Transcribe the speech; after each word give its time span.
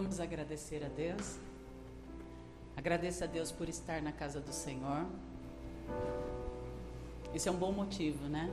Vamos 0.00 0.20
agradecer 0.20 0.84
a 0.84 0.88
Deus. 0.88 1.38
Agradeça 2.76 3.24
a 3.24 3.26
Deus 3.26 3.50
por 3.50 3.68
estar 3.68 4.00
na 4.00 4.12
casa 4.12 4.38
do 4.38 4.52
Senhor. 4.52 5.04
Esse 7.34 7.48
é 7.48 7.50
um 7.50 7.56
bom 7.56 7.72
motivo, 7.72 8.28
né? 8.28 8.48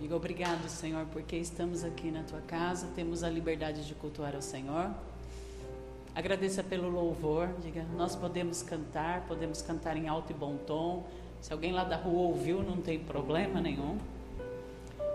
Diga 0.00 0.16
obrigado, 0.16 0.68
Senhor, 0.68 1.06
porque 1.12 1.36
estamos 1.36 1.84
aqui 1.84 2.10
na 2.10 2.24
tua 2.24 2.40
casa, 2.40 2.88
temos 2.96 3.22
a 3.22 3.30
liberdade 3.30 3.86
de 3.86 3.94
cultuar 3.94 4.34
ao 4.34 4.42
Senhor. 4.42 4.90
Agradeça 6.12 6.64
pelo 6.64 6.90
louvor, 6.90 7.50
diga, 7.62 7.84
nós 7.96 8.16
podemos 8.16 8.60
cantar, 8.60 9.28
podemos 9.28 9.62
cantar 9.62 9.96
em 9.96 10.08
alto 10.08 10.32
e 10.32 10.34
bom 10.34 10.56
tom. 10.56 11.06
Se 11.40 11.52
alguém 11.52 11.70
lá 11.70 11.84
da 11.84 11.94
rua 11.94 12.30
ouviu, 12.30 12.64
não 12.64 12.78
tem 12.78 12.98
problema 12.98 13.60
nenhum. 13.60 13.96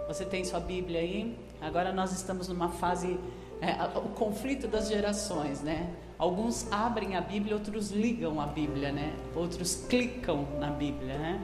Você 0.08 0.24
tem 0.24 0.46
sua 0.46 0.62
Bíblia 0.62 1.02
aí? 1.02 1.38
Agora 1.60 1.92
nós 1.92 2.14
estamos 2.14 2.48
numa 2.48 2.70
fase 2.70 3.20
é, 3.64 3.98
o 3.98 4.10
conflito 4.10 4.68
das 4.68 4.90
gerações, 4.90 5.62
né? 5.62 5.90
Alguns 6.18 6.70
abrem 6.70 7.16
a 7.16 7.22
Bíblia, 7.22 7.56
outros 7.56 7.92
ligam 7.92 8.42
a 8.42 8.46
Bíblia, 8.46 8.92
né? 8.92 9.14
Outros 9.34 9.86
clicam 9.88 10.46
na 10.60 10.70
Bíblia, 10.70 11.18
né? 11.18 11.42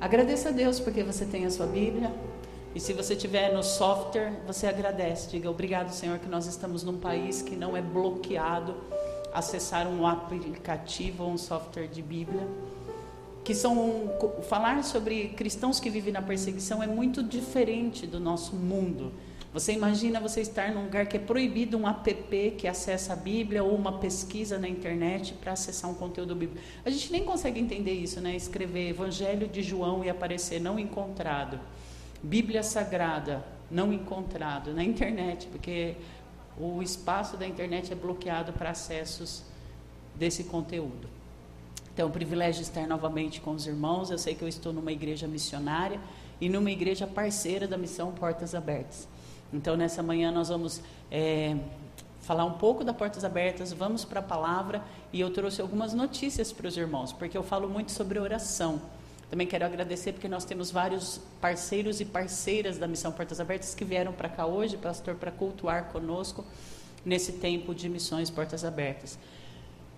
Agradeça 0.00 0.50
a 0.50 0.52
Deus 0.52 0.78
porque 0.78 1.02
você 1.02 1.24
tem 1.24 1.44
a 1.44 1.50
sua 1.50 1.66
Bíblia. 1.66 2.14
E 2.72 2.78
se 2.78 2.92
você 2.92 3.16
tiver 3.16 3.52
no 3.52 3.64
software, 3.64 4.32
você 4.46 4.68
agradece. 4.68 5.30
Diga 5.30 5.50
obrigado, 5.50 5.90
Senhor, 5.90 6.20
que 6.20 6.28
nós 6.28 6.46
estamos 6.46 6.84
num 6.84 6.98
país 6.98 7.42
que 7.42 7.56
não 7.56 7.76
é 7.76 7.82
bloqueado 7.82 8.76
acessar 9.34 9.88
um 9.88 10.06
aplicativo 10.06 11.24
ou 11.24 11.30
um 11.30 11.38
software 11.38 11.88
de 11.88 12.00
Bíblia. 12.00 12.46
Que 13.42 13.54
são 13.54 14.10
falar 14.48 14.84
sobre 14.84 15.30
cristãos 15.30 15.80
que 15.80 15.90
vivem 15.90 16.12
na 16.12 16.22
perseguição 16.22 16.80
é 16.82 16.86
muito 16.86 17.24
diferente 17.24 18.06
do 18.06 18.20
nosso 18.20 18.54
mundo. 18.54 19.12
Você 19.56 19.72
imagina 19.72 20.20
você 20.20 20.42
estar 20.42 20.70
num 20.70 20.82
lugar 20.82 21.06
que 21.06 21.16
é 21.16 21.18
proibido 21.18 21.78
um 21.78 21.88
app 21.88 22.50
que 22.58 22.68
acessa 22.68 23.14
a 23.14 23.16
Bíblia 23.16 23.64
ou 23.64 23.74
uma 23.74 24.00
pesquisa 24.00 24.58
na 24.58 24.68
internet 24.68 25.32
para 25.32 25.52
acessar 25.52 25.90
um 25.90 25.94
conteúdo 25.94 26.34
bíblico. 26.34 26.62
A 26.84 26.90
gente 26.90 27.10
nem 27.10 27.24
consegue 27.24 27.58
entender 27.58 27.94
isso, 27.94 28.20
né? 28.20 28.36
Escrever 28.36 28.90
Evangelho 28.90 29.48
de 29.48 29.62
João 29.62 30.04
e 30.04 30.10
aparecer 30.10 30.60
não 30.60 30.78
encontrado. 30.78 31.58
Bíblia 32.22 32.62
Sagrada 32.62 33.42
não 33.70 33.94
encontrado 33.94 34.74
na 34.74 34.84
internet, 34.84 35.46
porque 35.46 35.94
o 36.58 36.82
espaço 36.82 37.38
da 37.38 37.46
internet 37.46 37.90
é 37.90 37.96
bloqueado 37.96 38.52
para 38.52 38.72
acessos 38.72 39.42
desse 40.14 40.44
conteúdo. 40.44 41.08
Então, 41.94 42.04
é 42.04 42.08
um 42.10 42.12
privilégio 42.12 42.60
estar 42.60 42.86
novamente 42.86 43.40
com 43.40 43.52
os 43.52 43.66
irmãos. 43.66 44.10
Eu 44.10 44.18
sei 44.18 44.34
que 44.34 44.42
eu 44.42 44.48
estou 44.48 44.70
numa 44.70 44.92
igreja 44.92 45.26
missionária 45.26 45.98
e 46.38 46.46
numa 46.46 46.70
igreja 46.70 47.06
parceira 47.06 47.66
da 47.66 47.78
missão 47.78 48.12
Portas 48.12 48.54
Abertas. 48.54 49.15
Então, 49.52 49.76
nessa 49.76 50.02
manhã, 50.02 50.30
nós 50.30 50.48
vamos 50.48 50.80
é, 51.10 51.56
falar 52.20 52.44
um 52.44 52.54
pouco 52.54 52.82
da 52.82 52.92
Portas 52.92 53.24
Abertas, 53.24 53.72
vamos 53.72 54.04
para 54.04 54.20
a 54.20 54.22
palavra 54.22 54.82
e 55.12 55.20
eu 55.20 55.30
trouxe 55.30 55.60
algumas 55.60 55.94
notícias 55.94 56.52
para 56.52 56.66
os 56.66 56.76
irmãos, 56.76 57.12
porque 57.12 57.38
eu 57.38 57.42
falo 57.42 57.68
muito 57.68 57.92
sobre 57.92 58.18
oração. 58.18 58.80
Também 59.30 59.46
quero 59.46 59.64
agradecer 59.64 60.12
porque 60.12 60.28
nós 60.28 60.44
temos 60.44 60.70
vários 60.70 61.20
parceiros 61.40 62.00
e 62.00 62.04
parceiras 62.04 62.78
da 62.78 62.86
Missão 62.86 63.10
Portas 63.12 63.40
Abertas 63.40 63.74
que 63.74 63.84
vieram 63.84 64.12
para 64.12 64.28
cá 64.28 64.46
hoje, 64.46 64.76
pastor, 64.76 65.14
para 65.14 65.30
cultuar 65.30 65.86
conosco 65.86 66.44
nesse 67.04 67.32
tempo 67.32 67.74
de 67.74 67.88
missões 67.88 68.30
Portas 68.30 68.64
Abertas. 68.64 69.18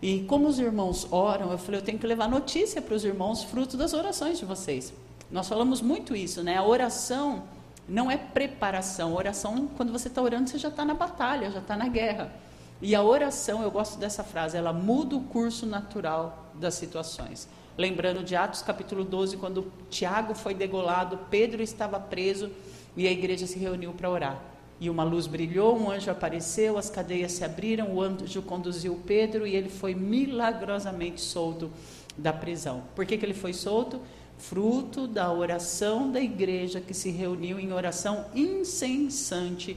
E 0.01 0.21
como 0.25 0.47
os 0.47 0.59
irmãos 0.59 1.07
oram, 1.11 1.51
eu 1.51 1.59
falei, 1.59 1.81
eu 1.81 1.85
tenho 1.85 1.99
que 1.99 2.07
levar 2.07 2.29
notícia 2.29 2.81
para 2.81 2.95
os 2.95 3.05
irmãos, 3.05 3.43
fruto 3.43 3.77
das 3.77 3.93
orações 3.93 4.39
de 4.39 4.45
vocês. 4.45 4.93
Nós 5.31 5.49
falamos 5.49 5.83
muito 5.83 6.15
isso, 6.15 6.43
né? 6.43 6.57
A 6.57 6.65
oração 6.65 7.45
não 7.89 8.11
é 8.11 8.17
preparação. 8.17 9.15
Oração, 9.15 9.69
quando 9.77 9.91
você 9.91 10.09
está 10.09 10.21
orando, 10.21 10.51
você 10.51 10.59
já 10.59 10.69
está 10.69 10.85
na 10.85 10.95
batalha, 10.95 11.51
já 11.51 11.61
está 11.61 11.77
na 11.77 11.89
guerra. 11.89 12.31
E 12.81 12.95
a 12.95 13.03
oração, 13.03 13.63
eu 13.63 13.71
gosto 13.71 13.99
dessa 13.99 14.23
frase, 14.23 14.57
ela 14.57 14.73
muda 14.73 15.17
o 15.17 15.23
curso 15.23 15.67
natural 15.67 16.53
das 16.55 16.75
situações. 16.75 17.49
Lembrando 17.77 18.23
de 18.23 18.37
Atos 18.37 18.63
capítulo 18.63 19.05
12, 19.05 19.37
quando 19.37 19.73
Tiago 19.89 20.35
foi 20.35 20.55
degolado, 20.55 21.19
Pedro 21.31 21.63
estava 21.63 21.99
preso 21.99 22.51
e 22.97 23.07
a 23.07 23.11
igreja 23.11 23.47
se 23.47 23.59
reuniu 23.59 23.93
para 23.93 24.11
orar. 24.11 24.43
E 24.81 24.89
uma 24.89 25.03
luz 25.03 25.27
brilhou, 25.27 25.77
um 25.77 25.91
anjo 25.91 26.11
apareceu, 26.11 26.79
as 26.79 26.89
cadeias 26.89 27.33
se 27.33 27.45
abriram, 27.45 27.93
o 27.95 28.01
anjo 28.01 28.43
conduziu 28.43 29.01
Pedro 29.07 29.45
e 29.47 29.57
ele 29.57 29.69
foi 29.69 29.95
milagrosamente 29.95 31.21
solto 31.21 31.71
da 32.17 32.33
prisão. 32.33 32.85
Por 32.95 33.05
que, 33.05 33.17
que 33.17 33.25
ele 33.25 33.35
foi 33.35 33.53
solto? 33.53 34.01
Fruto 34.39 35.07
da 35.07 35.33
oração 35.33 36.11
da 36.11 36.21
igreja 36.21 36.81
que 36.81 36.95
se 36.95 37.11
reuniu 37.11 37.59
em 37.59 37.73
oração 37.73 38.27
incessante 38.35 39.77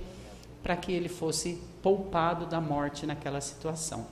para 0.61 0.75
que 0.75 0.91
ele 0.91 1.09
fosse 1.09 1.59
poupado 1.81 2.45
da 2.45 2.61
morte 2.61 3.05
naquela 3.05 3.41
situação. 3.41 4.05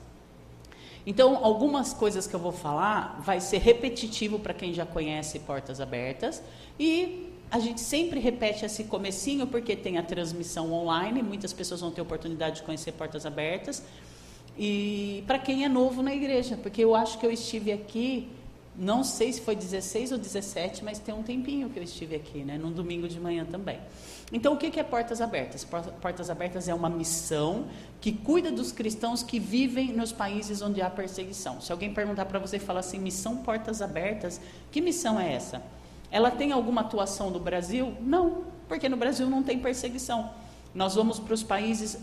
Então, 1.05 1.43
algumas 1.43 1.93
coisas 1.93 2.27
que 2.27 2.35
eu 2.35 2.39
vou 2.39 2.51
falar 2.51 3.21
vai 3.23 3.39
ser 3.39 3.59
repetitivo 3.59 4.39
para 4.39 4.53
quem 4.53 4.73
já 4.73 4.85
conhece 4.85 5.39
Portas 5.39 5.79
Abertas 5.79 6.41
e 6.79 7.31
a 7.51 7.59
gente 7.59 7.81
sempre 7.81 8.19
repete 8.19 8.65
esse 8.65 8.83
comecinho 8.83 9.47
porque 9.47 9.75
tem 9.75 9.97
a 9.97 10.03
transmissão 10.03 10.71
online, 10.73 11.23
muitas 11.23 11.53
pessoas 11.53 11.81
vão 11.81 11.89
ter 11.89 12.01
oportunidade 12.01 12.57
de 12.57 12.63
conhecer 12.63 12.91
Portas 12.91 13.25
Abertas. 13.25 13.83
E 14.57 15.23
para 15.25 15.39
quem 15.39 15.63
é 15.63 15.69
novo 15.69 16.03
na 16.03 16.13
igreja, 16.13 16.57
porque 16.61 16.83
eu 16.83 16.93
acho 16.93 17.17
que 17.17 17.25
eu 17.25 17.31
estive 17.31 17.71
aqui 17.71 18.27
não 18.77 19.03
sei 19.03 19.33
se 19.33 19.41
foi 19.41 19.55
16 19.55 20.13
ou 20.13 20.17
17, 20.17 20.83
mas 20.83 20.99
tem 20.99 21.13
um 21.13 21.23
tempinho 21.23 21.69
que 21.69 21.77
eu 21.77 21.83
estive 21.83 22.15
aqui, 22.15 22.43
né? 22.43 22.57
Num 22.57 22.71
domingo 22.71 23.07
de 23.07 23.19
manhã 23.19 23.45
também. 23.45 23.79
Então, 24.31 24.53
o 24.53 24.57
que 24.57 24.79
é 24.79 24.83
Portas 24.83 25.21
Abertas? 25.21 25.65
Portas 25.65 26.29
Abertas 26.29 26.67
é 26.67 26.73
uma 26.73 26.89
missão 26.89 27.65
que 27.99 28.11
cuida 28.11 28.51
dos 28.51 28.71
cristãos 28.71 29.23
que 29.23 29.39
vivem 29.39 29.91
nos 29.91 30.11
países 30.11 30.61
onde 30.61 30.81
há 30.81 30.89
perseguição. 30.89 31.59
Se 31.59 31.71
alguém 31.71 31.93
perguntar 31.93 32.25
para 32.25 32.39
você 32.39 32.57
e 32.57 32.59
falar 32.59 32.81
assim, 32.81 32.99
missão 32.99 33.37
Portas 33.37 33.81
Abertas, 33.81 34.39
que 34.71 34.81
missão 34.81 35.19
é 35.19 35.33
essa? 35.33 35.61
Ela 36.11 36.31
tem 36.31 36.51
alguma 36.51 36.81
atuação 36.81 37.29
no 37.29 37.39
Brasil? 37.39 37.93
Não, 38.01 38.43
porque 38.67 38.87
no 38.87 38.97
Brasil 38.97 39.29
não 39.29 39.43
tem 39.43 39.59
perseguição. 39.59 40.31
Nós 40.73 40.93
vamos 40.95 41.19
para 41.19 41.33
os 41.33 41.41
países, 41.41 41.97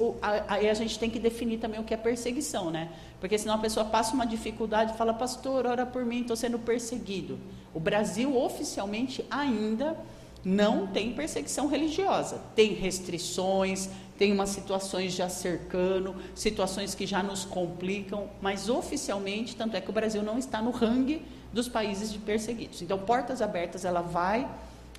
aí 0.48 0.68
a 0.68 0.74
gente 0.74 0.98
tem 0.98 1.08
que 1.08 1.20
definir 1.20 1.58
também 1.58 1.78
o 1.78 1.84
que 1.84 1.94
é 1.94 1.96
perseguição, 1.96 2.70
né? 2.70 2.90
Porque 3.20 3.38
senão 3.38 3.54
a 3.54 3.58
pessoa 3.58 3.86
passa 3.86 4.12
uma 4.12 4.26
dificuldade 4.26 4.92
e 4.92 4.96
fala, 4.96 5.14
pastor, 5.14 5.66
ora 5.66 5.86
por 5.86 6.04
mim, 6.04 6.22
estou 6.22 6.36
sendo 6.36 6.58
perseguido. 6.58 7.38
O 7.72 7.78
Brasil 7.78 8.36
oficialmente 8.36 9.24
ainda 9.30 9.96
não 10.44 10.86
tem 10.86 11.12
perseguição 11.12 11.68
religiosa. 11.68 12.40
Tem 12.54 12.72
restrições, 12.72 13.88
tem 14.18 14.32
umas 14.32 14.50
situações 14.50 15.12
já 15.12 15.28
cercando, 15.28 16.14
situações 16.34 16.94
que 16.94 17.06
já 17.06 17.22
nos 17.22 17.44
complicam, 17.44 18.30
mas 18.40 18.68
oficialmente, 18.68 19.54
tanto 19.54 19.76
é 19.76 19.80
que 19.80 19.90
o 19.90 19.92
Brasil 19.92 20.22
não 20.22 20.38
está 20.38 20.62
no 20.62 20.70
rangue 20.70 21.22
dos 21.52 21.68
países 21.68 22.12
de 22.12 22.18
perseguidos. 22.18 22.82
Então, 22.82 22.98
Portas 22.98 23.40
Abertas, 23.40 23.84
ela 23.84 24.02
vai 24.02 24.48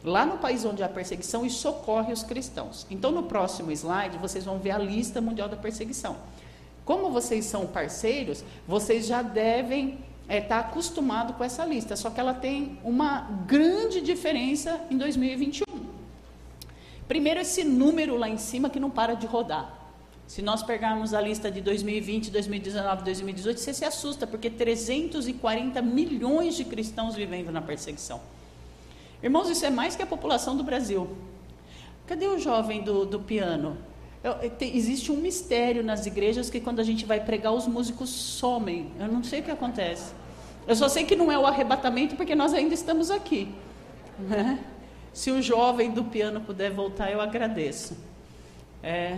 lá 0.03 0.25
no 0.25 0.37
país 0.37 0.63
onde 0.65 0.83
há 0.83 0.89
perseguição 0.89 1.45
e 1.45 1.49
socorre 1.49 2.13
os 2.13 2.23
cristãos. 2.23 2.85
Então, 2.89 3.11
no 3.11 3.23
próximo 3.23 3.71
slide, 3.71 4.17
vocês 4.17 4.45
vão 4.45 4.59
ver 4.59 4.71
a 4.71 4.77
lista 4.77 5.19
mundial 5.19 5.49
da 5.49 5.57
perseguição. 5.57 6.15
Como 6.85 7.11
vocês 7.11 7.45
são 7.45 7.67
parceiros, 7.67 8.43
vocês 8.67 9.05
já 9.07 9.21
devem 9.21 9.99
estar 10.23 10.33
é, 10.33 10.41
tá 10.41 10.59
acostumados 10.59 11.35
com 11.35 11.43
essa 11.43 11.65
lista, 11.65 11.95
só 11.95 12.09
que 12.09 12.19
ela 12.19 12.33
tem 12.33 12.77
uma 12.83 13.21
grande 13.45 14.01
diferença 14.01 14.81
em 14.89 14.97
2021. 14.97 15.65
Primeiro, 17.07 17.39
esse 17.39 17.63
número 17.63 18.17
lá 18.17 18.27
em 18.27 18.37
cima 18.37 18.69
que 18.69 18.79
não 18.79 18.89
para 18.89 19.13
de 19.13 19.25
rodar. 19.25 19.73
Se 20.27 20.41
nós 20.41 20.61
pegarmos 20.61 21.13
a 21.13 21.21
lista 21.21 21.49
de 21.49 21.61
2020, 21.61 22.29
2019, 22.29 23.03
2018, 23.03 23.59
você 23.59 23.73
se 23.73 23.85
assusta, 23.85 24.27
porque 24.27 24.49
340 24.49 25.81
milhões 25.81 26.55
de 26.55 26.65
cristãos 26.65 27.15
vivendo 27.15 27.49
na 27.49 27.61
perseguição. 27.61 28.19
Irmãos, 29.21 29.49
isso 29.49 29.65
é 29.65 29.69
mais 29.69 29.95
que 29.95 30.03
a 30.03 30.05
população 30.05 30.55
do 30.55 30.63
Brasil. 30.63 31.09
Cadê 32.05 32.27
o 32.27 32.37
jovem 32.37 32.81
do, 32.81 33.05
do 33.05 33.19
piano? 33.19 33.77
Eu, 34.23 34.35
existe 34.61 35.11
um 35.11 35.17
mistério 35.17 35.83
nas 35.83 36.05
igrejas 36.05 36.49
que 36.49 36.59
quando 36.59 36.79
a 36.79 36.83
gente 36.83 37.05
vai 37.05 37.19
pregar, 37.19 37.53
os 37.53 37.67
músicos 37.67 38.09
somem. 38.09 38.91
Eu 38.99 39.07
não 39.07 39.23
sei 39.23 39.39
o 39.39 39.43
que 39.43 39.51
acontece. 39.51 40.13
Eu 40.67 40.75
só 40.75 40.87
sei 40.87 41.03
que 41.03 41.15
não 41.15 41.31
é 41.31 41.37
o 41.37 41.45
arrebatamento 41.45 42.15
porque 42.15 42.35
nós 42.35 42.53
ainda 42.53 42.73
estamos 42.73 43.09
aqui. 43.09 43.47
Né? 44.19 44.59
Se 45.13 45.31
o 45.31 45.41
jovem 45.41 45.91
do 45.91 46.03
piano 46.03 46.41
puder 46.41 46.71
voltar, 46.71 47.11
eu 47.11 47.21
agradeço. 47.21 47.97
É, 48.83 49.17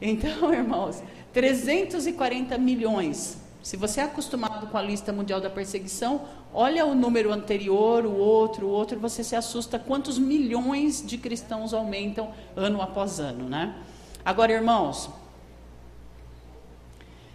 então, 0.00 0.52
irmãos, 0.54 1.02
340 1.32 2.56
milhões 2.58 3.39
se 3.62 3.76
você 3.76 4.00
é 4.00 4.04
acostumado 4.04 4.66
com 4.68 4.78
a 4.78 4.82
lista 4.82 5.12
mundial 5.12 5.40
da 5.40 5.50
perseguição, 5.50 6.22
olha 6.52 6.86
o 6.86 6.94
número 6.94 7.32
anterior, 7.32 8.06
o 8.06 8.16
outro, 8.16 8.66
o 8.66 8.70
outro, 8.70 8.98
você 8.98 9.22
se 9.22 9.36
assusta 9.36 9.78
quantos 9.78 10.18
milhões 10.18 11.04
de 11.06 11.18
cristãos 11.18 11.74
aumentam 11.74 12.32
ano 12.56 12.80
após 12.80 13.20
ano, 13.20 13.48
né? 13.48 13.74
Agora, 14.24 14.52
irmãos, 14.52 15.10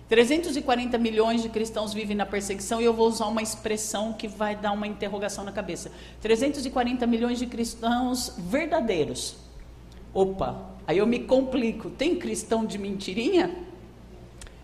340 0.10 0.98
milhões 0.98 1.42
de 1.42 1.50
cristãos 1.50 1.94
vivem 1.94 2.16
na 2.16 2.26
perseguição 2.26 2.80
e 2.80 2.86
eu 2.86 2.94
vou 2.94 3.08
usar 3.08 3.26
uma 3.26 3.42
expressão 3.42 4.14
que 4.14 4.28
vai 4.28 4.56
dar 4.56 4.72
uma 4.72 4.88
interrogação 4.88 5.44
na 5.44 5.52
cabeça. 5.52 5.92
340 6.22 7.08
milhões 7.08 7.40
de 7.40 7.48
cristãos 7.48 8.34
verdadeiros. 8.38 9.36
Opa, 10.14 10.70
aí 10.86 11.00
eu 11.00 11.08
me 11.08 11.20
complico. 11.20 11.90
Tem 11.90 12.16
cristão 12.16 12.66
de 12.66 12.78
mentirinha? 12.78 13.66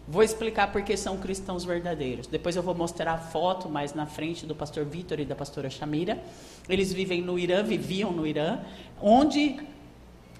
Vou 0.07 0.23
explicar 0.23 0.71
por 0.71 0.81
que 0.81 0.97
são 0.97 1.17
cristãos 1.17 1.63
verdadeiros. 1.63 2.27
Depois 2.27 2.55
eu 2.55 2.63
vou 2.63 2.73
mostrar 2.75 3.13
a 3.13 3.17
foto 3.17 3.69
mais 3.69 3.93
na 3.93 4.05
frente 4.05 4.45
do 4.45 4.55
pastor 4.55 4.83
Vitor 4.85 5.19
e 5.19 5.25
da 5.25 5.35
pastora 5.35 5.69
Shamira. 5.69 6.21
Eles 6.67 6.91
vivem 6.91 7.21
no 7.21 7.37
Irã, 7.37 7.63
viviam 7.63 8.11
no 8.11 8.25
Irã, 8.25 8.59
onde 9.01 9.59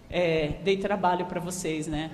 é, 0.09 0.55
dei 0.63 0.77
trabalho 0.77 1.25
para 1.25 1.39
vocês, 1.39 1.87
né? 1.87 2.11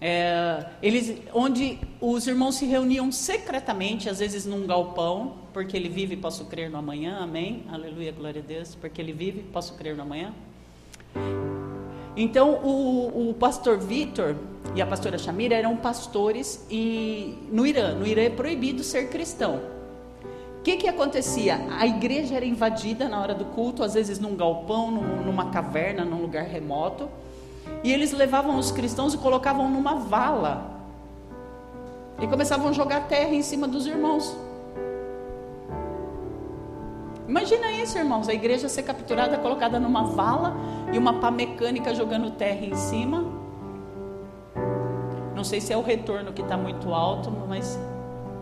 É, 0.00 0.66
eles, 0.82 1.16
onde 1.32 1.78
os 2.00 2.26
irmãos 2.26 2.56
se 2.56 2.66
reuniam 2.66 3.10
secretamente, 3.10 4.10
às 4.10 4.18
vezes 4.18 4.44
num 4.44 4.66
galpão, 4.66 5.38
porque 5.54 5.74
ele 5.74 5.88
vive, 5.88 6.16
posso 6.16 6.44
crer 6.44 6.70
no 6.70 6.76
amanhã, 6.76 7.18
amém? 7.18 7.64
Aleluia, 7.72 8.12
glória 8.12 8.42
a 8.42 8.46
Deus, 8.46 8.74
porque 8.74 9.00
ele 9.00 9.12
vive, 9.12 9.42
posso 9.42 9.74
crer 9.74 9.96
no 9.96 10.02
amanhã. 10.02 10.34
Então, 12.14 12.60
o, 12.62 13.30
o 13.30 13.34
pastor 13.34 13.78
Vitor 13.78 14.36
e 14.74 14.82
a 14.82 14.86
pastora 14.86 15.16
Shamira 15.16 15.54
eram 15.54 15.76
pastores 15.76 16.64
e, 16.70 17.38
no 17.50 17.66
Irã. 17.66 17.94
No 17.94 18.06
Irã 18.06 18.22
é 18.22 18.30
proibido 18.30 18.82
ser 18.82 19.08
cristão. 19.08 19.60
O 20.58 20.62
que, 20.62 20.76
que 20.76 20.88
acontecia? 20.88 21.60
A 21.78 21.86
igreja 21.86 22.34
era 22.34 22.44
invadida 22.44 23.08
na 23.08 23.20
hora 23.20 23.34
do 23.34 23.44
culto, 23.44 23.84
às 23.84 23.94
vezes 23.94 24.18
num 24.18 24.34
galpão, 24.34 24.90
numa 24.90 25.50
caverna, 25.50 26.04
num 26.04 26.20
lugar 26.20 26.44
remoto. 26.44 27.08
E 27.84 27.92
eles 27.92 28.12
levavam 28.12 28.58
os 28.58 28.70
cristãos 28.72 29.14
e 29.14 29.18
colocavam 29.18 29.70
numa 29.70 29.94
vala. 29.94 30.74
E 32.20 32.26
começavam 32.26 32.68
a 32.68 32.72
jogar 32.72 33.06
terra 33.06 33.34
em 33.34 33.42
cima 33.42 33.68
dos 33.68 33.86
irmãos. 33.86 34.36
Imagina 37.28 37.72
isso, 37.72 37.98
irmãos, 37.98 38.28
a 38.28 38.34
igreja 38.34 38.68
ser 38.68 38.84
capturada, 38.84 39.36
colocada 39.38 39.80
numa 39.80 40.04
vala 40.04 40.56
e 40.92 40.98
uma 40.98 41.14
pá 41.14 41.30
mecânica 41.30 41.94
jogando 41.94 42.30
terra 42.30 42.64
em 42.64 42.74
cima. 42.74 43.35
Sei 45.46 45.60
se 45.60 45.72
é 45.72 45.76
o 45.76 45.82
retorno 45.82 46.32
que 46.32 46.42
está 46.42 46.56
muito 46.56 46.92
alto, 46.92 47.30
mas 47.30 47.78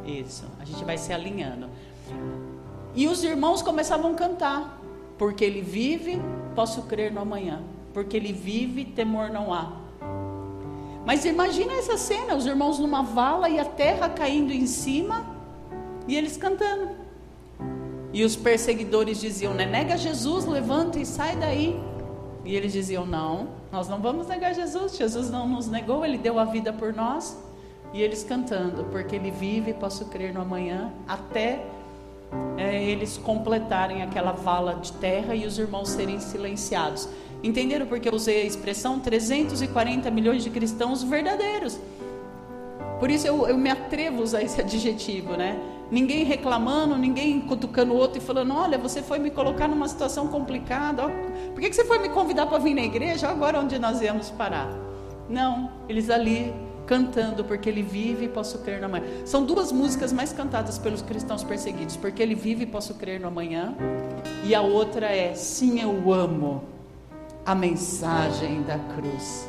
isso, 0.04 0.44
a 0.60 0.64
gente 0.64 0.84
vai 0.84 0.98
se 0.98 1.12
alinhando. 1.12 1.68
E 2.94 3.06
os 3.08 3.22
irmãos 3.22 3.62
começavam 3.62 4.12
a 4.12 4.14
cantar, 4.14 4.80
porque 5.18 5.44
ele 5.44 5.60
vive, 5.60 6.20
posso 6.54 6.82
crer 6.82 7.12
no 7.12 7.20
amanhã 7.20 7.62
porque 7.94 8.16
ele 8.16 8.32
vive, 8.32 8.84
temor 8.84 9.30
não 9.30 9.54
há. 9.54 9.72
Mas 11.06 11.24
imagina 11.24 11.72
essa 11.74 11.96
cena, 11.96 12.34
os 12.34 12.44
irmãos 12.44 12.78
numa 12.78 13.02
vala 13.02 13.48
e 13.48 13.58
a 13.58 13.64
terra 13.64 14.08
caindo 14.08 14.52
em 14.52 14.66
cima 14.66 15.24
e 16.08 16.16
eles 16.16 16.36
cantando. 16.36 16.90
E 18.12 18.24
os 18.24 18.34
perseguidores 18.34 19.20
diziam, 19.20 19.54
né, 19.54 19.64
nega 19.64 19.96
Jesus, 19.96 20.44
levanta 20.44 20.98
e 20.98 21.06
sai 21.06 21.36
daí. 21.36 21.80
E 22.44 22.56
eles 22.56 22.72
diziam, 22.72 23.06
não, 23.06 23.48
nós 23.74 23.88
não 23.88 23.98
vamos 23.98 24.28
negar 24.28 24.54
Jesus, 24.54 24.96
Jesus 24.96 25.28
não 25.30 25.48
nos 25.48 25.66
negou, 25.66 26.06
ele 26.06 26.16
deu 26.16 26.38
a 26.38 26.44
vida 26.44 26.72
por 26.72 26.94
nós. 26.94 27.36
E 27.92 28.00
eles 28.00 28.22
cantando, 28.22 28.84
porque 28.84 29.16
ele 29.16 29.32
vive, 29.32 29.72
posso 29.72 30.04
crer 30.04 30.32
no 30.32 30.40
amanhã, 30.40 30.92
até 31.08 31.60
é, 32.56 32.84
eles 32.84 33.16
completarem 33.16 34.00
aquela 34.00 34.30
vala 34.30 34.74
de 34.76 34.92
terra 34.92 35.34
e 35.34 35.44
os 35.44 35.58
irmãos 35.58 35.88
serem 35.88 36.20
silenciados. 36.20 37.08
Entenderam 37.42 37.86
porque 37.86 38.08
eu 38.08 38.14
usei 38.14 38.42
a 38.42 38.44
expressão 38.44 39.00
340 39.00 40.08
milhões 40.08 40.44
de 40.44 40.50
cristãos 40.50 41.02
verdadeiros? 41.02 41.76
Por 43.00 43.10
isso 43.10 43.26
eu, 43.26 43.48
eu 43.48 43.58
me 43.58 43.70
atrevo 43.70 44.20
a 44.20 44.22
usar 44.22 44.42
esse 44.42 44.60
adjetivo, 44.60 45.36
né? 45.36 45.60
Ninguém 45.90 46.24
reclamando, 46.24 46.96
ninguém 46.96 47.40
cutucando 47.40 47.92
o 47.92 47.96
outro 47.96 48.18
e 48.18 48.20
falando: 48.20 48.54
Olha, 48.54 48.78
você 48.78 49.02
foi 49.02 49.18
me 49.18 49.30
colocar 49.30 49.68
numa 49.68 49.86
situação 49.88 50.28
complicada. 50.28 51.04
Por 51.52 51.60
que, 51.60 51.72
você 51.72 51.84
foi 51.84 51.98
me 51.98 52.08
convidar 52.08 52.46
para 52.46 52.58
vir 52.58 52.74
na 52.74 52.82
igreja? 52.82 53.28
Agora 53.28 53.60
onde 53.60 53.78
nós 53.78 54.00
íamos 54.00 54.30
parar? 54.30 54.68
Não, 55.28 55.70
eles 55.88 56.10
ali 56.10 56.52
cantando, 56.86 57.44
porque 57.44 57.68
ele 57.68 57.82
vive 57.82 58.26
e 58.26 58.28
posso 58.28 58.58
crer 58.58 58.80
no 58.80 58.86
amanhã. 58.86 59.04
São 59.24 59.44
duas 59.44 59.72
músicas 59.72 60.12
mais 60.12 60.32
cantadas 60.32 60.78
pelos 60.78 61.02
cristãos 61.02 61.42
perseguidos, 61.42 61.96
porque 61.96 62.22
ele 62.22 62.34
vive 62.34 62.64
e 62.64 62.66
posso 62.66 62.94
crer 62.94 63.20
no 63.20 63.28
amanhã, 63.28 63.74
e 64.44 64.54
a 64.54 64.60
outra 64.60 65.06
é 65.06 65.34
Sim, 65.34 65.80
eu 65.80 66.12
amo 66.12 66.64
a 67.44 67.54
mensagem 67.54 68.62
da 68.62 68.78
cruz. 68.78 69.48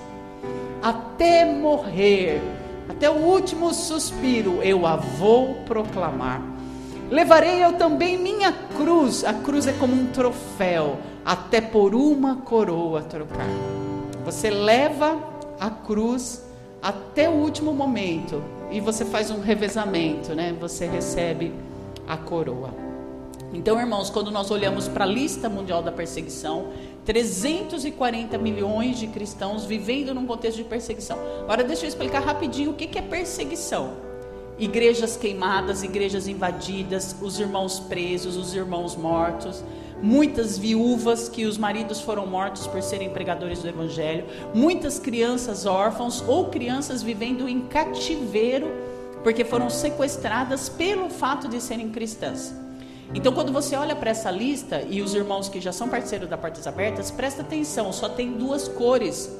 Até 0.82 1.46
morrer, 1.46 2.42
até 2.88 3.10
o 3.10 3.16
último 3.16 3.74
suspiro, 3.74 4.62
eu 4.62 4.86
a 4.86 4.96
vou 4.96 5.56
proclamar. 5.66 6.42
Levarei 7.10 7.64
eu 7.64 7.74
também 7.74 8.18
minha 8.18 8.52
cruz, 8.76 9.24
a 9.24 9.34
cruz 9.34 9.68
é 9.68 9.74
como 9.74 9.94
um 9.94 10.08
troféu, 10.08 10.98
até 11.24 11.62
por 11.62 11.94
uma 11.94 12.38
coroa 12.38 13.02
trocar. 13.02 13.48
Você 14.24 14.50
leva 14.50 15.20
a 15.60 15.70
cruz 15.70 16.44
até 16.82 17.30
o 17.30 17.34
último 17.34 17.74
momento 17.74 18.44
e 18.72 18.80
você 18.80 19.06
faz 19.06 19.30
um 19.30 19.40
revezamento, 19.40 20.34
né? 20.34 20.56
Você 20.60 20.88
recebe 20.88 21.54
a 22.08 22.18
coroa. 22.18 22.74
Então, 23.54 23.80
irmãos, 23.80 24.10
quando 24.10 24.32
nós 24.32 24.52
olhamos 24.52 24.88
para 24.88 25.06
a 25.06 25.08
lista 25.08 25.48
mundial 25.48 25.82
da 25.82 25.92
perseguição, 25.92 26.70
340 27.06 28.38
milhões 28.38 28.98
de 28.98 29.08
cristãos 29.08 29.64
vivendo 29.64 30.14
num 30.14 30.26
contexto 30.26 30.58
de 30.58 30.64
perseguição. 30.64 31.18
Agora, 31.42 31.64
deixa 31.64 31.86
eu 31.86 31.90
explicar 31.90 32.22
rapidinho 32.22 32.72
o 32.72 32.74
que 32.74 32.98
é 32.98 33.02
perseguição. 33.02 33.94
Igrejas 34.58 35.16
queimadas, 35.16 35.84
igrejas 35.84 36.28
invadidas, 36.28 37.16
os 37.22 37.40
irmãos 37.40 37.80
presos, 37.80 38.38
os 38.38 38.54
irmãos 38.56 38.96
mortos, 38.96 39.64
muitas 40.02 40.58
viúvas 40.58 41.30
que 41.30 41.46
os 41.46 41.58
maridos 41.58 42.02
foram 42.02 42.26
mortos 42.26 42.66
por 42.66 42.82
serem 42.82 43.10
pregadores 43.10 43.62
do 43.62 43.68
Evangelho, 43.68 44.26
muitas 44.54 44.98
crianças 44.98 45.66
órfãos 45.66 46.24
ou 46.28 46.46
crianças 46.46 47.04
vivendo 47.04 47.48
em 47.48 47.62
cativeiro 47.62 48.86
porque 49.26 49.44
foram 49.44 49.72
sequestradas 49.72 50.70
pelo 50.70 51.10
fato 51.10 51.48
de 51.48 51.60
serem 51.60 51.90
cristãs. 51.90 52.54
Então, 53.14 53.32
quando 53.32 53.52
você 53.52 53.76
olha 53.76 53.96
para 53.96 54.12
essa 54.12 54.32
lista 54.32 54.82
e 54.90 55.02
os 55.02 55.14
irmãos 55.14 55.48
que 55.48 55.62
já 55.62 55.72
são 55.72 55.88
parceiros 55.88 56.30
da 56.30 56.38
Portas 56.38 56.66
Abertas, 56.66 57.12
presta 57.12 57.42
atenção, 57.42 57.94
só 57.94 58.10
tem 58.10 58.34
duas 58.34 58.68
cores. 58.68 59.32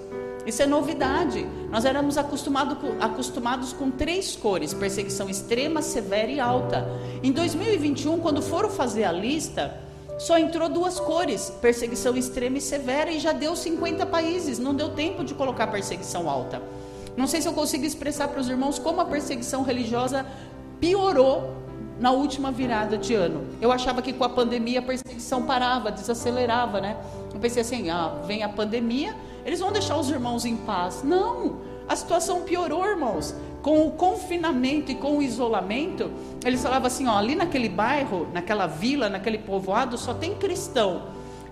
Isso 0.46 0.62
é 0.62 0.68
novidade. 0.68 1.46
Nós 1.72 1.86
éramos 1.86 2.18
acostumado 2.18 2.78
acostumados 3.00 3.74
com 3.74 3.90
três 3.90 4.36
cores: 4.36 4.74
perseguição 4.74 5.30
extrema, 5.30 5.82
severa 5.82 6.32
e 6.32 6.40
alta. 6.40 6.88
Em 7.24 7.32
2021, 7.32 8.20
quando 8.20 8.42
foram 8.42 8.70
fazer 8.70 9.06
a 9.06 9.12
lista, 9.12 9.76
só 10.20 10.38
entrou 10.38 10.70
duas 10.70 11.00
cores: 11.00 11.52
perseguição 11.62 12.16
extrema 12.16 12.60
e 12.60 12.62
severa, 12.62 13.12
e 13.12 13.20
já 13.20 13.32
deu 13.32 13.56
50 13.56 14.06
países. 14.06 14.60
Não 14.60 14.76
deu 14.76 14.90
tempo 14.90 15.24
de 15.24 15.34
colocar 15.34 15.68
perseguição 15.68 16.30
alta. 16.30 16.62
Não 17.18 17.26
sei 17.26 17.42
se 17.42 17.48
eu 17.48 17.54
consigo 17.54 17.86
expressar 17.86 18.28
para 18.28 18.40
os 18.40 18.48
irmãos 18.48 18.78
como 18.78 19.02
a 19.02 19.06
perseguição 19.06 19.64
religiosa 19.64 20.26
piorou 20.80 21.65
na 22.00 22.12
última 22.12 22.52
virada 22.52 22.98
de 22.98 23.14
ano. 23.14 23.46
Eu 23.62 23.72
achava 23.72 24.02
que 24.02 24.14
com 24.14 24.24
a 24.24 24.30
pandemia 24.30 24.80
a 24.80 24.82
perseguição 24.82 25.44
parava, 25.44 25.92
desacelerava, 25.92 26.82
né? 26.82 26.98
Eu 27.34 27.40
pensei 27.40 27.62
assim, 27.62 27.90
ah, 27.90 28.22
vem 28.26 28.44
a 28.44 28.50
pandemia, 28.50 29.16
eles 29.46 29.60
vão 29.60 29.72
deixar 29.72 29.98
os 29.98 30.10
irmãos 30.10 30.46
em 30.46 30.56
paz. 30.58 31.04
Não, 31.04 31.58
a 31.88 31.96
situação 31.96 32.42
piorou, 32.42 32.86
irmãos. 32.86 33.36
Com 33.62 33.88
o 33.88 33.92
confinamento 33.92 34.92
e 34.92 34.96
com 34.96 35.18
o 35.18 35.22
isolamento, 35.22 36.12
eles 36.46 36.62
falavam 36.62 36.88
assim, 36.88 37.08
ó, 37.08 37.18
ali 37.18 37.36
naquele 37.36 37.70
bairro, 37.70 38.28
naquela 38.32 38.68
vila, 38.68 39.10
naquele 39.10 39.40
povoado, 39.40 39.98
só 39.98 40.14
tem 40.14 40.36
cristão. 40.36 41.04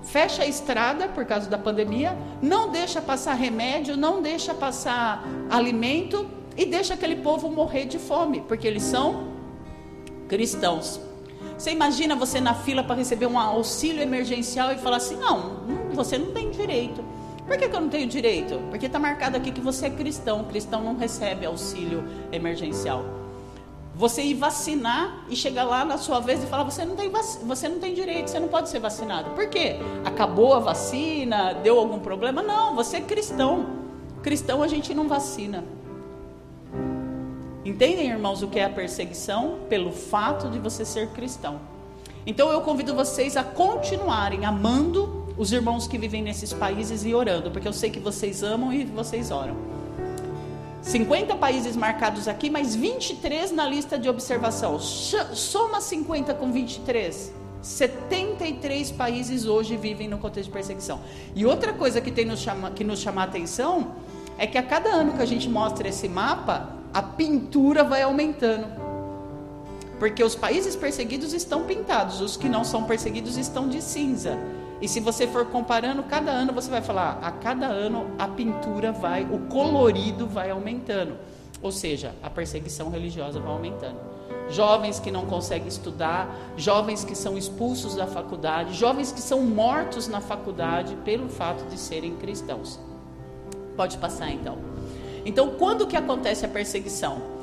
Fecha 0.04 0.44
a 0.44 0.48
estrada 0.48 1.08
por 1.08 1.26
causa 1.26 1.50
da 1.50 1.58
pandemia, 1.58 2.16
não 2.42 2.70
deixa 2.70 3.02
passar 3.02 3.34
remédio, 3.34 3.96
não 3.96 4.22
deixa 4.22 4.54
passar 4.54 5.26
alimento 5.50 6.28
e 6.58 6.66
deixa 6.66 6.94
aquele 6.94 7.16
povo 7.16 7.50
morrer 7.50 7.86
de 7.86 7.98
fome, 7.98 8.42
porque 8.42 8.68
eles 8.68 8.84
são 8.84 9.33
cristãos. 10.34 11.00
Você 11.56 11.70
imagina 11.70 12.16
você 12.16 12.42
na 12.42 12.56
fila 12.56 12.84
para 12.84 12.96
receber 12.96 13.28
um 13.28 13.38
auxílio 13.38 14.02
emergencial 14.02 14.72
e 14.74 14.78
falar 14.80 14.98
assim: 14.98 15.16
não, 15.16 15.58
você 15.94 16.18
não 16.18 16.32
tem 16.32 16.50
direito. 16.50 17.04
Por 17.46 17.56
que, 17.56 17.70
que 17.70 17.76
eu 17.76 17.82
não 17.82 17.90
tenho 17.90 18.08
direito? 18.08 18.60
Porque 18.72 18.88
está 18.88 18.98
marcado 18.98 19.38
aqui 19.38 19.52
que 19.52 19.62
você 19.62 19.86
é 19.86 19.90
cristão. 19.92 20.42
O 20.42 20.46
cristão 20.46 20.84
não 20.84 20.98
recebe 20.98 21.46
auxílio 21.46 22.04
emergencial. 22.32 23.06
Você 23.94 24.24
ir 24.24 24.34
vacinar 24.34 25.24
e 25.30 25.36
chegar 25.36 25.66
lá 25.66 25.86
na 25.86 26.00
sua 26.00 26.20
vez 26.20 26.44
e 26.44 26.48
falar: 26.48 26.64
você 26.64 26.84
não 26.84 26.96
tem, 26.96 27.12
você 27.46 27.70
não 27.70 27.78
tem 27.78 27.94
direito, 27.94 28.32
você 28.32 28.40
não 28.40 28.48
pode 28.48 28.70
ser 28.70 28.80
vacinado. 28.80 29.30
Por 29.36 29.48
quê? 29.50 29.76
Acabou 30.04 30.56
a 30.56 30.60
vacina? 30.60 31.54
Deu 31.54 31.78
algum 31.78 32.00
problema? 32.00 32.42
Não, 32.42 32.76
você 32.76 32.98
é 32.98 33.02
cristão. 33.02 33.68
Cristão 34.24 34.64
a 34.64 34.68
gente 34.68 34.96
não 34.96 35.08
vacina. 35.08 35.64
Entendem, 37.66 38.10
irmãos, 38.10 38.42
o 38.42 38.48
que 38.48 38.60
é 38.60 38.66
a 38.66 38.70
perseguição? 38.70 39.60
Pelo 39.70 39.92
fato 39.92 40.50
de 40.50 40.60
você 40.60 40.84
ser 40.84 41.08
cristão. 41.10 41.62
Então 42.26 42.50
eu 42.50 42.62
convido 42.62 42.94
vocês 42.94 43.38
a 43.38 43.44
continuarem 43.44 44.46
amando 44.46 45.24
os 45.38 45.52
irmãos 45.52 45.88
que 45.88 45.98
vivem 45.98 46.22
nesses 46.22 46.52
países 46.54 47.06
e 47.06 47.14
orando, 47.14 47.52
porque 47.52 47.68
eu 47.68 47.74
sei 47.74 47.90
que 47.90 48.00
vocês 48.00 48.44
amam 48.44 48.74
e 48.74 48.84
vocês 48.86 49.32
oram. 49.32 49.56
50 50.82 51.36
países 51.38 51.78
marcados 51.78 52.28
aqui, 52.28 52.50
mas 52.50 52.76
23 52.76 53.54
na 53.54 53.66
lista 53.66 53.98
de 53.98 54.10
observação. 54.10 54.78
Soma 54.80 55.80
50 55.80 56.34
com 56.34 56.52
23. 56.52 57.34
73 57.62 58.92
países 58.92 59.46
hoje 59.46 59.78
vivem 59.78 60.10
no 60.10 60.18
contexto 60.18 60.50
de 60.50 60.54
perseguição. 60.54 61.00
E 61.34 61.46
outra 61.46 61.72
coisa 61.72 62.02
que 62.02 62.12
tem 62.12 62.26
nos 62.26 62.42
chama, 62.42 62.72
que 62.72 62.84
nos 62.84 63.00
chama 63.00 63.22
a 63.22 63.24
atenção 63.24 63.96
é 64.38 64.46
que 64.46 64.58
a 64.58 64.64
cada 64.64 64.90
ano 64.90 65.14
que 65.14 65.22
a 65.22 65.26
gente 65.26 65.48
mostra 65.48 65.88
esse 65.88 66.10
mapa, 66.10 66.83
a 66.94 67.02
pintura 67.02 67.84
vai 67.84 68.02
aumentando. 68.04 68.68
Porque 69.98 70.24
os 70.24 70.36
países 70.36 70.76
perseguidos 70.76 71.34
estão 71.34 71.64
pintados, 71.64 72.22
os 72.22 72.38
que 72.38 72.50
não 72.50 72.64
são 72.64 72.84
perseguidos 72.84 73.38
estão 73.38 73.68
de 73.68 73.82
cinza. 73.82 74.38
E 74.82 74.88
se 74.88 75.00
você 75.00 75.26
for 75.26 75.46
comparando, 75.46 76.04
cada 76.04 76.30
ano 76.30 76.52
você 76.52 76.70
vai 76.70 76.82
falar, 76.82 77.20
a 77.22 77.32
cada 77.32 77.68
ano 77.68 78.12
a 78.20 78.28
pintura 78.28 78.92
vai, 78.92 79.24
o 79.24 79.48
colorido 79.48 80.28
vai 80.28 80.50
aumentando. 80.52 81.16
Ou 81.62 81.72
seja, 81.72 82.14
a 82.22 82.30
perseguição 82.30 82.90
religiosa 82.90 83.40
vai 83.40 83.52
aumentando. 83.52 83.98
Jovens 84.50 85.00
que 85.00 85.10
não 85.10 85.26
conseguem 85.26 85.70
estudar, 85.70 86.28
jovens 86.58 87.06
que 87.06 87.16
são 87.16 87.38
expulsos 87.38 87.96
da 87.96 88.06
faculdade, 88.06 88.74
jovens 88.74 89.14
que 89.14 89.22
são 89.22 89.42
mortos 89.42 90.10
na 90.10 90.20
faculdade 90.20 90.98
pelo 91.06 91.30
fato 91.30 91.64
de 91.70 91.78
serem 91.78 92.18
cristãos. 92.18 92.78
Pode 93.78 93.98
passar 93.98 94.30
então. 94.32 94.73
Então, 95.26 95.52
quando 95.52 95.88
que 95.88 95.96
acontece 95.96 96.46
a 96.46 96.50
perseguição? 96.50 97.34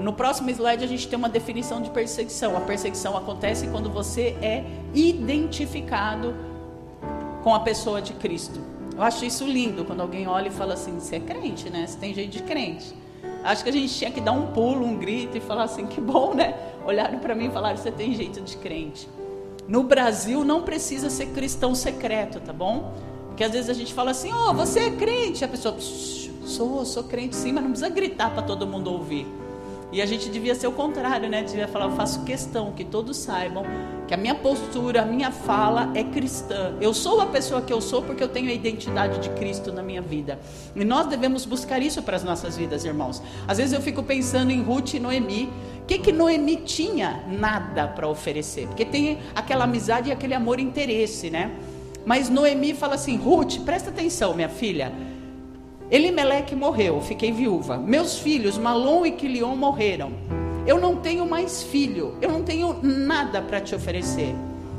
No 0.00 0.12
próximo 0.12 0.50
slide 0.50 0.84
a 0.84 0.88
gente 0.88 1.06
tem 1.06 1.18
uma 1.18 1.28
definição 1.28 1.80
de 1.80 1.90
perseguição. 1.90 2.56
A 2.56 2.60
perseguição 2.60 3.16
acontece 3.16 3.66
quando 3.68 3.90
você 3.90 4.36
é 4.42 4.64
identificado 4.92 6.34
com 7.42 7.54
a 7.54 7.60
pessoa 7.60 8.02
de 8.02 8.12
Cristo. 8.14 8.60
Eu 8.96 9.02
acho 9.02 9.24
isso 9.24 9.44
lindo 9.44 9.84
quando 9.84 10.00
alguém 10.00 10.26
olha 10.26 10.48
e 10.48 10.50
fala 10.50 10.74
assim: 10.74 10.98
você 10.98 11.16
é 11.16 11.20
crente, 11.20 11.70
né? 11.70 11.86
Você 11.86 11.98
tem 11.98 12.14
jeito 12.14 12.30
de 12.30 12.42
crente. 12.42 12.94
Acho 13.42 13.62
que 13.62 13.70
a 13.70 13.72
gente 13.72 13.92
tinha 13.92 14.10
que 14.10 14.20
dar 14.20 14.32
um 14.32 14.46
pulo, 14.52 14.84
um 14.84 14.96
grito 14.96 15.36
e 15.36 15.40
falar 15.40 15.64
assim: 15.64 15.86
que 15.86 16.00
bom, 16.00 16.34
né? 16.34 16.54
Olharam 16.84 17.18
para 17.18 17.34
mim 17.34 17.46
e 17.46 17.50
falaram: 17.50 17.76
você 17.76 17.90
tem 17.90 18.14
jeito 18.14 18.40
de 18.40 18.56
crente. 18.56 19.08
No 19.66 19.82
Brasil 19.82 20.44
não 20.44 20.62
precisa 20.62 21.10
ser 21.10 21.26
cristão 21.26 21.74
secreto, 21.74 22.40
tá 22.40 22.52
bom? 22.52 22.92
Porque 23.28 23.42
às 23.42 23.52
vezes 23.52 23.68
a 23.68 23.74
gente 23.74 23.92
fala 23.92 24.12
assim: 24.12 24.32
oh, 24.32 24.54
você 24.54 24.80
é 24.80 24.90
crente. 24.90 25.44
A 25.44 25.48
pessoa, 25.48 25.76
sou, 26.46 26.84
sou 26.84 27.04
crente 27.04 27.34
sim, 27.36 27.52
mas 27.52 27.62
não 27.62 27.70
precisa 27.70 27.90
gritar 27.90 28.30
para 28.30 28.42
todo 28.42 28.66
mundo 28.66 28.90
ouvir. 28.90 29.26
E 29.94 30.02
a 30.02 30.06
gente 30.06 30.28
devia 30.28 30.56
ser 30.56 30.66
o 30.66 30.72
contrário, 30.72 31.28
né? 31.28 31.44
Devia 31.44 31.68
falar, 31.68 31.84
eu 31.84 31.92
faço 31.92 32.24
questão 32.24 32.72
que 32.72 32.84
todos 32.84 33.16
saibam 33.16 33.64
que 34.08 34.12
a 34.12 34.16
minha 34.16 34.34
postura, 34.34 35.02
a 35.02 35.04
minha 35.04 35.30
fala 35.30 35.92
é 35.94 36.02
cristã. 36.02 36.74
Eu 36.80 36.92
sou 36.92 37.20
a 37.20 37.26
pessoa 37.26 37.62
que 37.62 37.72
eu 37.72 37.80
sou 37.80 38.02
porque 38.02 38.20
eu 38.20 38.28
tenho 38.28 38.50
a 38.50 38.52
identidade 38.52 39.20
de 39.20 39.30
Cristo 39.30 39.72
na 39.72 39.84
minha 39.84 40.02
vida. 40.02 40.38
E 40.74 40.84
nós 40.84 41.06
devemos 41.06 41.44
buscar 41.44 41.80
isso 41.80 42.02
para 42.02 42.16
as 42.16 42.24
nossas 42.24 42.56
vidas, 42.56 42.84
irmãos. 42.84 43.22
Às 43.46 43.58
vezes 43.58 43.72
eu 43.72 43.80
fico 43.80 44.02
pensando 44.02 44.50
em 44.50 44.62
Ruth 44.62 44.94
e 44.94 44.98
Noemi. 44.98 45.48
O 45.82 45.86
que, 45.86 46.00
que 46.00 46.10
Noemi 46.10 46.56
tinha? 46.56 47.22
Nada 47.28 47.86
para 47.86 48.08
oferecer. 48.08 48.66
Porque 48.66 48.84
tem 48.84 49.20
aquela 49.32 49.62
amizade 49.62 50.08
e 50.08 50.12
aquele 50.12 50.34
amor 50.34 50.58
interesse, 50.58 51.30
né? 51.30 51.52
Mas 52.04 52.28
Noemi 52.28 52.74
fala 52.74 52.96
assim: 52.96 53.16
Ruth, 53.16 53.60
presta 53.64 53.90
atenção, 53.90 54.34
minha 54.34 54.48
filha. 54.48 54.92
Elimeleque 55.94 56.56
morreu, 56.56 57.00
fiquei 57.00 57.30
viúva. 57.30 57.78
Meus 57.78 58.18
filhos, 58.18 58.58
Malom 58.58 59.06
e 59.06 59.12
Quilion, 59.12 59.54
morreram. 59.54 60.10
Eu 60.66 60.80
não 60.80 60.96
tenho 60.96 61.24
mais 61.24 61.62
filho, 61.62 62.16
eu 62.20 62.32
não 62.32 62.42
tenho 62.42 62.76
nada 62.82 63.40
para 63.40 63.60
te 63.60 63.76
oferecer. 63.76 64.34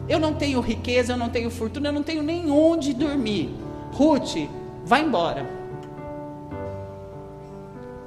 Eu 0.09 0.19
não 0.19 0.33
tenho 0.33 0.59
riqueza, 0.59 1.13
eu 1.13 1.17
não 1.17 1.29
tenho 1.29 1.49
fortuna, 1.49 1.87
eu 1.87 1.93
não 1.93 2.03
tenho 2.03 2.21
nem 2.21 2.51
onde 2.51 2.93
dormir. 2.93 3.49
Ruth, 3.93 4.49
vai 4.83 5.03
embora. 5.03 5.49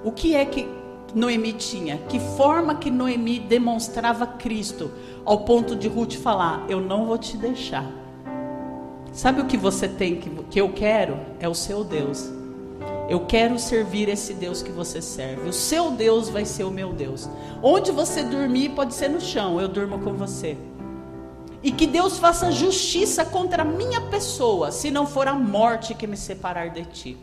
O 0.04 0.12
que 0.12 0.34
é 0.34 0.44
que 0.44 0.68
Noemi 1.14 1.54
tinha? 1.54 1.96
Que 2.10 2.20
forma 2.20 2.74
que 2.74 2.90
Noemi 2.90 3.38
demonstrava 3.38 4.26
Cristo 4.26 4.90
ao 5.24 5.46
ponto 5.46 5.74
de 5.74 5.88
Ruth 5.88 6.16
falar: 6.16 6.66
Eu 6.68 6.78
não 6.78 7.06
vou 7.06 7.16
te 7.16 7.38
deixar. 7.38 7.90
Sabe 9.14 9.40
o 9.40 9.46
que 9.46 9.56
você 9.56 9.88
tem 9.88 10.16
que, 10.16 10.28
que 10.50 10.60
eu 10.60 10.68
quero? 10.74 11.18
É 11.40 11.48
o 11.48 11.54
seu 11.54 11.82
Deus. 11.82 12.36
Eu 13.08 13.20
quero 13.20 13.58
servir 13.58 14.08
esse 14.10 14.34
Deus 14.34 14.62
que 14.62 14.70
você 14.70 15.00
serve. 15.00 15.48
O 15.48 15.52
seu 15.52 15.92
Deus 15.92 16.28
vai 16.28 16.44
ser 16.44 16.64
o 16.64 16.70
meu 16.70 16.92
Deus. 16.92 17.26
Onde 17.62 17.90
você 17.90 18.22
dormir 18.22 18.70
pode 18.70 18.92
ser 18.92 19.08
no 19.08 19.20
chão, 19.20 19.58
eu 19.58 19.66
durmo 19.66 19.98
com 20.00 20.12
você. 20.12 20.58
E 21.62 21.72
que 21.72 21.86
Deus 21.86 22.18
faça 22.18 22.52
justiça 22.52 23.24
contra 23.24 23.62
a 23.62 23.64
minha 23.64 24.02
pessoa, 24.02 24.70
se 24.70 24.90
não 24.90 25.06
for 25.06 25.26
a 25.26 25.34
morte 25.34 25.94
que 25.94 26.06
me 26.06 26.16
separar 26.16 26.68
de 26.68 26.84
ti. 26.84 27.16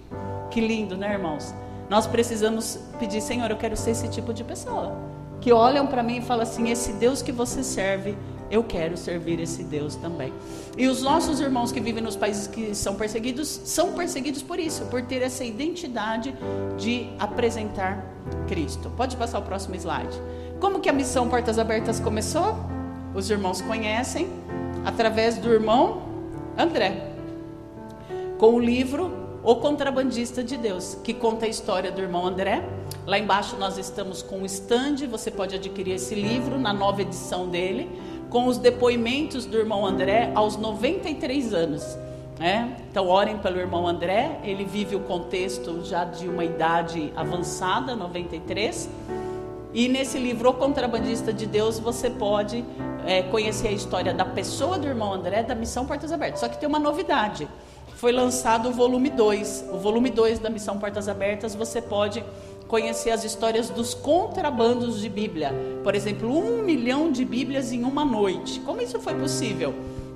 Que 0.50 0.60
lindo, 0.60 0.98
né, 0.98 1.14
irmãos? 1.14 1.54
Nós 1.88 2.08
precisamos 2.08 2.80
pedir, 2.98 3.22
Senhor, 3.22 3.52
eu 3.52 3.58
quero 3.58 3.78
ser 3.78 3.92
esse 3.92 4.08
tipo 4.10 4.34
de 4.34 4.44
pessoa. 4.44 4.98
Que 5.40 5.54
olham 5.54 5.86
para 5.86 6.02
mim 6.02 6.18
e 6.18 6.22
falam 6.22 6.44
assim: 6.44 6.70
esse 6.70 6.94
Deus 6.94 7.22
que 7.22 7.32
você 7.32 7.64
serve, 7.64 8.18
eu 8.50 8.64
quero 8.64 8.96
servir 8.96 9.40
esse 9.40 9.64
Deus 9.64 9.96
também. 9.96 10.32
E 10.78 10.88
os 10.88 11.02
nossos 11.02 11.40
irmãos 11.40 11.72
que 11.72 11.80
vivem 11.80 12.04
nos 12.04 12.16
países 12.16 12.48
que 12.48 12.76
são 12.76 12.96
perseguidos, 12.96 13.48
são 13.48 13.94
perseguidos 13.94 14.42
por 14.42 14.60
isso, 14.60 14.86
por 14.86 15.02
ter 15.02 15.22
essa 15.22 15.44
identidade 15.44 16.36
de 16.78 17.10
apresentar 17.18 18.06
Cristo. 18.48 18.90
Pode 18.92 19.16
passar 19.18 19.40
o 19.40 19.42
próximo 19.42 19.76
slide. 19.76 20.20
Como 20.60 20.80
que 20.80 20.90
a 20.90 20.94
missão 20.94 21.30
Portas 21.30 21.60
Abertas 21.60 22.00
começou? 22.00 22.56
Os 23.14 23.30
irmãos 23.30 23.62
conhecem 23.62 24.28
através 24.86 25.38
do 25.38 25.52
irmão 25.52 26.04
André, 26.58 27.12
com 28.38 28.54
o 28.54 28.60
livro 28.60 29.40
O 29.44 29.56
Contrabandista 29.56 30.44
de 30.44 30.58
Deus, 30.58 30.98
que 31.04 31.14
conta 31.14 31.46
a 31.46 31.50
história 31.50 31.92
do 31.92 32.02
irmão 32.02 32.26
André. 32.26 32.68
Lá 33.06 33.18
embaixo 33.18 33.56
nós 33.58 33.78
estamos 33.78 34.22
com 34.22 34.42
o 34.42 34.46
stand, 34.46 35.08
você 35.10 35.32
pode 35.32 35.56
adquirir 35.56 35.94
esse 35.96 36.16
livro 36.16 36.60
na 36.60 36.74
nova 36.74 37.02
edição 37.02 37.48
dele 37.50 37.90
com 38.36 38.48
os 38.48 38.58
depoimentos 38.58 39.46
do 39.46 39.56
irmão 39.58 39.86
André 39.86 40.30
aos 40.36 40.58
93 40.58 41.54
anos. 41.54 41.98
Né? 42.38 42.76
Então, 42.92 43.08
orem 43.08 43.38
pelo 43.38 43.58
irmão 43.58 43.88
André, 43.88 44.42
ele 44.44 44.66
vive 44.66 44.94
o 44.94 45.00
contexto 45.00 45.86
já 45.86 46.04
de 46.04 46.28
uma 46.28 46.44
idade 46.44 47.14
avançada, 47.16 47.96
93. 47.96 48.90
E 49.74 49.88
nesse 49.88 50.18
livro, 50.18 50.50
O 50.50 50.54
Contrabandista 50.54 51.32
de 51.32 51.46
Deus, 51.46 51.80
você 51.80 52.10
pode 52.10 52.66
é, 53.06 53.22
conhecer 53.22 53.70
a 53.70 53.72
história 53.72 54.14
da 54.14 54.26
pessoa 54.26 54.78
do 54.78 54.86
irmão 54.86 55.14
André, 55.14 55.42
da 55.42 55.56
Missão 55.56 55.86
Portas 55.86 56.12
Abertas. 56.12 56.42
Só 56.42 56.50
que 56.50 56.58
tem 56.58 56.68
uma 56.68 56.78
novidade. 56.78 57.48
Foi 57.96 58.12
lançado 58.12 58.68
o 58.68 58.74
volume 58.74 59.12
2. 59.12 59.70
O 59.72 59.78
volume 59.78 60.10
2 60.10 60.40
da 60.40 60.50
Missão 60.50 60.78
Portas 60.78 61.08
Abertas, 61.08 61.56
você 61.56 61.82
pode 61.82 62.22
conhecer 62.68 63.12
as 63.12 63.24
histórias 63.24 63.70
dos 63.70 63.94
contrabandos 63.94 65.00
de 65.00 65.10
Bíblia. 65.10 65.54
Por 65.84 65.96
exemplo, 65.96 66.30
um 66.30 66.64
milhão 66.64 67.12
de 67.12 67.24
Bíblias 67.24 67.72
em 67.72 67.84
uma 67.84 68.04
noite. 68.04 68.60
Como 68.62 68.82
isso 68.82 69.00
foi 69.00 69.16
possível? 69.16 69.74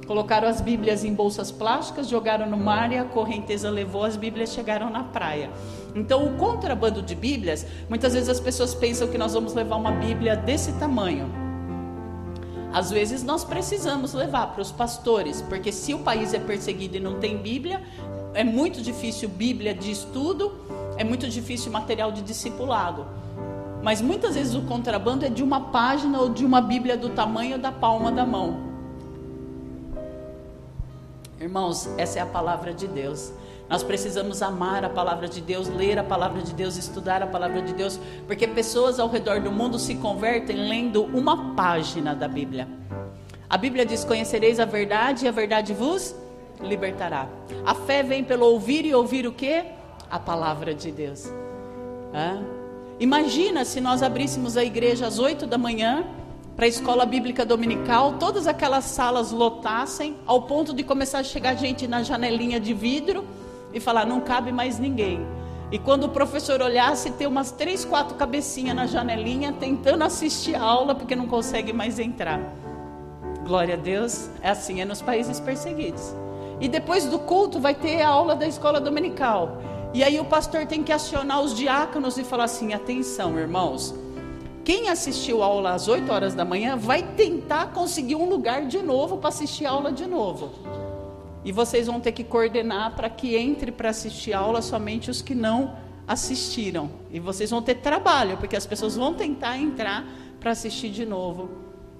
Colocaram 0.07 0.47
as 0.47 0.59
Bíblias 0.59 1.05
em 1.05 1.13
bolsas 1.13 1.51
plásticas, 1.51 2.07
jogaram 2.07 2.49
no 2.49 2.57
mar 2.57 2.91
e 2.91 2.97
a 2.97 3.05
correnteza 3.05 3.69
levou, 3.69 4.03
as 4.03 4.17
Bíblias 4.17 4.51
chegaram 4.51 4.89
na 4.89 5.03
praia. 5.03 5.51
Então, 5.93 6.25
o 6.25 6.35
contrabando 6.35 7.01
de 7.01 7.13
Bíblias, 7.13 7.63
muitas 7.87 8.13
vezes 8.13 8.27
as 8.27 8.39
pessoas 8.39 8.73
pensam 8.73 9.07
que 9.07 9.19
nós 9.19 9.35
vamos 9.35 9.53
levar 9.53 9.75
uma 9.75 9.91
Bíblia 9.91 10.35
desse 10.35 10.71
tamanho. 10.73 11.29
Às 12.73 12.89
vezes 12.89 13.23
nós 13.23 13.43
precisamos 13.43 14.13
levar 14.13 14.47
para 14.47 14.61
os 14.61 14.71
pastores, 14.71 15.43
porque 15.43 15.71
se 15.71 15.93
o 15.93 15.99
país 15.99 16.33
é 16.33 16.39
perseguido 16.39 16.97
e 16.97 16.99
não 16.99 17.19
tem 17.19 17.37
Bíblia, 17.37 17.81
é 18.33 18.43
muito 18.43 18.81
difícil 18.81 19.29
Bíblia 19.29 19.73
de 19.75 19.91
estudo 19.91 20.53
é 20.99 21.03
muito 21.05 21.29
difícil 21.29 21.71
material 21.71 22.11
de 22.11 22.21
discipulado. 22.21 23.07
Mas 23.81 24.01
muitas 24.01 24.35
vezes 24.35 24.53
o 24.53 24.63
contrabando 24.63 25.25
é 25.25 25.29
de 25.29 25.41
uma 25.41 25.71
página 25.71 26.19
ou 26.19 26.27
de 26.27 26.45
uma 26.45 26.59
Bíblia 26.59 26.97
do 26.97 27.09
tamanho 27.09 27.57
da 27.57 27.71
palma 27.71 28.11
da 28.11 28.25
mão. 28.25 28.59
Irmãos, 31.39 31.89
essa 31.97 32.19
é 32.19 32.21
a 32.21 32.25
palavra 32.25 32.73
de 32.73 32.85
Deus. 32.85 33.31
Nós 33.69 33.81
precisamos 33.81 34.41
amar 34.41 34.83
a 34.83 34.89
palavra 34.89 35.29
de 35.29 35.39
Deus, 35.39 35.69
ler 35.69 35.97
a 35.97 36.03
palavra 36.03 36.41
de 36.41 36.53
Deus, 36.53 36.75
estudar 36.75 37.23
a 37.23 37.27
palavra 37.27 37.61
de 37.61 37.71
Deus, 37.71 37.97
porque 38.27 38.45
pessoas 38.45 38.99
ao 38.99 39.07
redor 39.07 39.39
do 39.39 39.51
mundo 39.51 39.79
se 39.79 39.95
convertem 39.95 40.67
lendo 40.67 41.03
uma 41.03 41.55
página 41.55 42.13
da 42.13 42.27
Bíblia. 42.27 42.67
A 43.49 43.57
Bíblia 43.57 43.85
diz: 43.85 44.03
Conhecereis 44.03 44.59
a 44.59 44.65
verdade 44.65 45.23
e 45.23 45.27
a 45.29 45.31
verdade 45.31 45.73
vos 45.73 46.13
libertará. 46.59 47.29
A 47.65 47.73
fé 47.73 48.03
vem 48.03 48.21
pelo 48.21 48.47
ouvir 48.47 48.85
e 48.85 48.93
ouvir 48.93 49.25
o 49.25 49.31
que? 49.31 49.78
A 50.09 50.19
palavra 50.19 50.73
de 50.73 50.91
Deus. 50.91 51.31
Imagina 52.99 53.63
se 53.63 53.79
nós 53.79 54.03
abríssemos 54.03 54.57
a 54.57 54.63
igreja 54.63 55.07
às 55.07 55.19
8 55.19 55.47
da 55.47 55.57
manhã 55.57 56.05
para 56.55 56.65
a 56.65 56.67
escola 56.67 57.05
bíblica 57.05 57.45
dominical, 57.45 58.15
todas 58.19 58.45
aquelas 58.45 58.83
salas 58.83 59.31
lotassem 59.31 60.17
ao 60.25 60.41
ponto 60.41 60.73
de 60.73 60.83
começar 60.83 61.19
a 61.19 61.23
chegar 61.23 61.55
gente 61.55 61.87
na 61.87 62.03
janelinha 62.03 62.59
de 62.59 62.73
vidro 62.73 63.23
e 63.73 63.79
falar: 63.79 64.05
não 64.05 64.19
cabe 64.19 64.51
mais 64.51 64.77
ninguém. 64.77 65.25
E 65.71 65.77
quando 65.77 66.05
o 66.05 66.09
professor 66.09 66.61
olhasse, 66.61 67.11
ter 67.11 67.27
umas 67.27 67.51
três, 67.51 67.85
quatro 67.85 68.15
cabecinhas 68.15 68.75
na 68.75 68.87
janelinha 68.87 69.53
tentando 69.53 70.03
assistir 70.03 70.55
a 70.55 70.61
aula 70.61 70.95
porque 70.95 71.15
não 71.15 71.27
consegue 71.27 71.71
mais 71.71 71.99
entrar. 71.99 72.41
Glória 73.45 73.75
a 73.75 73.77
Deus, 73.77 74.29
é 74.41 74.49
assim, 74.49 74.81
é 74.81 74.85
nos 74.85 75.01
países 75.01 75.39
perseguidos. 75.39 76.13
E 76.59 76.67
depois 76.67 77.05
do 77.05 77.19
culto 77.19 77.59
vai 77.59 77.73
ter 77.73 78.01
a 78.01 78.09
aula 78.09 78.35
da 78.35 78.47
escola 78.47 78.81
dominical. 78.81 79.61
E 79.93 80.03
aí 80.03 80.19
o 80.19 80.25
pastor 80.25 80.67
tem 80.67 80.83
que 80.83 80.91
acionar 80.91 81.41
os 81.41 81.55
diáconos 81.55 82.17
e 82.17 82.23
falar 82.23 82.43
assim: 82.45 82.73
atenção, 82.73 83.37
irmãos. 83.39 83.93
Quem 84.63 84.89
assistiu 84.89 85.41
a 85.41 85.47
aula 85.47 85.71
às 85.73 85.87
8 85.87 86.11
horas 86.11 86.35
da 86.35 86.45
manhã 86.45 86.77
vai 86.77 87.01
tentar 87.01 87.73
conseguir 87.73 88.15
um 88.15 88.29
lugar 88.29 88.67
de 88.67 88.83
novo 88.83 89.17
para 89.17 89.29
assistir 89.29 89.65
a 89.65 89.71
aula 89.71 89.91
de 89.91 90.05
novo. 90.05 90.51
E 91.43 91.51
vocês 91.51 91.87
vão 91.87 91.99
ter 91.99 92.11
que 92.11 92.23
coordenar 92.23 92.95
para 92.95 93.09
que 93.09 93.35
entre 93.35 93.71
para 93.71 93.89
assistir 93.89 94.33
a 94.33 94.39
aula 94.39 94.61
somente 94.61 95.09
os 95.09 95.23
que 95.23 95.33
não 95.33 95.75
assistiram. 96.07 96.91
E 97.09 97.19
vocês 97.19 97.49
vão 97.49 97.61
ter 97.61 97.75
trabalho, 97.75 98.37
porque 98.37 98.55
as 98.55 98.67
pessoas 98.67 98.95
vão 98.95 99.15
tentar 99.15 99.57
entrar 99.57 100.05
para 100.39 100.51
assistir 100.51 100.89
de 100.89 101.05
novo 101.05 101.49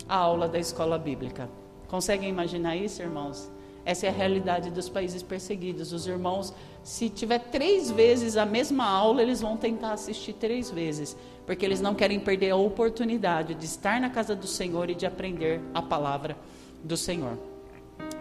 a 0.07 0.17
aula 0.17 0.47
da 0.47 0.59
escola 0.59 0.99
bíblica. 0.99 1.49
Conseguem 1.87 2.29
imaginar 2.29 2.75
isso, 2.75 3.01
irmãos? 3.01 3.49
Essa 3.85 4.05
é 4.05 4.09
a 4.09 4.13
realidade 4.13 4.69
dos 4.69 4.89
países 4.89 5.23
perseguidos. 5.23 5.93
Os 5.93 6.05
irmãos, 6.05 6.53
se 6.89 7.07
tiver 7.07 7.37
três 7.37 7.91
vezes 7.91 8.35
a 8.35 8.47
mesma 8.47 8.83
aula, 8.83 9.21
eles 9.21 9.41
vão 9.41 9.55
tentar 9.55 9.91
assistir 9.91 10.33
três 10.33 10.71
vezes, 10.71 11.15
porque 11.45 11.63
eles 11.63 11.79
não 11.79 11.93
querem 11.93 12.19
perder 12.19 12.49
a 12.49 12.55
oportunidade 12.55 13.53
de 13.53 13.63
estar 13.63 14.01
na 14.01 14.09
casa 14.09 14.35
do 14.35 14.47
Senhor 14.47 14.89
e 14.89 14.95
de 14.95 15.05
aprender 15.05 15.61
a 15.71 15.83
palavra 15.83 16.35
do 16.83 16.97
Senhor. 16.97 17.37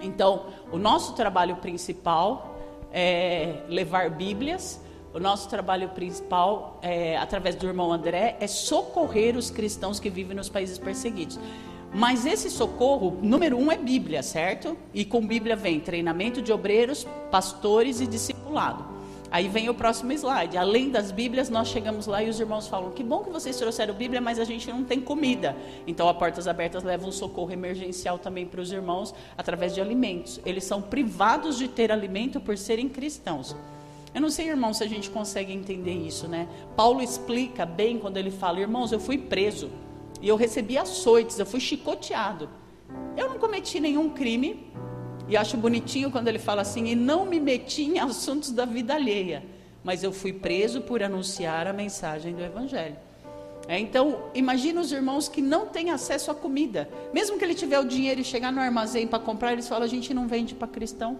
Então, 0.02 0.48
o 0.70 0.76
nosso 0.76 1.14
trabalho 1.14 1.56
principal 1.56 2.58
é 2.92 3.62
levar 3.70 4.10
Bíblias. 4.10 4.78
O 5.14 5.18
nosso 5.18 5.48
trabalho 5.48 5.88
principal, 5.88 6.78
é, 6.82 7.16
através 7.16 7.54
do 7.54 7.66
irmão 7.66 7.90
André, 7.90 8.36
é 8.38 8.46
socorrer 8.46 9.34
os 9.34 9.50
cristãos 9.50 9.98
que 9.98 10.10
vivem 10.10 10.36
nos 10.36 10.50
países 10.50 10.76
perseguidos. 10.76 11.40
Mas 11.92 12.26
esse 12.26 12.50
socorro, 12.50 13.18
número 13.22 13.56
um, 13.56 13.72
é 13.72 13.76
Bíblia, 13.76 14.22
certo? 14.22 14.76
E 14.92 15.04
com 15.04 15.26
Bíblia 15.26 15.56
vem 15.56 15.80
treinamento 15.80 16.42
de 16.42 16.52
obreiros, 16.52 17.06
pastores 17.30 18.00
e 18.00 18.06
discipulado. 18.06 18.98
Aí 19.30 19.46
vem 19.48 19.68
o 19.68 19.74
próximo 19.74 20.12
slide. 20.12 20.56
Além 20.56 20.90
das 20.90 21.10
Bíblias, 21.10 21.50
nós 21.50 21.68
chegamos 21.68 22.06
lá 22.06 22.22
e 22.22 22.28
os 22.28 22.40
irmãos 22.40 22.66
falam: 22.66 22.90
Que 22.90 23.04
bom 23.04 23.22
que 23.22 23.30
vocês 23.30 23.56
trouxeram 23.56 23.94
Bíblia, 23.94 24.20
mas 24.20 24.38
a 24.38 24.44
gente 24.44 24.68
não 24.70 24.84
tem 24.84 25.00
comida. 25.00 25.54
Então, 25.86 26.08
a 26.08 26.14
Portas 26.14 26.48
Abertas 26.48 26.82
leva 26.82 27.06
um 27.06 27.12
socorro 27.12 27.52
emergencial 27.52 28.18
também 28.18 28.46
para 28.46 28.60
os 28.60 28.72
irmãos 28.72 29.14
através 29.36 29.74
de 29.74 29.80
alimentos. 29.80 30.40
Eles 30.46 30.64
são 30.64 30.80
privados 30.80 31.58
de 31.58 31.68
ter 31.68 31.92
alimento 31.92 32.40
por 32.40 32.56
serem 32.56 32.88
cristãos. 32.88 33.54
Eu 34.14 34.22
não 34.22 34.30
sei, 34.30 34.48
irmão, 34.48 34.72
se 34.72 34.82
a 34.82 34.88
gente 34.88 35.10
consegue 35.10 35.52
entender 35.52 35.92
isso, 35.92 36.26
né? 36.26 36.48
Paulo 36.74 37.02
explica 37.02 37.66
bem 37.66 37.98
quando 37.98 38.16
ele 38.16 38.30
fala: 38.30 38.60
Irmãos, 38.60 38.92
eu 38.92 39.00
fui 39.00 39.18
preso. 39.18 39.70
E 40.20 40.28
eu 40.28 40.36
recebi 40.36 40.76
açoites, 40.76 41.38
eu 41.38 41.46
fui 41.46 41.60
chicoteado. 41.60 42.48
Eu 43.16 43.28
não 43.28 43.38
cometi 43.38 43.80
nenhum 43.80 44.10
crime. 44.10 44.72
E 45.28 45.36
acho 45.36 45.56
bonitinho 45.56 46.10
quando 46.10 46.28
ele 46.28 46.38
fala 46.38 46.62
assim: 46.62 46.86
e 46.86 46.94
não 46.94 47.26
me 47.26 47.38
meti 47.38 47.82
em 47.82 47.98
assuntos 47.98 48.50
da 48.50 48.64
vida 48.64 48.94
alheia. 48.94 49.44
Mas 49.84 50.02
eu 50.02 50.12
fui 50.12 50.32
preso 50.32 50.80
por 50.80 51.02
anunciar 51.02 51.66
a 51.66 51.72
mensagem 51.72 52.34
do 52.34 52.42
Evangelho. 52.42 52.96
É, 53.68 53.78
então, 53.78 54.30
imagina 54.34 54.80
os 54.80 54.90
irmãos 54.90 55.28
que 55.28 55.42
não 55.42 55.66
têm 55.66 55.90
acesso 55.90 56.30
à 56.30 56.34
comida. 56.34 56.88
Mesmo 57.12 57.38
que 57.38 57.44
ele 57.44 57.54
tiver 57.54 57.78
o 57.78 57.84
dinheiro 57.84 58.22
e 58.22 58.24
chegar 58.24 58.50
no 58.50 58.60
armazém 58.60 59.06
para 59.06 59.18
comprar, 59.18 59.52
eles 59.52 59.68
falam: 59.68 59.84
a 59.84 59.88
gente 59.88 60.14
não 60.14 60.26
vende 60.26 60.54
para 60.54 60.66
cristão. 60.66 61.18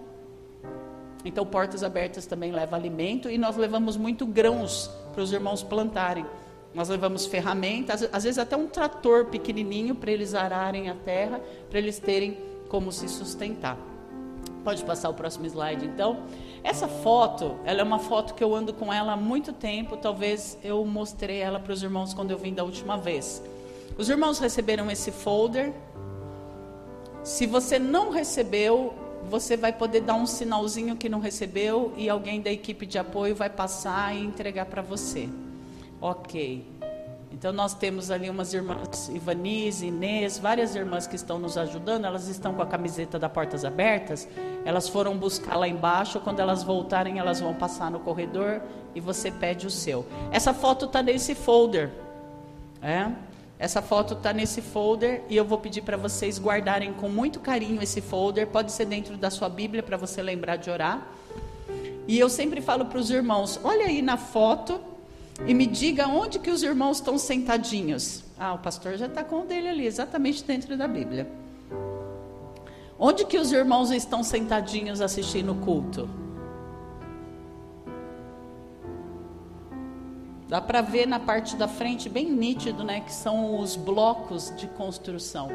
Então, 1.23 1.45
Portas 1.45 1.83
Abertas 1.83 2.25
também 2.25 2.51
leva 2.51 2.75
alimento 2.75 3.29
e 3.29 3.37
nós 3.37 3.55
levamos 3.57 3.97
muito 3.97 4.25
grãos 4.25 4.89
para 5.13 5.21
os 5.21 5.31
irmãos 5.31 5.61
plantarem. 5.61 6.25
Nós 6.73 6.89
levamos 6.89 7.25
ferramentas, 7.25 8.07
às 8.11 8.23
vezes 8.23 8.37
até 8.37 8.55
um 8.55 8.67
trator 8.67 9.25
pequenininho 9.25 9.95
para 9.95 10.11
eles 10.11 10.35
ararem 10.35 10.89
a 10.89 10.95
terra, 10.95 11.41
para 11.69 11.79
eles 11.79 11.97
terem 11.97 12.37
como 12.67 12.91
se 12.91 13.09
sustentar. 13.09 13.77
Pode 14.63 14.83
passar 14.83 15.09
o 15.09 15.13
próximo 15.13 15.45
slide, 15.47 15.85
então. 15.85 16.23
Essa 16.63 16.87
foto, 16.87 17.57
ela 17.65 17.79
é 17.79 17.83
uma 17.83 17.97
foto 17.97 18.33
que 18.33 18.43
eu 18.43 18.53
ando 18.53 18.73
com 18.73 18.93
ela 18.93 19.13
há 19.13 19.17
muito 19.17 19.53
tempo. 19.53 19.97
Talvez 19.97 20.57
eu 20.63 20.85
mostrei 20.85 21.37
ela 21.37 21.59
para 21.59 21.73
os 21.73 21.81
irmãos 21.81 22.13
quando 22.13 22.31
eu 22.31 22.37
vim 22.37 22.53
da 22.53 22.63
última 22.63 22.97
vez. 22.97 23.41
Os 23.97 24.09
irmãos 24.09 24.37
receberam 24.37 24.91
esse 24.91 25.11
folder. 25.11 25.73
Se 27.23 27.47
você 27.47 27.79
não 27.79 28.11
recebeu, 28.11 28.93
você 29.29 29.57
vai 29.57 29.73
poder 29.73 30.01
dar 30.01 30.15
um 30.15 30.25
sinalzinho 30.25 30.95
que 30.95 31.09
não 31.09 31.19
recebeu 31.19 31.93
e 31.97 32.09
alguém 32.09 32.41
da 32.41 32.51
equipe 32.51 32.85
de 32.85 32.97
apoio 32.97 33.35
vai 33.35 33.49
passar 33.49 34.15
e 34.15 34.23
entregar 34.23 34.65
para 34.65 34.81
você. 34.81 35.27
Ok. 36.01 36.65
Então 37.31 37.53
nós 37.53 37.73
temos 37.73 38.09
ali 38.09 38.29
umas 38.29 38.53
irmãs, 38.53 39.09
Ivanise, 39.09 39.85
Inês, 39.85 40.39
várias 40.39 40.75
irmãs 40.75 41.05
que 41.05 41.15
estão 41.15 41.37
nos 41.37 41.57
ajudando, 41.57 42.05
elas 42.05 42.27
estão 42.27 42.53
com 42.53 42.61
a 42.61 42.65
camiseta 42.65 43.19
da 43.19 43.29
Portas 43.29 43.63
Abertas, 43.63 44.27
elas 44.65 44.89
foram 44.89 45.15
buscar 45.15 45.55
lá 45.55 45.67
embaixo, 45.67 46.19
quando 46.19 46.39
elas 46.39 46.63
voltarem 46.63 47.19
elas 47.19 47.39
vão 47.39 47.53
passar 47.53 47.91
no 47.91 47.99
corredor 47.99 48.61
e 48.95 48.99
você 48.99 49.29
pede 49.29 49.67
o 49.67 49.69
seu. 49.69 50.05
Essa 50.31 50.53
foto 50.53 50.85
está 50.85 51.03
nesse 51.03 51.35
folder, 51.35 51.91
é? 52.81 53.11
Essa 53.59 53.81
foto 53.81 54.13
está 54.13 54.33
nesse 54.33 54.61
folder 54.61 55.23
e 55.29 55.35
eu 55.35 55.45
vou 55.45 55.57
pedir 55.59 55.81
para 55.81 55.97
vocês 55.97 56.39
guardarem 56.39 56.93
com 56.93 57.09
muito 57.09 57.39
carinho 57.39 57.81
esse 57.83 58.01
folder, 58.01 58.47
pode 58.47 58.71
ser 58.71 58.85
dentro 58.85 59.17
da 59.17 59.29
sua 59.29 59.49
Bíblia 59.49 59.83
para 59.83 59.97
você 59.97 60.21
lembrar 60.21 60.55
de 60.55 60.69
orar. 60.69 61.07
E 62.07 62.17
eu 62.17 62.27
sempre 62.27 62.59
falo 62.59 62.85
para 62.85 62.97
os 62.97 63.11
irmãos, 63.11 63.59
olha 63.63 63.85
aí 63.85 64.01
na 64.01 64.17
foto 64.17 64.79
e 65.47 65.53
me 65.53 65.65
diga 65.65 66.07
onde 66.07 66.39
que 66.39 66.49
os 66.49 66.63
irmãos 66.63 66.97
estão 66.97 67.17
sentadinhos. 67.17 68.23
Ah, 68.37 68.53
o 68.53 68.59
pastor 68.59 68.97
já 68.97 69.05
está 69.05 69.23
com 69.23 69.41
o 69.41 69.45
dele 69.45 69.69
ali, 69.69 69.85
exatamente 69.85 70.43
dentro 70.43 70.77
da 70.77 70.87
Bíblia. 70.87 71.29
Onde 72.97 73.25
que 73.25 73.37
os 73.37 73.51
irmãos 73.51 73.91
estão 73.91 74.23
sentadinhos 74.23 74.99
assistindo 74.99 75.53
o 75.53 75.55
culto? 75.55 76.09
Dá 80.49 80.59
para 80.59 80.81
ver 80.81 81.07
na 81.07 81.19
parte 81.19 81.55
da 81.55 81.67
frente, 81.67 82.09
bem 82.09 82.29
nítido, 82.29 82.83
né, 82.83 83.01
que 83.01 83.13
são 83.13 83.59
os 83.59 83.75
blocos 83.75 84.51
de 84.57 84.67
construção. 84.67 85.47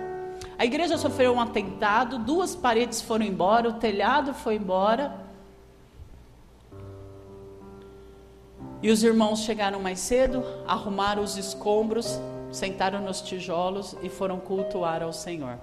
A 0.56 0.64
igreja 0.64 0.96
sofreu 0.96 1.34
um 1.34 1.40
atentado, 1.40 2.18
duas 2.18 2.54
paredes 2.54 3.02
foram 3.02 3.24
embora, 3.24 3.68
o 3.68 3.72
telhado 3.74 4.32
foi 4.32 4.54
embora. 4.54 5.23
E 8.84 8.90
os 8.90 9.02
irmãos 9.02 9.40
chegaram 9.40 9.80
mais 9.80 9.98
cedo, 9.98 10.44
arrumaram 10.66 11.22
os 11.22 11.38
escombros, 11.38 12.20
sentaram 12.52 13.00
nos 13.00 13.22
tijolos 13.22 13.96
e 14.02 14.10
foram 14.10 14.38
cultuar 14.38 15.02
ao 15.02 15.10
Senhor. 15.10 15.58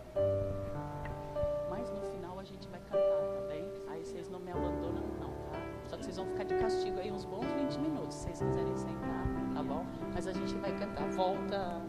Mas 1.70 1.88
no 1.92 2.02
final 2.02 2.40
a 2.40 2.44
gente 2.44 2.68
vai 2.70 2.80
cantar, 2.80 3.00
tá 3.00 3.42
bem? 3.48 3.64
Aí 3.92 4.04
vocês 4.04 4.28
não 4.28 4.40
me 4.40 4.52
abandonam, 4.52 5.04
não, 5.20 5.30
tá? 5.52 5.60
Só 5.88 5.98
que 5.98 6.06
vocês 6.06 6.18
vão 6.18 6.26
ficar 6.26 6.46
de 6.46 6.56
castigo 6.56 7.00
aí 7.00 7.12
uns 7.12 7.24
bons 7.26 7.46
20 7.46 7.76
minutos, 7.78 8.16
se 8.16 8.24
vocês 8.24 8.40
quiserem 8.40 8.76
sentar, 8.76 9.28
tá 9.54 9.62
bom? 9.62 9.86
Mas 10.16 10.26
a 10.26 10.34
gente 10.34 10.56
vai 10.56 10.72
cantar. 10.72 11.08
Volta. 11.12 11.80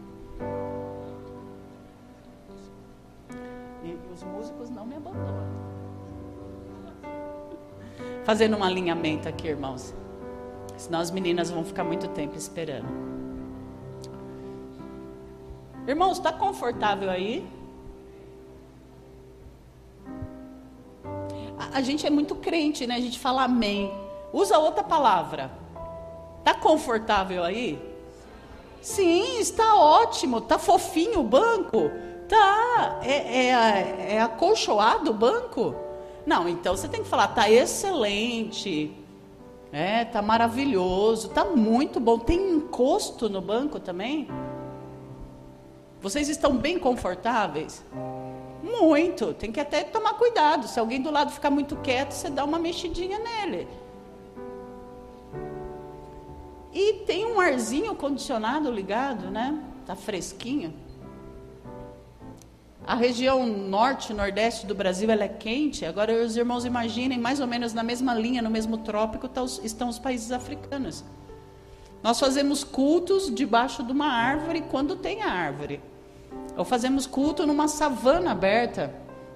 E 3.83 3.97
os 4.13 4.21
músicos 4.21 4.69
não 4.69 4.85
me 4.85 4.97
abandonam. 4.97 5.49
Fazendo 8.23 8.55
um 8.55 8.63
alinhamento 8.63 9.27
aqui, 9.27 9.47
irmãos. 9.47 9.95
Senão 10.77 10.99
as 10.99 11.11
meninas 11.11 11.49
vão 11.49 11.63
ficar 11.63 11.83
muito 11.83 12.07
tempo 12.09 12.35
esperando. 12.35 12.87
Irmãos, 15.87 16.17
está 16.17 16.31
confortável 16.31 17.09
aí? 17.09 17.45
A, 21.59 21.77
a, 21.77 21.81
gente 21.81 22.07
é 22.07 22.09
muito 22.09 22.35
crente, 22.35 22.87
né? 22.87 22.95
A 22.95 22.99
gente 22.99 23.19
fala 23.19 23.43
amém. 23.43 23.91
Usa 24.31 24.57
outra 24.57 24.83
palavra. 24.83 25.51
Está 26.39 26.53
confortável 26.53 27.43
aí? 27.43 27.79
Sim, 28.81 29.39
está 29.39 29.75
ótimo. 29.75 30.37
Está 30.39 30.57
fofinho 30.57 31.19
o 31.19 31.23
banco? 31.23 31.91
Tá. 32.27 32.99
É, 33.03 33.47
é, 33.47 34.15
é 34.15 34.21
acolchoado 34.21 35.11
o 35.11 35.13
banco? 35.13 35.75
Não, 36.25 36.47
então 36.47 36.75
você 36.75 36.87
tem 36.87 37.03
que 37.03 37.09
falar, 37.09 37.25
está 37.25 37.49
excelente 37.49 39.02
é, 39.73 40.05
tá 40.05 40.21
maravilhoso, 40.21 41.29
tá 41.29 41.43
muito 41.43 41.99
bom. 41.99 42.19
Tem 42.19 42.37
encosto 42.51 43.27
no 43.27 43.41
banco 43.41 43.79
também? 43.79 44.27
Vocês 45.99 46.29
estão 46.29 46.55
bem 46.55 46.77
confortáveis? 46.77 47.83
Muito. 48.61 49.33
Tem 49.33 49.51
que 49.51 49.59
até 49.59 49.83
tomar 49.83 50.13
cuidado. 50.13 50.67
Se 50.67 50.79
alguém 50.79 51.01
do 51.01 51.09
lado 51.09 51.31
ficar 51.31 51.49
muito 51.49 51.75
quieto, 51.77 52.11
você 52.11 52.29
dá 52.29 52.45
uma 52.45 52.59
mexidinha 52.59 53.17
nele. 53.17 53.67
E 56.71 57.03
tem 57.07 57.25
um 57.25 57.39
arzinho 57.39 57.95
condicionado 57.95 58.69
ligado, 58.69 59.31
né? 59.31 59.59
Tá 59.87 59.95
fresquinho. 59.95 60.71
A 62.85 62.95
região 62.95 63.45
norte 63.45 64.13
nordeste 64.13 64.65
do 64.65 64.75
Brasil 64.75 65.09
ela 65.09 65.23
é 65.23 65.29
quente. 65.29 65.85
Agora, 65.85 66.13
os 66.13 66.35
irmãos 66.35 66.65
imaginem, 66.65 67.17
mais 67.17 67.39
ou 67.39 67.47
menos 67.47 67.73
na 67.73 67.81
mesma 67.81 68.13
linha, 68.13 68.41
no 68.41 68.49
mesmo 68.49 68.77
trópico, 68.77 69.27
tá 69.27 69.41
estão 69.63 69.87
os 69.87 69.97
países 69.97 70.31
africanos. 70.33 71.03
Nós 72.03 72.19
fazemos 72.19 72.65
cultos 72.65 73.33
debaixo 73.33 73.83
de 73.83 73.93
uma 73.93 74.07
árvore 74.07 74.65
quando 74.69 74.97
tem 74.97 75.23
a 75.23 75.31
árvore. 75.31 75.79
Ou 76.57 76.65
fazemos 76.65 77.07
culto 77.07 77.47
numa 77.47 77.69
savana 77.69 78.31
aberta. 78.31 78.93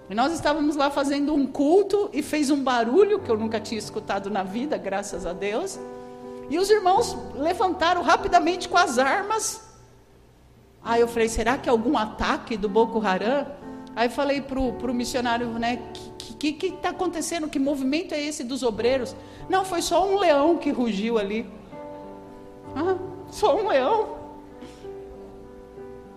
E 0.10 0.15
nós 0.15 0.33
estávamos 0.33 0.75
lá 0.75 0.89
fazendo 0.89 1.33
um 1.33 1.47
culto 1.47 2.10
e 2.12 2.21
fez 2.21 2.49
um 2.49 2.62
barulho 2.62 3.19
que 3.19 3.29
eu 3.31 3.38
nunca 3.38 3.62
tinha 3.62 3.79
escutado 3.79 4.29
na 4.29 4.43
vida, 4.43 4.77
graças 4.77 5.25
a 5.25 5.31
Deus. 5.31 5.79
E 6.49 6.60
os 6.60 6.69
irmãos 6.69 7.15
levantaram 7.33 8.01
rapidamente 8.01 8.67
com 8.67 8.77
as 8.77 8.99
armas 8.99 9.66
Aí 10.88 11.02
eu 11.02 11.08
falei, 11.10 11.28
será 11.28 11.58
que 11.58 11.67
é 11.67 11.71
algum 11.71 11.97
ataque 11.97 12.56
do 12.56 12.69
Boko 12.69 13.06
Haram? 13.06 13.45
Aí 13.93 14.08
falei 14.08 14.39
para 14.39 14.58
o 14.58 14.93
missionário, 14.93 15.47
né, 15.60 15.82
o 16.32 16.38
que 16.38 16.67
está 16.67 16.89
acontecendo? 16.91 17.50
Que 17.50 17.60
movimento 17.60 18.13
é 18.13 18.21
esse 18.21 18.41
dos 18.41 18.63
obreiros? 18.63 19.13
Não, 19.50 19.65
foi 19.65 19.82
só 19.82 20.08
um 20.08 20.17
leão 20.17 20.58
que 20.58 20.71
rugiu 20.71 21.17
ali. 21.17 21.45
Sou 23.30 23.62
um 23.62 23.67
leão. 23.67 24.15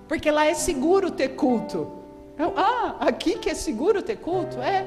Porque 0.07 0.31
lá 0.31 0.47
é 0.47 0.55
seguro 0.55 1.11
ter 1.11 1.31
culto. 1.31 1.91
Eu, 2.39 2.53
ah, 2.57 2.95
aqui 3.01 3.39
que 3.39 3.51
é 3.51 3.55
seguro 3.55 4.03
ter 4.03 4.19
culto? 4.19 4.61
É. 4.61 4.87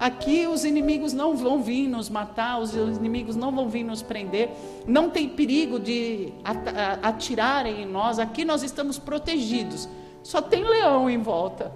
Aqui 0.00 0.46
os 0.46 0.64
inimigos 0.64 1.12
não 1.12 1.36
vão 1.36 1.62
vir 1.62 1.86
nos 1.86 2.08
matar, 2.08 2.58
os 2.58 2.72
inimigos 2.72 3.36
não 3.36 3.54
vão 3.54 3.68
vir 3.68 3.84
nos 3.84 4.00
prender, 4.00 4.48
não 4.86 5.10
tem 5.10 5.28
perigo 5.28 5.78
de 5.78 6.32
atirarem 7.02 7.82
em 7.82 7.86
nós, 7.86 8.18
aqui 8.18 8.42
nós 8.42 8.62
estamos 8.62 8.98
protegidos, 8.98 9.86
só 10.22 10.40
tem 10.40 10.64
leão 10.64 11.10
em 11.10 11.18
volta. 11.18 11.70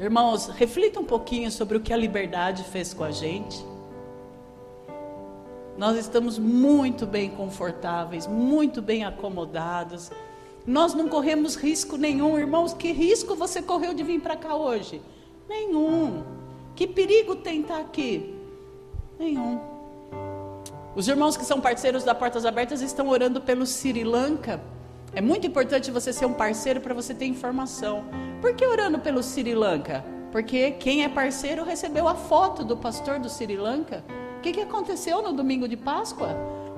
Irmãos, 0.00 0.46
reflita 0.48 0.98
um 0.98 1.04
pouquinho 1.04 1.50
sobre 1.50 1.76
o 1.76 1.80
que 1.80 1.92
a 1.92 1.96
liberdade 1.96 2.64
fez 2.64 2.94
com 2.94 3.04
a 3.04 3.10
gente. 3.10 3.62
Nós 5.76 5.98
estamos 5.98 6.38
muito 6.38 7.06
bem 7.06 7.28
confortáveis, 7.28 8.26
muito 8.26 8.80
bem 8.80 9.04
acomodados. 9.04 10.10
Nós 10.66 10.94
não 10.94 11.08
corremos 11.08 11.56
risco 11.56 11.96
nenhum, 11.96 12.38
irmãos. 12.38 12.72
Que 12.72 12.92
risco 12.92 13.34
você 13.34 13.60
correu 13.60 13.92
de 13.92 14.02
vir 14.02 14.20
para 14.20 14.36
cá 14.36 14.54
hoje? 14.54 15.02
Nenhum. 15.48 16.22
Que 16.74 16.86
perigo 16.86 17.36
tem 17.36 17.60
estar 17.60 17.80
aqui? 17.80 18.34
Nenhum. 19.18 19.60
Os 20.94 21.08
irmãos 21.08 21.36
que 21.36 21.44
são 21.44 21.60
parceiros 21.60 22.04
da 22.04 22.14
Portas 22.14 22.44
Abertas 22.44 22.80
estão 22.82 23.08
orando 23.08 23.40
pelo 23.40 23.66
Sri 23.66 24.04
Lanka. 24.04 24.60
É 25.14 25.20
muito 25.20 25.46
importante 25.46 25.90
você 25.90 26.12
ser 26.12 26.26
um 26.26 26.32
parceiro 26.32 26.80
para 26.80 26.94
você 26.94 27.14
ter 27.14 27.26
informação. 27.26 28.04
Por 28.40 28.54
que 28.54 28.64
orando 28.64 28.98
pelo 28.98 29.22
Sri 29.22 29.54
Lanka? 29.54 30.04
Porque 30.30 30.72
quem 30.72 31.04
é 31.04 31.08
parceiro 31.08 31.64
recebeu 31.64 32.08
a 32.08 32.14
foto 32.14 32.64
do 32.64 32.76
pastor 32.76 33.18
do 33.18 33.28
Sri 33.28 33.56
Lanka. 33.56 34.04
O 34.38 34.40
que, 34.40 34.52
que 34.52 34.60
aconteceu 34.60 35.22
no 35.22 35.32
domingo 35.32 35.68
de 35.68 35.76
Páscoa? 35.76 36.28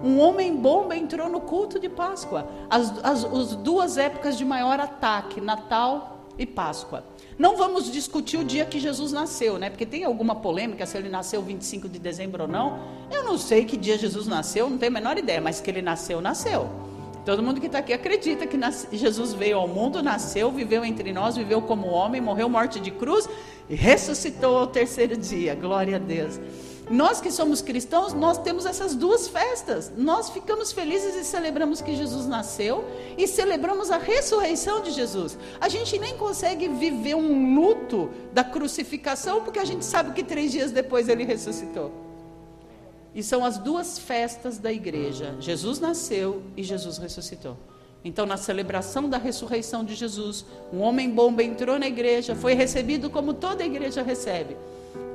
Um 0.02 0.18
homem 0.20 0.56
bomba 0.56 0.96
entrou 0.96 1.28
no 1.28 1.40
culto 1.40 1.78
de 1.78 1.88
Páscoa. 1.88 2.46
As, 2.68 2.92
as, 3.04 3.24
as 3.24 3.56
duas 3.56 3.96
épocas 3.96 4.36
de 4.36 4.44
maior 4.44 4.80
ataque, 4.80 5.40
Natal 5.40 6.28
e 6.38 6.44
Páscoa. 6.46 7.04
Não 7.38 7.56
vamos 7.56 7.90
discutir 7.90 8.36
o 8.36 8.44
dia 8.44 8.64
que 8.64 8.78
Jesus 8.78 9.12
nasceu, 9.12 9.58
né? 9.58 9.68
Porque 9.68 9.84
tem 9.84 10.04
alguma 10.04 10.36
polêmica 10.36 10.86
se 10.86 10.96
ele 10.96 11.08
nasceu 11.08 11.42
25 11.42 11.88
de 11.88 11.98
dezembro 11.98 12.42
ou 12.42 12.48
não. 12.48 12.78
Eu 13.10 13.24
não 13.24 13.36
sei 13.36 13.64
que 13.64 13.76
dia 13.76 13.98
Jesus 13.98 14.26
nasceu, 14.26 14.70
não 14.70 14.78
tenho 14.78 14.90
a 14.90 14.94
menor 14.94 15.18
ideia, 15.18 15.40
mas 15.40 15.60
que 15.60 15.70
ele 15.70 15.82
nasceu, 15.82 16.20
nasceu. 16.20 16.68
Todo 17.24 17.42
mundo 17.42 17.58
que 17.58 17.66
está 17.66 17.78
aqui 17.78 17.92
acredita 17.92 18.46
que 18.46 18.58
Jesus 18.92 19.32
veio 19.32 19.58
ao 19.58 19.66
mundo, 19.66 20.02
nasceu, 20.02 20.50
viveu 20.50 20.84
entre 20.84 21.12
nós, 21.12 21.36
viveu 21.36 21.62
como 21.62 21.86
homem, 21.86 22.20
morreu 22.20 22.48
morte 22.50 22.78
de 22.78 22.90
cruz 22.90 23.26
e 23.68 23.74
ressuscitou 23.74 24.58
ao 24.58 24.66
terceiro 24.66 25.16
dia. 25.16 25.54
Glória 25.54 25.96
a 25.96 25.98
Deus. 25.98 26.38
Nós 26.90 27.20
que 27.20 27.30
somos 27.30 27.62
cristãos, 27.62 28.12
nós 28.12 28.36
temos 28.36 28.66
essas 28.66 28.94
duas 28.94 29.26
festas. 29.26 29.90
Nós 29.96 30.28
ficamos 30.28 30.72
felizes 30.72 31.14
e 31.14 31.24
celebramos 31.24 31.80
que 31.80 31.96
Jesus 31.96 32.26
nasceu 32.26 32.84
e 33.16 33.26
celebramos 33.26 33.90
a 33.90 33.96
ressurreição 33.96 34.82
de 34.82 34.90
Jesus. 34.90 35.38
A 35.60 35.68
gente 35.68 35.98
nem 35.98 36.16
consegue 36.16 36.68
viver 36.68 37.14
um 37.14 37.54
luto 37.54 38.10
da 38.32 38.44
crucificação 38.44 39.42
porque 39.42 39.58
a 39.58 39.64
gente 39.64 39.84
sabe 39.84 40.12
que 40.12 40.22
três 40.22 40.52
dias 40.52 40.70
depois 40.72 41.08
ele 41.08 41.24
ressuscitou. 41.24 41.90
E 43.14 43.22
são 43.22 43.44
as 43.44 43.56
duas 43.56 43.98
festas 43.98 44.58
da 44.58 44.72
igreja: 44.72 45.34
Jesus 45.40 45.80
nasceu 45.80 46.42
e 46.56 46.62
Jesus 46.62 46.98
ressuscitou. 46.98 47.56
Então, 48.04 48.26
na 48.26 48.36
celebração 48.36 49.08
da 49.08 49.16
ressurreição 49.16 49.82
de 49.82 49.94
Jesus, 49.94 50.44
um 50.70 50.80
homem 50.80 51.08
bomba 51.08 51.42
entrou 51.42 51.78
na 51.78 51.86
igreja, 51.86 52.34
foi 52.34 52.52
recebido 52.52 53.08
como 53.08 53.32
toda 53.32 53.62
a 53.62 53.66
igreja 53.66 54.02
recebe. 54.02 54.54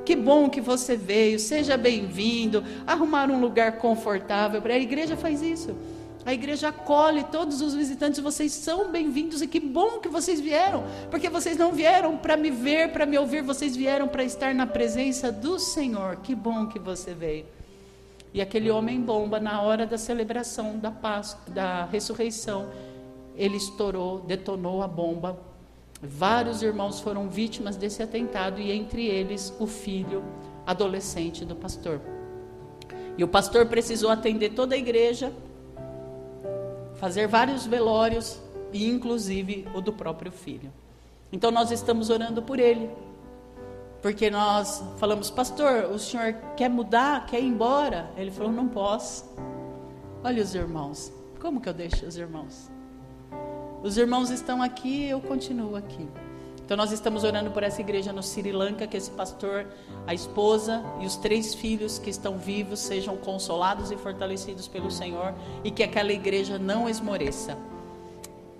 Que 0.04 0.16
bom 0.16 0.48
que 0.48 0.60
você 0.60 0.96
veio, 0.96 1.38
seja 1.38 1.76
bem-vindo. 1.76 2.64
Arrumar 2.86 3.30
um 3.30 3.40
lugar 3.40 3.78
confortável. 3.78 4.62
A 4.64 4.78
igreja 4.78 5.16
faz 5.16 5.42
isso. 5.42 5.76
A 6.24 6.34
igreja 6.34 6.68
acolhe 6.68 7.24
todos 7.24 7.62
os 7.62 7.74
visitantes, 7.74 8.20
vocês 8.20 8.52
são 8.52 8.90
bem-vindos 8.90 9.40
e 9.40 9.46
que 9.46 9.58
bom 9.58 10.00
que 10.00 10.08
vocês 10.08 10.38
vieram, 10.38 10.84
porque 11.10 11.30
vocês 11.30 11.56
não 11.56 11.72
vieram 11.72 12.18
para 12.18 12.36
me 12.36 12.50
ver, 12.50 12.92
para 12.92 13.06
me 13.06 13.16
ouvir, 13.16 13.42
vocês 13.42 13.74
vieram 13.74 14.06
para 14.06 14.22
estar 14.22 14.54
na 14.54 14.66
presença 14.66 15.32
do 15.32 15.58
Senhor. 15.58 16.16
Que 16.16 16.34
bom 16.34 16.66
que 16.66 16.78
você 16.78 17.14
veio. 17.14 17.46
E 18.34 18.40
aquele 18.40 18.70
homem 18.70 19.00
bomba, 19.00 19.40
na 19.40 19.62
hora 19.62 19.86
da 19.86 19.96
celebração 19.96 20.78
da 20.78 20.90
Páscoa, 20.90 21.52
da 21.52 21.86
ressurreição, 21.86 22.68
ele 23.34 23.56
estourou, 23.56 24.20
detonou 24.20 24.82
a 24.82 24.86
bomba 24.86 25.49
Vários 26.02 26.62
irmãos 26.62 27.00
foram 27.00 27.28
vítimas 27.28 27.76
desse 27.76 28.02
atentado 28.02 28.58
e 28.60 28.72
entre 28.72 29.06
eles 29.06 29.54
o 29.58 29.66
filho 29.66 30.24
adolescente 30.66 31.44
do 31.44 31.54
pastor. 31.54 32.00
E 33.18 33.24
o 33.24 33.28
pastor 33.28 33.66
precisou 33.66 34.10
atender 34.10 34.50
toda 34.50 34.74
a 34.74 34.78
igreja, 34.78 35.32
fazer 36.94 37.28
vários 37.28 37.66
velórios 37.66 38.40
e 38.72 38.88
inclusive 38.88 39.68
o 39.74 39.80
do 39.82 39.92
próprio 39.92 40.32
filho. 40.32 40.72
Então 41.30 41.50
nós 41.50 41.70
estamos 41.70 42.08
orando 42.08 42.42
por 42.42 42.58
ele. 42.58 42.90
Porque 44.00 44.30
nós 44.30 44.82
falamos, 44.96 45.30
pastor, 45.30 45.90
o 45.92 45.98
senhor 45.98 46.34
quer 46.56 46.70
mudar, 46.70 47.26
quer 47.26 47.40
ir 47.40 47.46
embora? 47.46 48.10
Ele 48.16 48.30
falou, 48.30 48.50
não 48.50 48.66
posso. 48.66 49.30
Olha 50.24 50.42
os 50.42 50.54
irmãos, 50.54 51.12
como 51.38 51.60
que 51.60 51.68
eu 51.68 51.74
deixo 51.74 52.06
os 52.06 52.16
irmãos? 52.16 52.70
Os 53.82 53.96
irmãos 53.96 54.30
estão 54.30 54.62
aqui, 54.62 55.08
eu 55.08 55.20
continuo 55.20 55.74
aqui. 55.74 56.06
Então 56.62 56.76
nós 56.76 56.92
estamos 56.92 57.24
orando 57.24 57.50
por 57.50 57.62
essa 57.62 57.80
igreja 57.80 58.12
no 58.12 58.22
Sri 58.22 58.52
Lanka, 58.52 58.86
que 58.86 58.96
esse 58.96 59.10
pastor, 59.10 59.66
a 60.06 60.12
esposa 60.12 60.84
e 61.00 61.06
os 61.06 61.16
três 61.16 61.54
filhos 61.54 61.98
que 61.98 62.10
estão 62.10 62.36
vivos 62.36 62.78
sejam 62.78 63.16
consolados 63.16 63.90
e 63.90 63.96
fortalecidos 63.96 64.68
pelo 64.68 64.90
Senhor 64.90 65.34
e 65.64 65.70
que 65.70 65.82
aquela 65.82 66.12
igreja 66.12 66.58
não 66.58 66.88
esmoreça. 66.88 67.56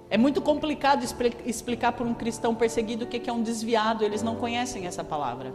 É 0.09 0.19
muito 0.19 0.41
complicado 0.41 1.05
explicar 1.45 1.93
para 1.93 2.05
um 2.05 2.15
cristão 2.15 2.55
perseguido 2.55 3.05
o 3.05 3.07
que 3.07 3.29
é 3.29 3.33
um 3.33 3.43
desviado, 3.43 4.03
eles 4.03 4.23
não 4.23 4.37
conhecem 4.37 4.87
essa 4.87 5.05
palavra. 5.05 5.55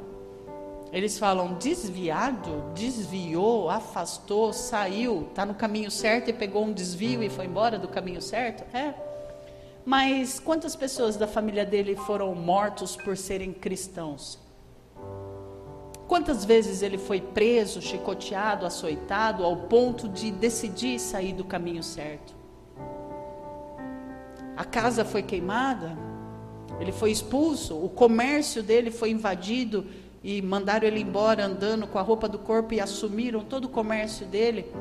Eles 0.94 1.20
falam 1.20 1.56
desviado, 1.56 2.72
desviou, 2.74 3.70
afastou, 3.70 4.54
saiu, 4.54 5.28
está 5.28 5.46
no 5.46 5.56
caminho 5.56 5.92
certo 5.92 6.30
e 6.30 6.34
pegou 6.34 6.64
um 6.64 6.72
desvio 6.72 7.22
e 7.22 7.30
foi 7.30 7.48
embora 7.48 7.78
do 7.78 7.90
caminho 7.90 8.22
certo. 8.22 8.64
É. 8.74 9.05
Mas 9.86 10.40
quantas 10.40 10.76
pessoas 10.76 11.16
da 11.16 11.28
família 11.28 11.64
dele 11.64 11.96
foram 11.96 12.34
mortos 12.34 12.96
por 12.96 13.16
serem 13.16 13.54
cristãos? 13.54 14.40
Quantas 16.08 16.44
vezes 16.44 16.82
ele 16.82 16.98
foi 16.98 17.22
preso, 17.22 17.82
chicoteado, 17.82 18.66
açoitado, 18.66 19.44
ao 19.44 19.56
ponto 19.56 20.08
de 20.10 20.32
decidir 20.32 21.00
sair 21.00 21.34
do 21.34 21.44
caminho 21.44 21.84
certo? 21.84 22.34
A 24.58 24.64
casa 24.64 25.06
foi 25.06 25.22
queimada, 25.22 25.96
ele 26.80 26.92
foi 26.92 27.12
expulso, 27.12 27.76
o 27.76 27.90
comércio 27.90 28.64
dele 28.64 28.90
foi 28.90 29.12
invadido 29.12 29.86
e 30.24 30.42
mandaram 30.42 30.88
ele 30.88 31.02
embora 31.02 31.46
andando 31.46 31.86
com 31.86 32.00
a 32.00 32.02
roupa 32.02 32.28
do 32.28 32.40
corpo 32.40 32.74
e 32.74 32.80
assumiram 32.82 33.44
todo 33.44 33.66
o 33.66 33.70
comércio 33.70 34.26
dele. 34.26 34.72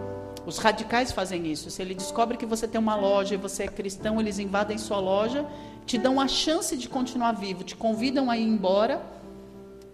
Os 0.47 0.59
radicais 0.59 1.11
fazem 1.11 1.47
isso. 1.51 1.71
Se 1.71 1.81
ele 1.81 1.95
descobre 1.95 2.37
que 2.37 2.45
você 2.45 2.69
tem 2.69 2.81
uma 2.81 2.95
loja 2.95 3.35
e 3.35 3.39
você 3.39 3.65
é 3.65 3.69
cristão, 3.69 4.21
eles 4.21 4.39
invadem 4.39 4.77
sua 4.77 4.99
loja, 4.99 5.47
te 5.87 5.97
dão 5.97 6.21
a 6.21 6.29
chance 6.29 6.77
de 6.77 6.89
continuar 6.89 7.33
vivo, 7.33 7.65
te 7.65 7.75
convidam 7.75 8.31
a 8.31 8.37
ir 8.37 8.45
embora 8.45 9.05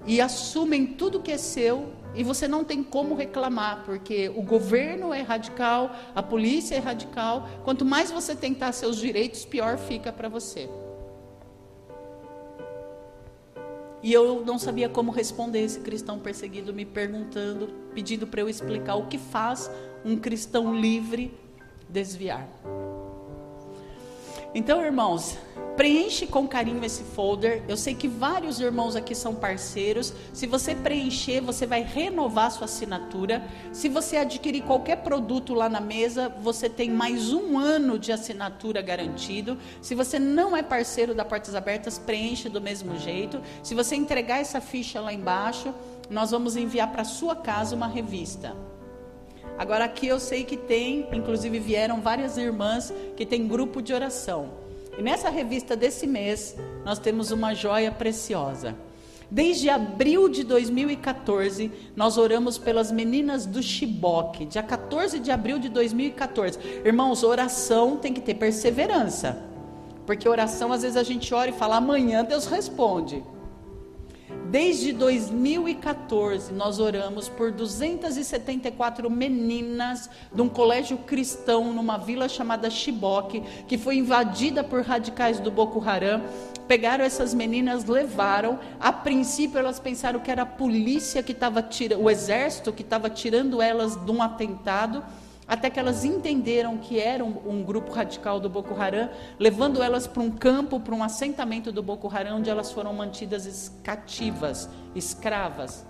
e 0.06 0.20
assumem 0.20 0.86
tudo 0.86 1.20
que 1.20 1.30
é 1.30 1.38
seu 1.38 1.92
e 2.14 2.24
você 2.24 2.48
não 2.48 2.64
tem 2.64 2.82
como 2.82 3.14
reclamar, 3.14 3.84
porque 3.84 4.28
o 4.34 4.42
governo 4.42 5.14
é 5.14 5.22
radical, 5.22 5.94
a 6.14 6.22
polícia 6.22 6.74
é 6.74 6.78
radical. 6.78 7.48
Quanto 7.62 7.84
mais 7.84 8.10
você 8.10 8.34
tentar 8.34 8.72
seus 8.72 8.96
direitos, 8.96 9.44
pior 9.44 9.78
fica 9.78 10.12
para 10.12 10.28
você. 10.28 10.68
E 14.02 14.12
eu 14.12 14.42
não 14.44 14.58
sabia 14.58 14.88
como 14.88 15.12
responder 15.12 15.60
esse 15.60 15.80
cristão 15.80 16.18
perseguido 16.18 16.72
me 16.72 16.86
perguntando, 16.86 17.68
pedindo 17.94 18.26
para 18.26 18.40
eu 18.40 18.48
explicar 18.48 18.94
o 18.94 19.06
que 19.06 19.18
faz 19.18 19.70
um 20.04 20.16
cristão 20.16 20.74
livre 20.74 21.32
desviar. 21.88 22.48
Então, 24.52 24.82
irmãos, 24.84 25.38
preenche 25.76 26.26
com 26.26 26.46
carinho 26.48 26.84
esse 26.84 27.04
folder. 27.04 27.62
Eu 27.68 27.76
sei 27.76 27.94
que 27.94 28.08
vários 28.08 28.58
irmãos 28.58 28.96
aqui 28.96 29.14
são 29.14 29.32
parceiros. 29.32 30.12
Se 30.32 30.44
você 30.44 30.74
preencher, 30.74 31.40
você 31.40 31.66
vai 31.66 31.82
renovar 31.82 32.50
sua 32.50 32.64
assinatura. 32.64 33.44
Se 33.72 33.88
você 33.88 34.16
adquirir 34.16 34.64
qualquer 34.64 34.96
produto 34.96 35.54
lá 35.54 35.68
na 35.68 35.80
mesa, 35.80 36.28
você 36.28 36.68
tem 36.68 36.90
mais 36.90 37.32
um 37.32 37.56
ano 37.56 37.96
de 37.96 38.10
assinatura 38.10 38.82
garantido. 38.82 39.56
Se 39.80 39.94
você 39.94 40.18
não 40.18 40.56
é 40.56 40.64
parceiro 40.64 41.14
da 41.14 41.24
Portas 41.24 41.54
Abertas, 41.54 41.96
preenche 41.96 42.48
do 42.48 42.60
mesmo 42.60 42.98
jeito. 42.98 43.40
Se 43.62 43.72
você 43.72 43.94
entregar 43.94 44.38
essa 44.40 44.60
ficha 44.60 45.00
lá 45.00 45.12
embaixo, 45.12 45.72
nós 46.10 46.32
vamos 46.32 46.56
enviar 46.56 46.90
para 46.90 47.04
sua 47.04 47.36
casa 47.36 47.76
uma 47.76 47.86
revista. 47.86 48.56
Agora 49.60 49.84
aqui 49.84 50.06
eu 50.06 50.18
sei 50.18 50.42
que 50.42 50.56
tem, 50.56 51.06
inclusive 51.12 51.58
vieram 51.58 52.00
várias 52.00 52.38
irmãs 52.38 52.90
que 53.14 53.26
tem 53.26 53.46
grupo 53.46 53.82
de 53.82 53.92
oração. 53.92 54.52
E 54.96 55.02
nessa 55.02 55.28
revista 55.28 55.76
desse 55.76 56.06
mês 56.06 56.56
nós 56.82 56.98
temos 56.98 57.30
uma 57.30 57.52
joia 57.52 57.90
preciosa. 57.90 58.74
Desde 59.30 59.68
abril 59.68 60.30
de 60.30 60.44
2014, 60.44 61.70
nós 61.94 62.16
oramos 62.16 62.56
pelas 62.56 62.90
meninas 62.90 63.44
do 63.44 63.62
Chiboque, 63.62 64.46
dia 64.46 64.62
14 64.62 65.18
de 65.18 65.30
abril 65.30 65.58
de 65.58 65.68
2014. 65.68 66.58
Irmãos, 66.82 67.22
oração 67.22 67.98
tem 67.98 68.14
que 68.14 68.22
ter 68.22 68.36
perseverança. 68.36 69.44
Porque 70.06 70.26
oração, 70.26 70.72
às 70.72 70.80
vezes 70.80 70.96
a 70.96 71.02
gente 71.02 71.34
ora 71.34 71.50
e 71.50 71.52
fala, 71.52 71.76
amanhã 71.76 72.24
Deus 72.24 72.46
responde. 72.46 73.22
Desde 74.50 74.92
2014, 74.92 76.52
nós 76.52 76.80
oramos 76.80 77.28
por 77.28 77.52
274 77.52 79.08
meninas 79.08 80.10
de 80.34 80.42
um 80.42 80.48
colégio 80.48 80.98
cristão 80.98 81.72
numa 81.72 81.96
vila 81.96 82.28
chamada 82.28 82.68
Chiboque, 82.68 83.44
que 83.68 83.78
foi 83.78 83.98
invadida 83.98 84.64
por 84.64 84.82
radicais 84.82 85.38
do 85.38 85.52
Boko 85.52 85.80
Haram. 85.88 86.24
Pegaram 86.66 87.04
essas 87.04 87.32
meninas, 87.32 87.84
levaram. 87.84 88.58
A 88.80 88.92
princípio, 88.92 89.56
elas 89.56 89.78
pensaram 89.78 90.18
que 90.18 90.32
era 90.32 90.42
a 90.42 90.46
polícia 90.46 91.22
que 91.22 91.30
estava 91.30 91.62
tirando, 91.62 92.02
o 92.02 92.10
exército 92.10 92.72
que 92.72 92.82
estava 92.82 93.08
tirando 93.08 93.62
elas 93.62 93.94
de 94.04 94.10
um 94.10 94.20
atentado 94.20 95.04
até 95.50 95.68
que 95.68 95.80
elas 95.80 96.04
entenderam 96.04 96.78
que 96.78 97.00
era 97.00 97.24
um, 97.24 97.34
um, 97.44 97.64
grupo 97.64 97.90
radical 97.90 98.38
do 98.38 98.48
Boko 98.48 98.80
Haram, 98.80 99.10
levando 99.36 99.82
elas 99.82 100.06
para 100.06 100.22
um 100.22 100.30
campo, 100.30 100.78
para 100.78 100.94
um 100.94 101.02
assentamento 101.02 101.72
do 101.72 101.82
Boko 101.82 102.08
Haram, 102.08 102.36
onde 102.36 102.48
elas 102.48 102.70
foram 102.70 102.94
mantidas 102.94 103.72
cativas, 103.82 104.70
escravas. 104.94 105.84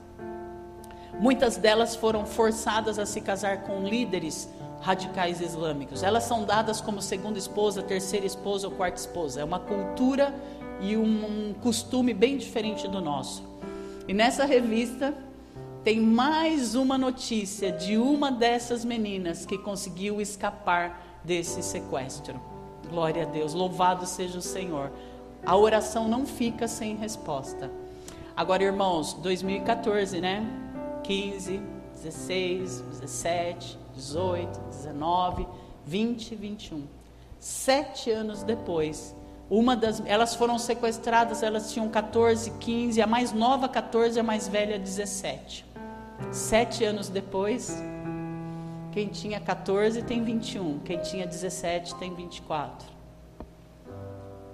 Muitas 1.20 1.58
delas 1.58 1.94
foram 1.94 2.24
forçadas 2.24 2.98
a 2.98 3.04
se 3.04 3.20
casar 3.20 3.64
com 3.64 3.82
líderes 3.82 4.48
radicais 4.80 5.42
islâmicos. 5.42 6.02
Elas 6.02 6.24
são 6.24 6.46
dadas 6.46 6.80
como 6.80 7.02
segunda 7.02 7.38
esposa, 7.38 7.82
terceira 7.82 8.24
esposa 8.24 8.66
ou 8.66 8.72
quarta 8.72 8.98
esposa. 8.98 9.42
É 9.42 9.44
uma 9.44 9.60
cultura 9.60 10.34
e 10.80 10.96
um 10.96 11.54
costume 11.60 12.14
bem 12.14 12.38
diferente 12.38 12.88
do 12.88 13.02
nosso. 13.02 13.44
E 14.08 14.14
nessa 14.14 14.46
revista 14.46 15.12
tem 15.84 15.98
mais 15.98 16.74
uma 16.74 16.98
notícia 16.98 17.72
de 17.72 17.96
uma 17.96 18.30
dessas 18.30 18.84
meninas 18.84 19.46
que 19.46 19.56
conseguiu 19.56 20.20
escapar 20.20 21.20
desse 21.24 21.62
sequestro. 21.62 22.40
Glória 22.88 23.22
a 23.22 23.26
Deus, 23.26 23.54
louvado 23.54 24.04
seja 24.04 24.38
o 24.38 24.42
Senhor. 24.42 24.92
A 25.44 25.56
oração 25.56 26.06
não 26.06 26.26
fica 26.26 26.68
sem 26.68 26.96
resposta. 26.96 27.70
Agora, 28.36 28.62
irmãos, 28.62 29.14
2014, 29.14 30.20
né? 30.20 30.46
15, 31.02 31.62
16, 31.94 32.80
17, 32.80 33.78
18, 33.94 34.60
19, 34.70 35.46
20, 35.86 36.34
21. 36.34 36.82
Sete 37.38 38.10
anos 38.10 38.42
depois, 38.42 39.14
uma 39.48 39.74
das, 39.74 40.02
elas 40.04 40.34
foram 40.34 40.58
sequestradas, 40.58 41.42
elas 41.42 41.72
tinham 41.72 41.88
14, 41.88 42.50
15, 42.52 43.00
a 43.00 43.06
mais 43.06 43.32
nova 43.32 43.66
14, 43.66 44.20
a 44.20 44.22
mais 44.22 44.46
velha 44.46 44.78
17. 44.78 45.69
Sete 46.32 46.84
anos 46.84 47.08
depois, 47.08 47.82
quem 48.92 49.08
tinha 49.08 49.40
14 49.40 50.02
tem 50.02 50.22
21, 50.22 50.78
quem 50.80 50.98
tinha 50.98 51.26
17 51.26 51.94
tem 51.96 52.14
24. 52.14 52.86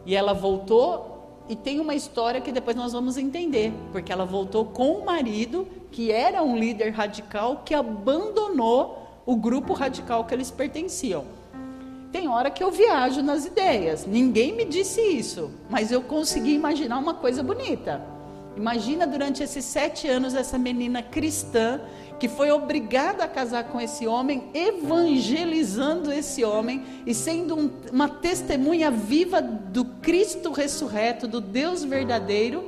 E 0.07 0.14
ela 0.14 0.33
voltou 0.33 1.44
e 1.48 1.55
tem 1.55 1.81
uma 1.81 1.94
história 1.94 2.40
que 2.40 2.50
depois 2.50 2.76
nós 2.76 2.92
vamos 2.92 3.16
entender, 3.16 3.72
porque 3.92 4.12
ela 4.12 4.24
voltou 4.24 4.64
com 4.64 4.92
o 4.92 5.05
marido, 5.05 5.66
que 5.92 6.11
era 6.11 6.42
um 6.42 6.57
líder 6.57 6.90
radical, 6.90 7.62
que 7.64 7.74
abandonou 7.74 9.07
o 9.26 9.37
grupo 9.37 9.72
radical 9.72 10.24
que 10.24 10.35
eles 10.35 10.50
pertenciam. 10.50 11.24
Tem 12.11 12.29
hora 12.29 12.50
que 12.50 12.64
eu 12.64 12.70
viajo 12.70 13.22
nas 13.22 13.44
ideias, 13.44 14.07
ninguém 14.07 14.55
me 14.55 14.64
disse 14.64 15.00
isso, 15.00 15.50
mas 15.68 15.92
eu 15.92 16.00
consegui 16.02 16.55
imaginar 16.55 16.98
uma 16.98 17.14
coisa 17.14 17.42
bonita. 17.42 18.15
Imagina 18.57 19.07
durante 19.07 19.42
esses 19.42 19.64
sete 19.64 20.09
anos 20.09 20.35
essa 20.35 20.57
menina 20.57 21.03
cristã 21.03 21.81
que 22.19 22.29
foi 22.29 22.51
obrigada 22.51 23.25
a 23.25 23.29
casar 23.29 23.64
com 23.64 23.79
esse 23.79 24.07
homem, 24.07 24.45
evangelizando 24.55 26.11
esse 26.11 26.42
homem 26.42 26.83
e 27.05 27.12
sendo 27.12 27.55
um, 27.55 27.71
uma 27.92 28.09
testemunha 28.09 28.90
viva 28.90 29.42
do 29.42 29.85
Cristo 29.85 30.51
ressurreto, 30.51 31.29
do 31.29 31.40
Deus 31.40 31.85
verdadeiro. 31.85 32.64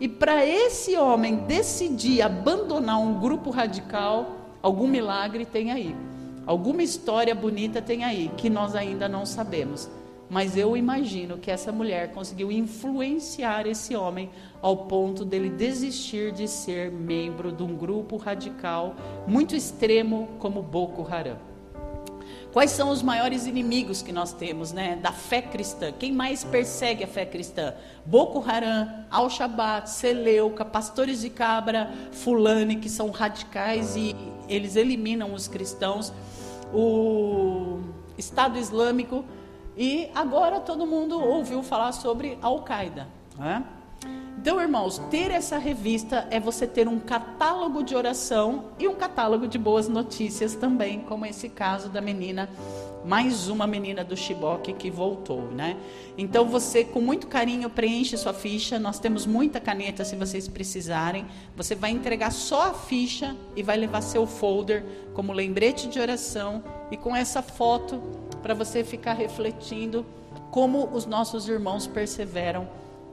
E 0.00 0.08
para 0.08 0.44
esse 0.44 0.96
homem 0.96 1.36
decidir 1.36 2.20
abandonar 2.20 2.98
um 3.00 3.20
grupo 3.20 3.50
radical, 3.50 4.36
algum 4.60 4.88
milagre 4.88 5.46
tem 5.46 5.70
aí, 5.70 5.94
alguma 6.44 6.82
história 6.82 7.32
bonita 7.32 7.80
tem 7.80 8.02
aí, 8.02 8.28
que 8.36 8.50
nós 8.50 8.74
ainda 8.74 9.08
não 9.08 9.24
sabemos. 9.24 9.88
Mas 10.34 10.56
eu 10.56 10.76
imagino 10.76 11.38
que 11.38 11.48
essa 11.48 11.70
mulher 11.70 12.10
conseguiu 12.10 12.50
influenciar 12.50 13.68
esse 13.68 13.94
homem 13.94 14.30
ao 14.60 14.78
ponto 14.78 15.24
dele 15.24 15.48
desistir 15.48 16.32
de 16.32 16.48
ser 16.48 16.90
membro 16.90 17.52
de 17.52 17.62
um 17.62 17.76
grupo 17.76 18.16
radical 18.16 18.96
muito 19.28 19.54
extremo 19.54 20.28
como 20.40 20.60
Boko 20.60 21.06
Haram. 21.08 21.36
Quais 22.52 22.72
são 22.72 22.90
os 22.90 23.00
maiores 23.00 23.46
inimigos 23.46 24.02
que 24.02 24.10
nós 24.10 24.32
temos, 24.32 24.72
né, 24.72 24.98
da 25.00 25.12
fé 25.12 25.40
cristã? 25.40 25.92
Quem 25.92 26.10
mais 26.10 26.42
persegue 26.42 27.04
a 27.04 27.06
fé 27.06 27.24
cristã? 27.24 27.72
Boko 28.04 28.42
Haram, 28.44 29.06
Al-Shabaab, 29.12 29.88
Seleuca, 29.88 30.64
pastores 30.64 31.20
de 31.20 31.30
cabra, 31.30 31.92
Fulani, 32.10 32.74
que 32.74 32.88
são 32.88 33.08
radicais 33.10 33.94
e 33.94 34.16
eles 34.48 34.74
eliminam 34.74 35.32
os 35.32 35.46
cristãos. 35.46 36.12
O 36.72 37.78
Estado 38.18 38.58
Islâmico 38.58 39.24
e 39.76 40.08
agora 40.14 40.60
todo 40.60 40.86
mundo 40.86 41.20
ouviu 41.20 41.62
falar 41.62 41.92
sobre 41.92 42.38
Al-Qaeda. 42.40 43.08
Né? 43.38 43.64
Então, 44.38 44.60
irmãos, 44.60 44.98
ter 45.10 45.30
essa 45.30 45.56
revista 45.56 46.28
é 46.30 46.38
você 46.38 46.66
ter 46.66 46.86
um 46.86 47.00
catálogo 47.00 47.82
de 47.82 47.94
oração 47.94 48.66
e 48.78 48.86
um 48.86 48.94
catálogo 48.94 49.48
de 49.48 49.56
boas 49.56 49.88
notícias 49.88 50.54
também, 50.54 51.00
como 51.00 51.24
esse 51.24 51.48
caso 51.48 51.88
da 51.88 52.00
menina, 52.00 52.48
mais 53.04 53.48
uma 53.48 53.66
menina 53.66 54.02
do 54.02 54.16
Chiboque 54.16 54.72
que 54.72 54.90
voltou, 54.90 55.42
né? 55.50 55.76
Então, 56.16 56.46
você 56.46 56.84
com 56.84 57.00
muito 57.00 57.26
carinho 57.26 57.68
preenche 57.68 58.16
sua 58.16 58.32
ficha. 58.32 58.78
Nós 58.78 58.98
temos 58.98 59.26
muita 59.26 59.60
caneta 59.60 60.04
se 60.04 60.16
vocês 60.16 60.48
precisarem. 60.48 61.26
Você 61.56 61.74
vai 61.74 61.90
entregar 61.90 62.30
só 62.30 62.70
a 62.70 62.74
ficha 62.74 63.36
e 63.54 63.62
vai 63.62 63.76
levar 63.76 64.00
seu 64.00 64.26
folder 64.26 64.84
como 65.12 65.32
lembrete 65.32 65.88
de 65.88 66.00
oração 66.00 66.64
e 66.90 66.96
com 66.96 67.14
essa 67.14 67.42
foto 67.42 68.00
para 68.42 68.54
você 68.54 68.82
ficar 68.82 69.12
refletindo 69.14 70.04
como 70.50 70.88
os 70.92 71.04
nossos 71.04 71.48
irmãos 71.48 71.86
perseveram 71.86 72.68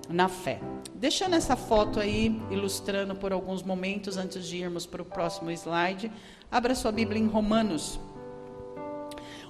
na 0.10 0.30
fé. 0.30 0.60
Deixando 0.94 1.36
essa 1.36 1.56
foto 1.56 2.00
aí, 2.00 2.40
ilustrando 2.52 3.16
por 3.16 3.34
alguns 3.34 3.64
momentos 3.64 4.18
antes 4.18 4.46
de 4.46 4.58
irmos 4.58 4.86
para 4.86 5.02
o 5.02 5.06
próximo 5.06 5.50
slide, 5.52 6.12
abra 6.52 6.76
sua 6.76 6.92
Bíblia 6.92 7.20
em 7.20 7.28
Romanos. 7.28 8.00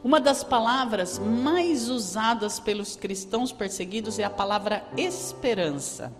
Uma 0.03 0.19
das 0.19 0.43
palavras 0.43 1.19
mais 1.19 1.89
usadas 1.89 2.59
pelos 2.59 2.95
cristãos 2.95 3.51
perseguidos 3.51 4.17
é 4.17 4.23
a 4.23 4.29
palavra 4.29 4.83
esperança. 4.97 6.11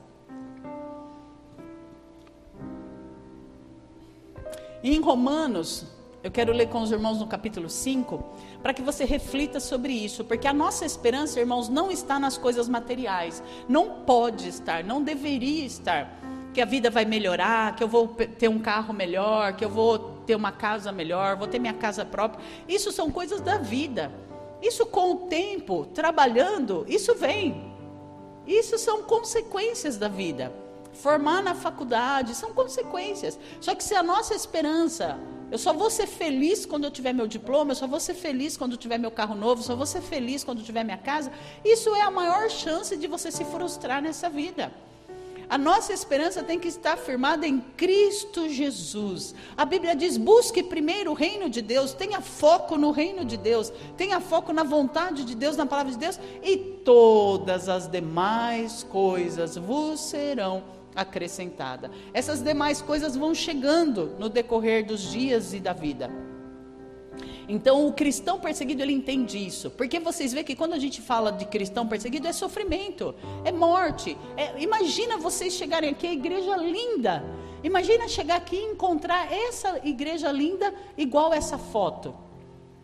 em 4.83 4.99
Romanos, 4.99 5.85
eu 6.23 6.31
quero 6.31 6.51
ler 6.51 6.67
com 6.67 6.81
os 6.81 6.91
irmãos 6.91 7.19
no 7.19 7.27
capítulo 7.27 7.69
5, 7.69 8.23
para 8.61 8.73
que 8.73 8.81
você 8.81 9.05
reflita 9.05 9.59
sobre 9.59 9.93
isso, 9.93 10.23
porque 10.23 10.47
a 10.47 10.53
nossa 10.53 10.85
esperança, 10.85 11.39
irmãos, 11.39 11.69
não 11.69 11.91
está 11.91 12.19
nas 12.19 12.37
coisas 12.37 12.67
materiais, 12.67 13.41
não 13.67 14.01
pode 14.01 14.47
estar, 14.47 14.83
não 14.83 15.01
deveria 15.01 15.65
estar. 15.65 16.19
Que 16.53 16.61
a 16.61 16.65
vida 16.65 16.89
vai 16.89 17.05
melhorar, 17.05 17.75
que 17.75 17.83
eu 17.83 17.87
vou 17.87 18.09
ter 18.09 18.49
um 18.49 18.59
carro 18.59 18.93
melhor, 18.93 19.53
que 19.55 19.63
eu 19.63 19.69
vou 19.69 20.10
ter 20.25 20.35
uma 20.35 20.51
casa 20.51 20.91
melhor, 20.91 21.35
vou 21.35 21.47
ter 21.47 21.59
minha 21.59 21.73
casa 21.73 22.05
própria. 22.05 22.43
Isso 22.67 22.91
são 22.91 23.11
coisas 23.11 23.41
da 23.41 23.57
vida. 23.57 24.11
Isso 24.61 24.85
com 24.85 25.11
o 25.11 25.15
tempo, 25.27 25.85
trabalhando, 25.87 26.85
isso 26.87 27.15
vem. 27.15 27.73
Isso 28.45 28.77
são 28.77 29.03
consequências 29.03 29.97
da 29.97 30.07
vida. 30.07 30.51
Formar 30.93 31.41
na 31.41 31.55
faculdade 31.55 32.35
são 32.35 32.53
consequências. 32.53 33.39
Só 33.59 33.73
que 33.73 33.83
se 33.83 33.95
a 33.95 34.03
nossa 34.03 34.35
esperança 34.35 35.19
eu 35.51 35.57
só 35.57 35.73
vou 35.73 35.89
ser 35.89 36.07
feliz 36.07 36.65
quando 36.65 36.85
eu 36.85 36.91
tiver 36.91 37.11
meu 37.11 37.27
diploma, 37.27 37.71
eu 37.71 37.75
só 37.75 37.85
vou 37.85 37.99
ser 37.99 38.13
feliz 38.13 38.55
quando 38.55 38.71
eu 38.71 38.77
tiver 38.77 38.97
meu 38.97 39.11
carro 39.11 39.35
novo, 39.35 39.59
eu 39.59 39.65
só 39.65 39.75
vou 39.75 39.85
ser 39.85 40.01
feliz 40.01 40.45
quando 40.45 40.59
eu 40.59 40.63
tiver 40.63 40.83
minha 40.85 40.97
casa. 40.97 41.29
Isso 41.63 41.93
é 41.93 42.01
a 42.01 42.09
maior 42.09 42.49
chance 42.49 42.95
de 42.95 43.05
você 43.05 43.29
se 43.29 43.43
frustrar 43.43 44.01
nessa 44.01 44.29
vida. 44.29 44.71
A 45.51 45.57
nossa 45.57 45.91
esperança 45.91 46.41
tem 46.41 46.57
que 46.57 46.69
estar 46.69 46.95
firmada 46.95 47.45
em 47.45 47.59
Cristo 47.59 48.47
Jesus. 48.47 49.35
A 49.57 49.65
Bíblia 49.65 49.93
diz: 49.93 50.15
busque 50.15 50.63
primeiro 50.63 51.11
o 51.11 51.13
reino 51.13 51.49
de 51.49 51.61
Deus, 51.61 51.93
tenha 51.93 52.21
foco 52.21 52.77
no 52.77 52.91
reino 52.91 53.25
de 53.25 53.35
Deus, 53.35 53.69
tenha 53.97 54.21
foco 54.21 54.53
na 54.53 54.63
vontade 54.63 55.25
de 55.25 55.35
Deus, 55.35 55.57
na 55.57 55.65
palavra 55.65 55.91
de 55.91 55.97
Deus, 55.97 56.17
e 56.41 56.55
todas 56.55 57.67
as 57.67 57.85
demais 57.85 58.83
coisas 58.83 59.57
vos 59.57 59.99
serão 59.99 60.63
acrescentada. 60.95 61.91
Essas 62.13 62.41
demais 62.41 62.81
coisas 62.81 63.17
vão 63.17 63.35
chegando 63.35 64.15
no 64.17 64.29
decorrer 64.29 64.85
dos 64.85 65.11
dias 65.11 65.53
e 65.53 65.59
da 65.59 65.73
vida. 65.73 66.09
Então, 67.51 67.85
o 67.85 67.91
cristão 67.91 68.39
perseguido, 68.39 68.81
ele 68.81 68.93
entende 68.93 69.37
isso. 69.37 69.69
Porque 69.71 69.99
vocês 69.99 70.31
veem 70.31 70.45
que 70.45 70.55
quando 70.55 70.71
a 70.71 70.79
gente 70.79 71.01
fala 71.01 71.33
de 71.33 71.43
cristão 71.43 71.85
perseguido, 71.85 72.25
é 72.25 72.31
sofrimento, 72.31 73.13
é 73.43 73.51
morte. 73.51 74.17
É, 74.37 74.57
imagina 74.61 75.17
vocês 75.17 75.51
chegarem 75.53 75.89
aqui, 75.89 76.07
a 76.07 76.13
igreja 76.13 76.55
linda. 76.55 77.21
Imagina 77.61 78.07
chegar 78.07 78.37
aqui 78.37 78.55
e 78.55 78.71
encontrar 78.71 79.29
essa 79.29 79.81
igreja 79.83 80.31
linda 80.31 80.73
igual 80.97 81.33
essa 81.33 81.57
foto. 81.57 82.15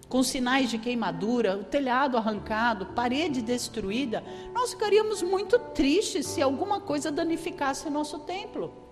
Com 0.10 0.22
sinais 0.22 0.70
de 0.70 0.78
queimadura, 0.78 1.56
o 1.56 1.64
telhado 1.64 2.18
arrancado, 2.18 2.88
parede 2.88 3.42
destruída. 3.42 4.22
Nós 4.54 4.72
ficaríamos 4.72 5.22
muito 5.22 5.58
tristes 5.58 6.26
se 6.28 6.42
alguma 6.42 6.82
coisa 6.82 7.10
danificasse 7.10 7.90
nosso 7.90 8.20
templo. 8.20 8.87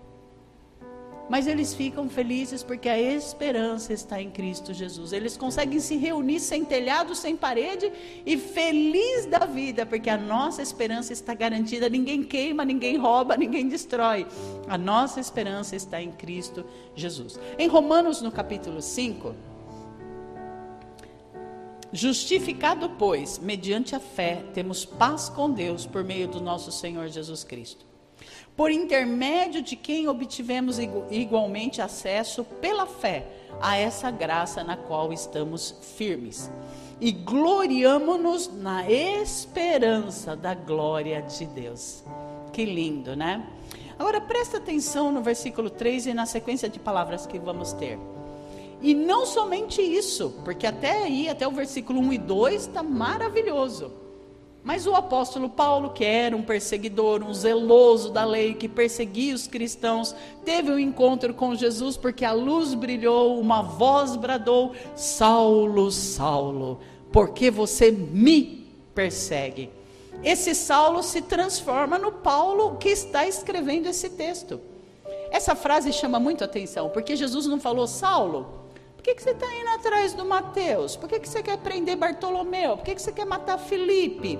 Mas 1.28 1.48
eles 1.48 1.74
ficam 1.74 2.08
felizes 2.08 2.62
porque 2.62 2.88
a 2.88 2.98
esperança 2.98 3.92
está 3.92 4.22
em 4.22 4.30
Cristo 4.30 4.72
Jesus. 4.72 5.12
Eles 5.12 5.36
conseguem 5.36 5.80
se 5.80 5.96
reunir 5.96 6.38
sem 6.38 6.64
telhado, 6.64 7.14
sem 7.16 7.36
parede 7.36 7.92
e 8.24 8.36
feliz 8.36 9.26
da 9.26 9.40
vida, 9.40 9.84
porque 9.84 10.08
a 10.08 10.16
nossa 10.16 10.62
esperança 10.62 11.12
está 11.12 11.34
garantida. 11.34 11.88
Ninguém 11.88 12.22
queima, 12.22 12.64
ninguém 12.64 12.96
rouba, 12.96 13.36
ninguém 13.36 13.68
destrói. 13.68 14.26
A 14.68 14.78
nossa 14.78 15.18
esperança 15.18 15.74
está 15.74 16.00
em 16.00 16.12
Cristo 16.12 16.64
Jesus. 16.94 17.40
Em 17.58 17.66
Romanos, 17.66 18.22
no 18.22 18.30
capítulo 18.30 18.80
5, 18.80 19.34
justificado, 21.92 22.90
pois, 22.90 23.38
mediante 23.38 23.96
a 23.96 24.00
fé, 24.00 24.44
temos 24.54 24.84
paz 24.84 25.28
com 25.28 25.50
Deus 25.50 25.86
por 25.86 26.04
meio 26.04 26.28
do 26.28 26.40
nosso 26.40 26.70
Senhor 26.70 27.08
Jesus 27.08 27.42
Cristo 27.42 27.95
por 28.56 28.70
intermédio 28.70 29.60
de 29.60 29.76
quem 29.76 30.08
obtivemos 30.08 30.78
igualmente 31.10 31.82
acesso 31.82 32.42
pela 32.42 32.86
fé 32.86 33.26
a 33.60 33.76
essa 33.76 34.10
graça 34.10 34.64
na 34.64 34.76
qual 34.76 35.12
estamos 35.12 35.74
firmes. 35.96 36.50
E 36.98 37.12
gloriamo-nos 37.12 38.50
na 38.50 38.90
esperança 38.90 40.34
da 40.34 40.54
glória 40.54 41.20
de 41.20 41.44
Deus. 41.44 42.02
Que 42.52 42.64
lindo, 42.64 43.14
né? 43.14 43.46
Agora 43.98 44.20
presta 44.20 44.56
atenção 44.56 45.12
no 45.12 45.22
versículo 45.22 45.68
3 45.68 46.06
e 46.06 46.14
na 46.14 46.24
sequência 46.24 46.68
de 46.68 46.78
palavras 46.78 47.26
que 47.26 47.38
vamos 47.38 47.74
ter. 47.74 47.98
E 48.80 48.94
não 48.94 49.26
somente 49.26 49.82
isso, 49.82 50.34
porque 50.44 50.66
até 50.66 51.02
aí, 51.02 51.28
até 51.28 51.46
o 51.46 51.50
versículo 51.50 52.00
1 52.00 52.12
e 52.14 52.18
2 52.18 52.62
está 52.62 52.82
maravilhoso. 52.82 54.05
Mas 54.66 54.84
o 54.84 54.96
apóstolo 54.96 55.48
Paulo, 55.48 55.90
que 55.90 56.04
era 56.04 56.36
um 56.36 56.42
perseguidor, 56.42 57.22
um 57.22 57.32
zeloso 57.32 58.10
da 58.10 58.24
lei, 58.24 58.52
que 58.52 58.68
perseguia 58.68 59.32
os 59.32 59.46
cristãos, 59.46 60.12
teve 60.44 60.72
um 60.72 60.78
encontro 60.78 61.32
com 61.32 61.54
Jesus 61.54 61.96
porque 61.96 62.24
a 62.24 62.32
luz 62.32 62.74
brilhou, 62.74 63.38
uma 63.38 63.62
voz 63.62 64.16
bradou: 64.16 64.72
Saulo, 64.96 65.92
Saulo, 65.92 66.80
por 67.12 67.28
que 67.28 67.48
você 67.48 67.92
me 67.92 68.66
persegue? 68.92 69.70
Esse 70.24 70.52
Saulo 70.52 71.00
se 71.00 71.22
transforma 71.22 71.96
no 71.96 72.10
Paulo 72.10 72.76
que 72.76 72.88
está 72.88 73.24
escrevendo 73.24 73.86
esse 73.86 74.10
texto. 74.10 74.60
Essa 75.30 75.54
frase 75.54 75.92
chama 75.92 76.18
muito 76.18 76.42
atenção, 76.42 76.88
porque 76.88 77.14
Jesus 77.14 77.46
não 77.46 77.60
falou, 77.60 77.86
Saulo, 77.86 78.65
que, 79.06 79.14
que 79.14 79.22
você 79.22 79.30
está 79.30 79.46
indo 79.54 79.68
atrás 79.68 80.14
do 80.14 80.24
Mateus? 80.24 80.96
Por 80.96 81.08
que, 81.08 81.20
que 81.20 81.28
você 81.28 81.40
quer 81.40 81.58
prender 81.58 81.96
Bartolomeu? 81.96 82.76
Por 82.76 82.84
que, 82.84 82.94
que 82.96 83.00
você 83.00 83.12
quer 83.12 83.24
matar 83.24 83.56
Felipe? 83.56 84.36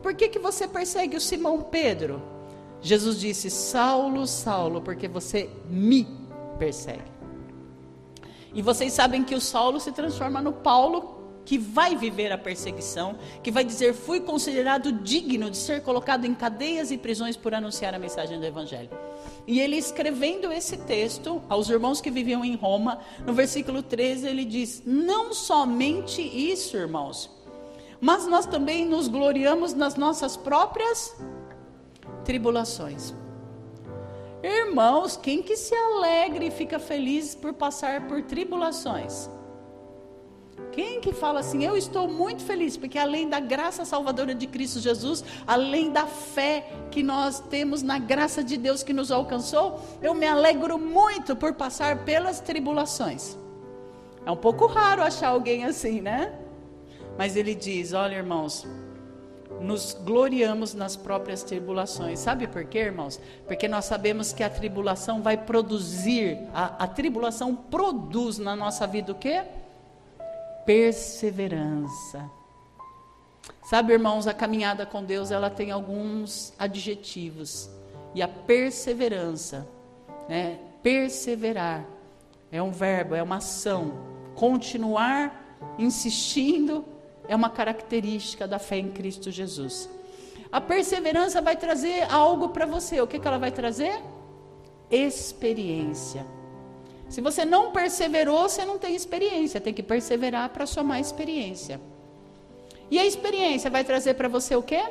Por 0.00 0.14
que, 0.14 0.28
que 0.28 0.38
você 0.38 0.68
persegue 0.68 1.16
o 1.16 1.20
Simão 1.20 1.60
Pedro? 1.62 2.22
Jesus 2.80 3.18
disse: 3.18 3.50
Saulo, 3.50 4.24
Saulo, 4.24 4.80
porque 4.80 5.08
você 5.08 5.50
me 5.68 6.06
persegue. 6.60 7.12
E 8.54 8.62
vocês 8.62 8.92
sabem 8.92 9.24
que 9.24 9.34
o 9.34 9.40
Saulo 9.40 9.80
se 9.80 9.90
transforma 9.90 10.40
no 10.40 10.52
Paulo, 10.52 11.23
que 11.44 11.58
vai 11.58 11.96
viver 11.96 12.32
a 12.32 12.38
perseguição, 12.38 13.16
que 13.42 13.50
vai 13.50 13.64
dizer: 13.64 13.94
Fui 13.94 14.20
considerado 14.20 14.92
digno 14.92 15.50
de 15.50 15.56
ser 15.56 15.82
colocado 15.82 16.24
em 16.24 16.34
cadeias 16.34 16.90
e 16.90 16.98
prisões 16.98 17.36
por 17.36 17.54
anunciar 17.54 17.94
a 17.94 17.98
mensagem 17.98 18.38
do 18.38 18.46
Evangelho. 18.46 18.90
E 19.46 19.60
ele 19.60 19.76
escrevendo 19.76 20.52
esse 20.52 20.76
texto 20.78 21.42
aos 21.48 21.68
irmãos 21.68 22.00
que 22.00 22.10
viviam 22.10 22.44
em 22.44 22.56
Roma, 22.56 22.98
no 23.26 23.32
versículo 23.32 23.82
13, 23.82 24.26
ele 24.26 24.44
diz: 24.44 24.82
Não 24.84 25.34
somente 25.34 26.22
isso, 26.22 26.76
irmãos 26.76 27.34
mas 28.04 28.26
nós 28.26 28.44
também 28.44 28.84
nos 28.84 29.08
gloriamos 29.08 29.72
nas 29.72 29.94
nossas 29.94 30.36
próprias 30.36 31.16
tribulações. 32.22 33.14
Irmãos, 34.42 35.16
quem 35.16 35.42
que 35.42 35.56
se 35.56 35.74
alegra 35.74 36.44
e 36.44 36.50
fica 36.50 36.78
feliz 36.78 37.34
por 37.34 37.54
passar 37.54 38.06
por 38.06 38.20
tribulações? 38.22 39.30
Quem 40.72 41.00
que 41.00 41.12
fala 41.12 41.40
assim, 41.40 41.64
eu 41.64 41.76
estou 41.76 42.08
muito 42.08 42.42
feliz, 42.42 42.76
porque 42.76 42.98
além 42.98 43.28
da 43.28 43.38
graça 43.38 43.84
salvadora 43.84 44.34
de 44.34 44.46
Cristo 44.46 44.80
Jesus, 44.80 45.24
além 45.46 45.92
da 45.92 46.06
fé 46.06 46.68
que 46.90 47.02
nós 47.02 47.38
temos 47.38 47.82
na 47.82 47.98
graça 47.98 48.42
de 48.42 48.56
Deus 48.56 48.82
que 48.82 48.92
nos 48.92 49.12
alcançou, 49.12 49.80
eu 50.02 50.14
me 50.14 50.26
alegro 50.26 50.76
muito 50.76 51.36
por 51.36 51.54
passar 51.54 52.04
pelas 52.04 52.40
tribulações. 52.40 53.38
É 54.26 54.30
um 54.30 54.36
pouco 54.36 54.66
raro 54.66 55.02
achar 55.02 55.28
alguém 55.28 55.64
assim, 55.64 56.00
né? 56.00 56.36
Mas 57.16 57.36
ele 57.36 57.54
diz: 57.54 57.92
Olha, 57.92 58.16
irmãos, 58.16 58.66
nos 59.60 59.96
gloriamos 60.04 60.74
nas 60.74 60.96
próprias 60.96 61.42
tribulações. 61.42 62.18
Sabe 62.18 62.46
por 62.46 62.64
quê, 62.64 62.78
irmãos? 62.78 63.20
Porque 63.46 63.68
nós 63.68 63.84
sabemos 63.84 64.32
que 64.32 64.42
a 64.42 64.50
tribulação 64.50 65.22
vai 65.22 65.36
produzir, 65.36 66.38
a, 66.52 66.84
a 66.84 66.88
tribulação 66.88 67.54
produz 67.54 68.38
na 68.38 68.56
nossa 68.56 68.86
vida 68.86 69.12
o 69.12 69.14
quê? 69.14 69.44
Perseverança. 70.64 72.30
Sabe, 73.62 73.92
irmãos, 73.92 74.26
a 74.26 74.34
caminhada 74.34 74.84
com 74.86 75.02
Deus, 75.02 75.30
ela 75.30 75.50
tem 75.50 75.70
alguns 75.70 76.52
adjetivos. 76.58 77.70
E 78.14 78.22
a 78.22 78.28
perseverança, 78.28 79.68
né? 80.28 80.58
Perseverar 80.82 81.84
é 82.52 82.62
um 82.62 82.70
verbo, 82.70 83.14
é 83.14 83.22
uma 83.22 83.36
ação. 83.36 83.92
Continuar 84.34 85.58
insistindo 85.78 86.84
é 87.26 87.34
uma 87.34 87.50
característica 87.50 88.46
da 88.46 88.58
fé 88.58 88.76
em 88.76 88.90
Cristo 88.90 89.30
Jesus. 89.30 89.88
A 90.52 90.60
perseverança 90.60 91.42
vai 91.42 91.56
trazer 91.56 92.02
algo 92.12 92.50
para 92.50 92.66
você. 92.66 93.00
O 93.00 93.06
que, 93.06 93.18
que 93.18 93.26
ela 93.26 93.38
vai 93.38 93.50
trazer? 93.50 94.00
Experiência. 94.90 96.24
Se 97.08 97.20
você 97.20 97.44
não 97.44 97.70
perseverou, 97.70 98.48
você 98.48 98.64
não 98.64 98.78
tem 98.78 98.94
experiência. 98.94 99.60
Tem 99.60 99.72
que 99.72 99.82
perseverar 99.82 100.48
para 100.50 100.66
somar 100.66 101.00
experiência. 101.00 101.80
E 102.90 102.98
a 102.98 103.06
experiência 103.06 103.70
vai 103.70 103.84
trazer 103.84 104.14
para 104.14 104.28
você 104.28 104.56
o 104.56 104.62
quê? 104.62 104.82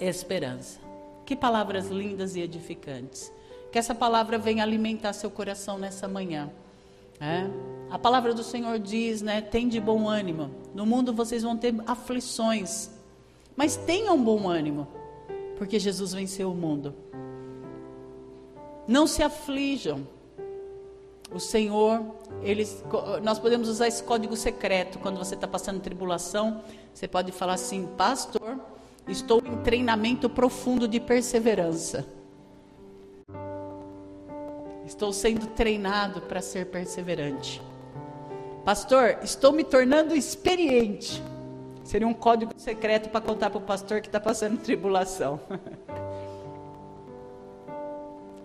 Esperança. 0.00 0.78
Que 1.24 1.36
palavras 1.36 1.88
lindas 1.88 2.36
e 2.36 2.40
edificantes. 2.40 3.32
Que 3.70 3.78
essa 3.78 3.94
palavra 3.94 4.38
venha 4.38 4.62
alimentar 4.62 5.12
seu 5.12 5.30
coração 5.30 5.78
nessa 5.78 6.08
manhã. 6.08 6.50
É? 7.20 7.48
A 7.90 7.98
palavra 7.98 8.32
do 8.32 8.42
Senhor 8.42 8.78
diz, 8.78 9.22
né? 9.22 9.40
Tem 9.40 9.68
de 9.68 9.80
bom 9.80 10.08
ânimo. 10.08 10.50
No 10.74 10.86
mundo 10.86 11.12
vocês 11.12 11.42
vão 11.42 11.56
ter 11.56 11.74
aflições, 11.86 12.90
mas 13.56 13.76
tenham 13.76 14.22
bom 14.22 14.48
ânimo, 14.48 14.86
porque 15.56 15.78
Jesus 15.78 16.12
venceu 16.12 16.52
o 16.52 16.54
mundo. 16.54 16.94
Não 18.86 19.06
se 19.06 19.22
aflijam. 19.22 20.06
O 21.30 21.38
Senhor, 21.38 22.16
eles, 22.42 22.82
nós 23.22 23.38
podemos 23.38 23.68
usar 23.68 23.86
esse 23.86 24.02
código 24.02 24.34
secreto 24.34 24.98
quando 24.98 25.18
você 25.18 25.34
está 25.34 25.46
passando 25.46 25.80
tribulação. 25.80 26.62
Você 26.94 27.06
pode 27.06 27.32
falar 27.32 27.54
assim, 27.54 27.86
pastor, 27.96 28.58
estou 29.06 29.42
em 29.44 29.56
treinamento 29.58 30.30
profundo 30.30 30.88
de 30.88 30.98
perseverança. 30.98 32.06
Estou 34.86 35.12
sendo 35.12 35.46
treinado 35.48 36.22
para 36.22 36.40
ser 36.40 36.66
perseverante. 36.66 37.60
Pastor, 38.64 39.18
estou 39.22 39.52
me 39.52 39.62
tornando 39.62 40.16
experiente. 40.16 41.22
Seria 41.84 42.06
um 42.06 42.14
código 42.14 42.52
secreto 42.56 43.10
para 43.10 43.20
contar 43.20 43.50
para 43.50 43.58
o 43.58 43.62
pastor 43.62 44.00
que 44.00 44.08
está 44.08 44.18
passando 44.18 44.58
tribulação. 44.58 45.38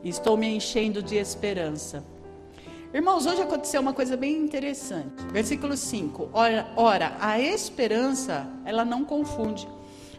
estou 0.04 0.36
me 0.36 0.48
enchendo 0.48 1.02
de 1.02 1.16
esperança. 1.16 2.04
Irmãos, 2.94 3.26
hoje 3.26 3.42
aconteceu 3.42 3.82
uma 3.82 3.92
coisa 3.92 4.16
bem 4.16 4.38
interessante. 4.38 5.24
Versículo 5.32 5.76
5. 5.76 6.30
Ora, 6.32 6.72
ora, 6.76 7.18
a 7.20 7.40
esperança, 7.40 8.48
ela 8.64 8.86
não 8.86 9.04
confunde. 9.04 9.68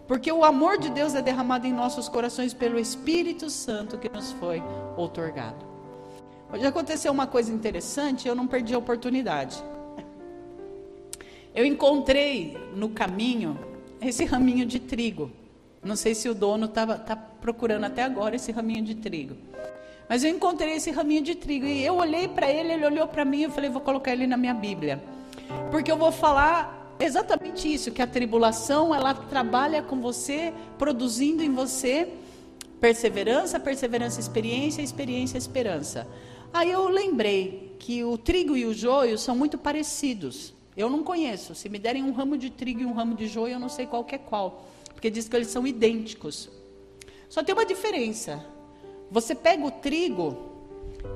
Porque 0.09 0.31
o 0.33 0.45
amor 0.45 0.77
de 0.77 0.91
Deus 0.91 1.15
é 1.15 1.23
derramado 1.23 1.69
em 1.69 1.73
nossos 1.73 2.09
corações 2.09 2.53
pelo 2.53 2.77
Espírito 2.77 3.49
Santo 3.49 3.97
que 3.97 4.09
nos 4.09 4.33
foi 4.33 4.61
outorgado. 4.97 5.65
Hoje 6.53 6.67
aconteceu 6.67 7.13
uma 7.13 7.29
coisa 7.29 7.53
interessante, 7.53 8.27
eu 8.27 8.35
não 8.35 8.49
perdi 8.49 8.75
a 8.75 8.79
oportunidade. 8.79 9.63
Eu 11.55 11.65
encontrei 11.65 12.59
no 12.75 12.89
caminho 12.89 13.57
esse 14.01 14.25
raminho 14.25 14.67
de 14.67 14.81
trigo. 14.81 15.31
Não 15.81 15.95
sei 15.95 16.13
se 16.13 16.29
o 16.29 16.35
dono 16.35 16.67
está 16.67 16.99
tá 16.99 17.15
procurando 17.15 17.85
até 17.85 18.03
agora 18.03 18.35
esse 18.35 18.51
raminho 18.51 18.83
de 18.83 18.97
trigo. 18.97 19.37
Mas 20.09 20.23
eu 20.23 20.31
encontrei 20.31 20.75
esse 20.75 20.91
raminho 20.91 21.23
de 21.23 21.35
trigo 21.35 21.67
e 21.67 21.85
eu 21.85 21.97
olhei 21.97 22.29
para 22.29 22.51
ele, 22.51 22.73
ele 22.73 22.87
olhou 22.87 23.09
para 23.09 23.25
mim 23.25 23.41
e 23.41 23.43
eu 23.45 23.51
falei, 23.51 23.71
vou 23.71 23.81
colocar 23.81 24.13
ele 24.13 24.27
na 24.27 24.37
minha 24.37 24.55
Bíblia. 24.55 25.03
Porque 25.71 25.91
eu 25.91 25.97
vou 25.97 26.13
falar 26.13 26.95
exatamente 27.01 27.73
isso, 27.73 27.91
que 27.91 28.03
a 28.03 28.07
tribulação, 28.07 28.95
ela 28.95 29.15
trabalha 29.15 29.83
com 29.83 30.01
você, 30.01 30.53
produzindo 30.79 31.43
em 31.43 31.53
você 31.53 32.09
perseverança, 32.81 33.59
perseverança, 33.59 34.21
experiência, 34.21 34.83
experiência, 34.83 35.39
esperança. 35.39 36.07
Aí 36.53 36.71
eu 36.71 36.87
lembrei 36.89 37.75
que 37.79 38.05
o 38.05 38.19
trigo 38.19 38.57
e 38.57 38.67
o 38.67 38.75
joio 38.75 39.17
são 39.17 39.35
muito 39.35 39.57
parecidos. 39.57 40.55
Eu 40.77 40.91
não 40.91 41.03
conheço. 41.03 41.55
Se 41.55 41.69
me 41.69 41.79
derem 41.79 42.03
um 42.03 42.13
ramo 42.13 42.37
de 42.37 42.51
trigo 42.51 42.83
e 42.83 42.85
um 42.87 42.93
ramo 42.93 43.15
de 43.15 43.27
joio, 43.27 43.55
eu 43.55 43.59
não 43.61 43.69
sei 43.69 43.87
qual 43.87 44.07
é 44.11 44.19
qual. 44.19 44.67
Porque 44.93 45.11
diz 45.11 45.29
que 45.29 45.35
eles 45.35 45.49
são 45.49 45.67
idênticos. 45.67 46.51
Só 47.29 47.43
tem 47.43 47.55
uma 47.55 47.65
diferença. 47.65 48.45
Você 49.11 49.35
pega 49.35 49.65
o 49.65 49.71
trigo 49.71 50.37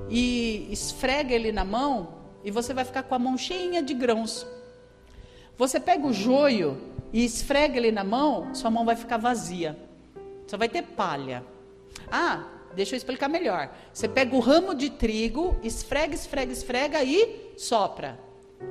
e 0.09 0.69
esfrega 0.71 1.35
ele 1.35 1.53
na 1.53 1.65
mão 1.65 2.15
e 2.45 2.51
você 2.51 2.73
vai 2.73 2.85
ficar 2.85 3.03
com 3.03 3.15
a 3.15 3.19
mão 3.19 3.37
cheinha 3.37 3.83
de 3.83 3.95
grãos. 3.95 4.47
Você 5.57 5.81
pega 5.81 6.07
o 6.07 6.13
joio 6.13 6.81
e 7.13 7.25
esfrega 7.25 7.77
ele 7.77 7.91
na 7.91 8.05
mão, 8.05 8.55
sua 8.55 8.71
mão 8.71 8.85
vai 8.85 8.97
ficar 8.97 9.17
vazia. 9.17 9.77
Só 10.47 10.57
vai 10.57 10.69
ter 10.69 10.83
palha. 10.83 11.45
Ah, 12.11 12.45
deixa 12.75 12.95
eu 12.95 12.97
explicar 12.97 13.29
melhor. 13.29 13.71
Você 13.93 14.09
pega 14.09 14.35
o 14.35 14.41
ramo 14.41 14.75
de 14.75 14.89
trigo, 14.91 15.57
esfrega, 15.63 16.15
esfrega, 16.15 16.53
esfrega 16.53 17.03
e 17.03 17.53
sopra. 17.57 18.19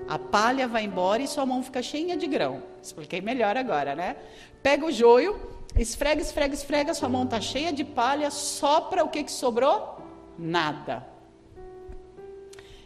A 0.07 0.17
palha 0.17 0.67
vai 0.67 0.83
embora 0.83 1.21
e 1.21 1.27
sua 1.27 1.45
mão 1.45 1.61
fica 1.63 1.81
cheia 1.81 2.17
de 2.17 2.27
grão. 2.27 2.63
Expliquei 2.81 3.21
melhor 3.21 3.55
agora, 3.57 3.95
né? 3.95 4.15
Pega 4.63 4.85
o 4.85 4.91
joio, 4.91 5.39
esfrega, 5.75 6.21
esfrega, 6.21 6.53
esfrega, 6.53 6.93
sua 6.93 7.09
mão 7.09 7.23
está 7.23 7.41
cheia 7.41 7.73
de 7.73 7.83
palha, 7.83 8.29
sopra, 8.31 9.03
o 9.03 9.09
que, 9.09 9.23
que 9.23 9.31
sobrou? 9.31 9.99
Nada. 10.37 11.05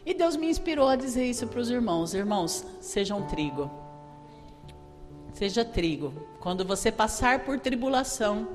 E 0.06 0.14
Deus 0.14 0.36
me 0.36 0.50
inspirou 0.50 0.88
a 0.88 0.96
dizer 0.96 1.26
isso 1.26 1.48
para 1.48 1.60
os 1.60 1.70
irmãos: 1.70 2.14
irmãos, 2.14 2.66
sejam 2.80 3.24
trigo. 3.28 3.70
Seja 5.34 5.64
trigo. 5.64 6.14
Quando 6.40 6.66
você 6.66 6.92
passar 6.92 7.46
por 7.46 7.60
tribulação, 7.60 8.48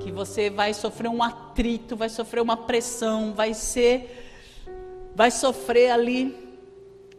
que 0.00 0.10
você 0.10 0.50
vai 0.50 0.72
sofrer 0.72 1.08
um 1.08 1.22
atrito, 1.22 1.96
vai 1.96 2.08
sofrer 2.08 2.40
uma 2.40 2.56
pressão, 2.56 3.34
vai 3.34 3.54
ser, 3.54 4.64
vai 5.14 5.30
sofrer 5.30 5.90
ali 5.90 6.46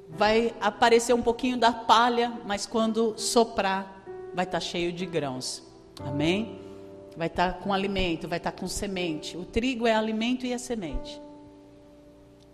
vai 0.10 0.54
aparecer 0.62 1.14
um 1.14 1.22
pouquinho 1.22 1.58
da 1.58 1.72
palha, 1.72 2.40
mas 2.46 2.66
quando 2.66 3.18
soprar, 3.18 4.04
vai 4.34 4.46
estar 4.46 4.60
tá 4.60 4.66
cheio 4.66 4.92
de 4.92 5.06
grãos. 5.06 5.64
Amém? 6.04 6.60
Vai 7.16 7.28
estar 7.28 7.54
tá 7.54 7.60
com 7.60 7.74
alimento, 7.74 8.28
vai 8.28 8.38
estar 8.38 8.52
tá 8.52 8.60
com 8.60 8.68
semente. 8.68 9.36
O 9.36 9.44
trigo 9.44 9.88
é 9.88 9.96
alimento 9.96 10.46
e 10.46 10.54
é 10.54 10.58
semente. 10.58 11.22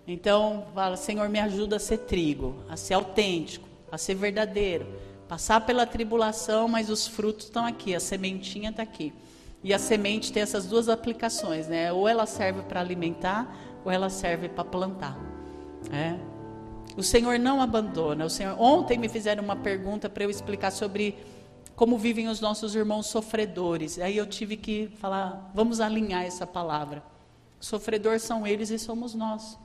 Então, 0.08 0.66
fala, 0.74 0.98
Senhor, 0.98 1.30
me 1.30 1.40
ajuda 1.40 1.78
a 1.78 1.80
ser 1.80 2.00
trigo, 2.00 2.56
a 2.70 2.76
ser 2.76 2.94
autêntico, 2.94 3.68
a 3.92 3.98
ser 3.98 4.16
verdadeiro. 4.16 4.86
Passar 5.28 5.62
pela 5.62 5.86
tribulação, 5.86 6.68
mas 6.68 6.90
os 6.90 7.08
frutos 7.08 7.46
estão 7.46 7.66
aqui, 7.66 7.96
a 7.96 8.00
sementinha 8.00 8.70
está 8.70 8.84
aqui. 8.84 9.14
E 9.64 9.74
a 9.74 9.80
semente 9.80 10.32
tem 10.34 10.44
essas 10.44 10.66
duas 10.66 10.90
aplicações, 10.90 11.68
né? 11.68 11.92
Ou 11.94 12.08
ela 12.08 12.26
serve 12.26 12.64
para 12.64 12.82
alimentar, 12.82 13.56
ou 13.86 13.92
ela 13.92 14.10
serve 14.10 14.50
para 14.50 14.66
plantar. 14.66 15.18
É? 15.92 16.16
O 16.98 17.04
Senhor 17.04 17.40
não 17.40 17.62
abandona. 17.62 18.26
O 18.26 18.30
Senhor, 18.30 18.60
ontem 18.60 18.98
me 18.98 19.08
fizeram 19.08 19.42
uma 19.42 19.56
pergunta 19.56 20.10
para 20.10 20.26
eu 20.26 20.30
explicar 20.30 20.72
sobre 20.72 21.16
como 21.76 21.98
vivem 21.98 22.28
os 22.28 22.40
nossos 22.40 22.76
irmãos 22.76 23.08
sofredores. 23.08 24.00
Aí 24.00 24.18
eu 24.18 24.28
tive 24.28 24.58
que 24.58 24.88
falar, 25.00 25.52
vamos 25.54 25.80
alinhar 25.80 26.24
essa 26.24 26.46
palavra. 26.46 27.04
Sofredor 27.60 28.20
são 28.20 28.46
eles 28.46 28.70
e 28.70 28.78
somos 28.78 29.14
nós. 29.16 29.58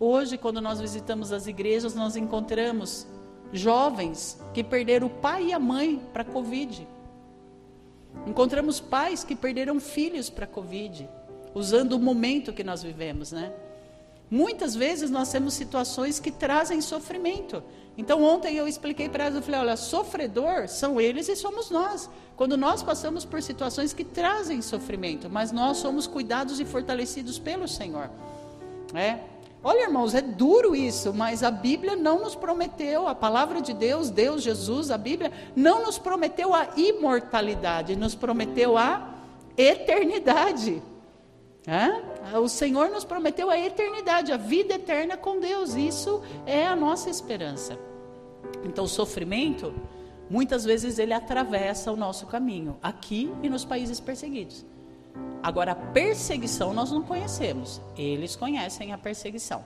Hoje, 0.00 0.38
quando 0.38 0.60
nós 0.60 0.80
visitamos 0.80 1.32
as 1.32 1.46
igrejas, 1.46 1.94
nós 1.94 2.14
encontramos 2.16 3.06
jovens 3.52 4.40
que 4.54 4.62
perderam 4.62 5.08
o 5.08 5.10
pai 5.10 5.46
e 5.46 5.52
a 5.52 5.58
mãe 5.58 6.00
para 6.12 6.22
a 6.22 6.24
Covid. 6.24 6.86
Encontramos 8.26 8.78
pais 8.78 9.24
que 9.24 9.34
perderam 9.34 9.80
filhos 9.80 10.30
para 10.30 10.44
a 10.44 10.48
Covid, 10.48 11.08
usando 11.54 11.94
o 11.94 11.98
momento 11.98 12.52
que 12.52 12.62
nós 12.62 12.82
vivemos, 12.82 13.32
né? 13.32 13.52
Muitas 14.30 14.74
vezes 14.74 15.10
nós 15.10 15.32
temos 15.32 15.54
situações 15.54 16.20
que 16.20 16.30
trazem 16.30 16.80
sofrimento. 16.80 17.62
Então 17.98 18.22
ontem 18.22 18.54
eu 18.54 18.68
expliquei 18.68 19.08
para 19.08 19.24
elas, 19.24 19.34
eu 19.34 19.42
falei, 19.42 19.60
olha, 19.60 19.76
sofredor 19.76 20.68
são 20.68 21.00
eles 21.00 21.28
e 21.28 21.34
somos 21.34 21.68
nós. 21.68 22.08
Quando 22.36 22.56
nós 22.56 22.80
passamos 22.80 23.24
por 23.24 23.42
situações 23.42 23.92
que 23.92 24.04
trazem 24.04 24.62
sofrimento, 24.62 25.28
mas 25.28 25.50
nós 25.50 25.78
somos 25.78 26.06
cuidados 26.06 26.60
e 26.60 26.64
fortalecidos 26.64 27.40
pelo 27.40 27.66
Senhor. 27.66 28.08
É. 28.94 29.18
Olha, 29.64 29.82
irmãos, 29.82 30.14
é 30.14 30.22
duro 30.22 30.76
isso, 30.76 31.12
mas 31.12 31.42
a 31.42 31.50
Bíblia 31.50 31.96
não 31.96 32.20
nos 32.20 32.36
prometeu, 32.36 33.08
a 33.08 33.14
palavra 33.16 33.60
de 33.60 33.74
Deus, 33.74 34.08
Deus, 34.08 34.44
Jesus, 34.44 34.92
a 34.92 34.96
Bíblia, 34.96 35.32
não 35.56 35.82
nos 35.82 35.98
prometeu 35.98 36.54
a 36.54 36.68
imortalidade, 36.76 37.96
nos 37.96 38.14
prometeu 38.14 38.78
a 38.78 39.14
eternidade. 39.56 40.80
É? 41.66 42.38
O 42.38 42.48
Senhor 42.48 42.88
nos 42.90 43.04
prometeu 43.04 43.50
a 43.50 43.58
eternidade, 43.58 44.32
a 44.32 44.36
vida 44.36 44.74
eterna 44.74 45.16
com 45.16 45.40
Deus. 45.40 45.74
Isso 45.74 46.22
é 46.46 46.64
a 46.64 46.76
nossa 46.76 47.10
esperança. 47.10 47.87
Então, 48.64 48.84
o 48.84 48.88
sofrimento, 48.88 49.74
muitas 50.28 50.64
vezes, 50.64 50.98
ele 50.98 51.12
atravessa 51.12 51.92
o 51.92 51.96
nosso 51.96 52.26
caminho, 52.26 52.76
aqui 52.82 53.32
e 53.42 53.48
nos 53.48 53.64
países 53.64 54.00
perseguidos. 54.00 54.64
Agora, 55.42 55.72
a 55.72 55.76
perseguição 55.76 56.72
nós 56.72 56.90
não 56.90 57.02
conhecemos, 57.02 57.80
eles 57.96 58.36
conhecem 58.36 58.92
a 58.92 58.98
perseguição. 58.98 59.64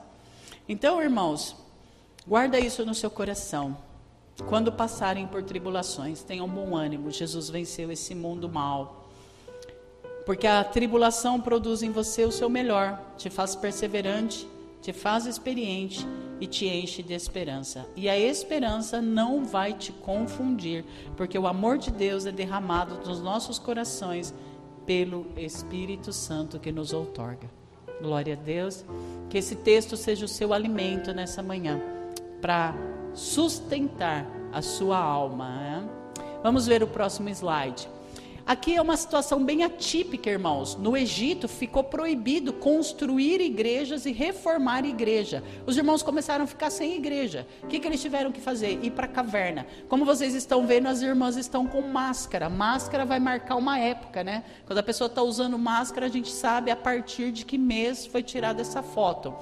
Então, 0.68 1.02
irmãos, 1.02 1.56
guarda 2.26 2.58
isso 2.58 2.84
no 2.84 2.94
seu 2.94 3.10
coração. 3.10 3.76
Quando 4.48 4.72
passarem 4.72 5.26
por 5.26 5.42
tribulações, 5.42 6.22
tenham 6.22 6.48
bom 6.48 6.76
ânimo. 6.76 7.10
Jesus 7.10 7.50
venceu 7.50 7.90
esse 7.90 8.14
mundo 8.14 8.48
mal. 8.48 9.08
Porque 10.24 10.46
a 10.46 10.62
tribulação 10.62 11.40
produz 11.40 11.82
em 11.82 11.90
você 11.90 12.24
o 12.24 12.32
seu 12.32 12.48
melhor, 12.48 13.00
te 13.16 13.28
faz 13.28 13.56
perseverante, 13.56 14.46
te 14.82 14.92
faz 14.92 15.26
experiente 15.26 16.06
e 16.40 16.46
te 16.46 16.66
enche 16.66 17.02
de 17.02 17.14
esperança. 17.14 17.86
E 17.94 18.08
a 18.08 18.18
esperança 18.18 19.00
não 19.00 19.44
vai 19.44 19.72
te 19.72 19.92
confundir, 19.92 20.84
porque 21.16 21.38
o 21.38 21.46
amor 21.46 21.78
de 21.78 21.92
Deus 21.92 22.26
é 22.26 22.32
derramado 22.32 22.98
nos 23.06 23.20
nossos 23.20 23.60
corações 23.60 24.34
pelo 24.84 25.26
Espírito 25.36 26.12
Santo 26.12 26.58
que 26.58 26.72
nos 26.72 26.92
outorga. 26.92 27.48
Glória 28.00 28.34
a 28.34 28.36
Deus. 28.36 28.84
Que 29.30 29.38
esse 29.38 29.54
texto 29.54 29.96
seja 29.96 30.24
o 30.24 30.28
seu 30.28 30.52
alimento 30.52 31.14
nessa 31.14 31.42
manhã, 31.42 31.80
para 32.40 32.74
sustentar 33.14 34.26
a 34.52 34.60
sua 34.60 34.98
alma. 34.98 35.48
Né? 35.48 35.88
Vamos 36.42 36.66
ver 36.66 36.82
o 36.82 36.88
próximo 36.88 37.28
slide. 37.28 37.88
Aqui 38.44 38.74
é 38.74 38.82
uma 38.82 38.96
situação 38.96 39.44
bem 39.44 39.62
atípica, 39.62 40.28
irmãos. 40.28 40.74
No 40.74 40.96
Egito 40.96 41.46
ficou 41.46 41.84
proibido 41.84 42.52
construir 42.52 43.40
igrejas 43.40 44.04
e 44.04 44.10
reformar 44.10 44.84
igreja. 44.84 45.44
Os 45.64 45.76
irmãos 45.76 46.02
começaram 46.02 46.44
a 46.44 46.46
ficar 46.46 46.68
sem 46.70 46.96
igreja. 46.96 47.46
O 47.62 47.68
que, 47.68 47.78
que 47.78 47.86
eles 47.86 48.02
tiveram 48.02 48.32
que 48.32 48.40
fazer? 48.40 48.80
Ir 48.82 48.90
para 48.90 49.06
a 49.06 49.08
caverna. 49.08 49.64
Como 49.88 50.04
vocês 50.04 50.34
estão 50.34 50.66
vendo, 50.66 50.88
as 50.88 51.02
irmãs 51.02 51.36
estão 51.36 51.66
com 51.68 51.82
máscara. 51.82 52.50
Máscara 52.50 53.04
vai 53.04 53.20
marcar 53.20 53.54
uma 53.54 53.78
época, 53.78 54.24
né? 54.24 54.42
Quando 54.66 54.78
a 54.78 54.82
pessoa 54.82 55.06
está 55.06 55.22
usando 55.22 55.56
máscara, 55.56 56.06
a 56.06 56.10
gente 56.10 56.30
sabe 56.30 56.72
a 56.72 56.76
partir 56.76 57.30
de 57.30 57.44
que 57.44 57.56
mês 57.56 58.06
foi 58.06 58.24
tirada 58.24 58.60
essa 58.60 58.82
foto. 58.82 59.32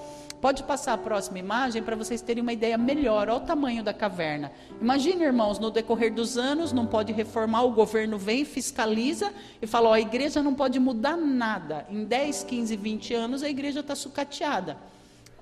Pode 0.40 0.62
passar 0.62 0.94
a 0.94 0.98
próxima 0.98 1.38
imagem 1.38 1.82
para 1.82 1.94
vocês 1.94 2.22
terem 2.22 2.42
uma 2.42 2.52
ideia 2.52 2.78
melhor. 2.78 3.28
Olha 3.28 3.36
o 3.36 3.40
tamanho 3.40 3.84
da 3.84 3.92
caverna. 3.92 4.50
Imagine, 4.80 5.24
irmãos, 5.24 5.58
no 5.58 5.70
decorrer 5.70 6.14
dos 6.14 6.38
anos, 6.38 6.72
não 6.72 6.86
pode 6.86 7.12
reformar, 7.12 7.62
o 7.64 7.72
governo 7.72 8.16
vem, 8.16 8.46
fiscaliza 8.46 9.30
e 9.60 9.66
fala: 9.66 9.90
ó, 9.90 9.92
a 9.92 10.00
igreja 10.00 10.42
não 10.42 10.54
pode 10.54 10.80
mudar 10.80 11.16
nada. 11.16 11.86
Em 11.90 12.04
10, 12.04 12.44
15, 12.44 12.74
20 12.74 13.14
anos, 13.14 13.42
a 13.42 13.50
igreja 13.50 13.80
está 13.80 13.94
sucateada. 13.94 14.78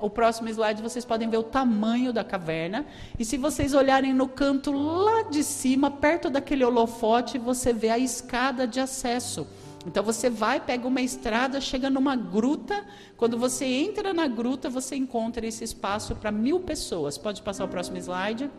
O 0.00 0.10
próximo 0.10 0.48
slide 0.48 0.82
vocês 0.82 1.04
podem 1.04 1.28
ver 1.28 1.38
o 1.38 1.42
tamanho 1.42 2.12
da 2.12 2.24
caverna. 2.24 2.84
E 3.18 3.24
se 3.24 3.36
vocês 3.36 3.74
olharem 3.74 4.12
no 4.12 4.28
canto 4.28 4.72
lá 4.72 5.22
de 5.22 5.44
cima, 5.44 5.90
perto 5.90 6.30
daquele 6.30 6.64
holofote, 6.64 7.38
você 7.38 7.72
vê 7.72 7.90
a 7.90 7.98
escada 7.98 8.66
de 8.66 8.80
acesso. 8.80 9.46
Então 9.86 10.02
você 10.02 10.28
vai, 10.28 10.60
pega 10.60 10.86
uma 10.86 11.00
estrada, 11.00 11.60
chega 11.60 11.88
numa 11.88 12.16
gruta. 12.16 12.84
Quando 13.16 13.38
você 13.38 13.64
entra 13.64 14.12
na 14.12 14.26
gruta, 14.26 14.68
você 14.68 14.96
encontra 14.96 15.46
esse 15.46 15.64
espaço 15.64 16.14
para 16.16 16.32
mil 16.32 16.60
pessoas. 16.60 17.16
Pode 17.16 17.42
passar 17.42 17.64
o 17.64 17.68
próximo 17.68 17.96
slide. 17.98 18.50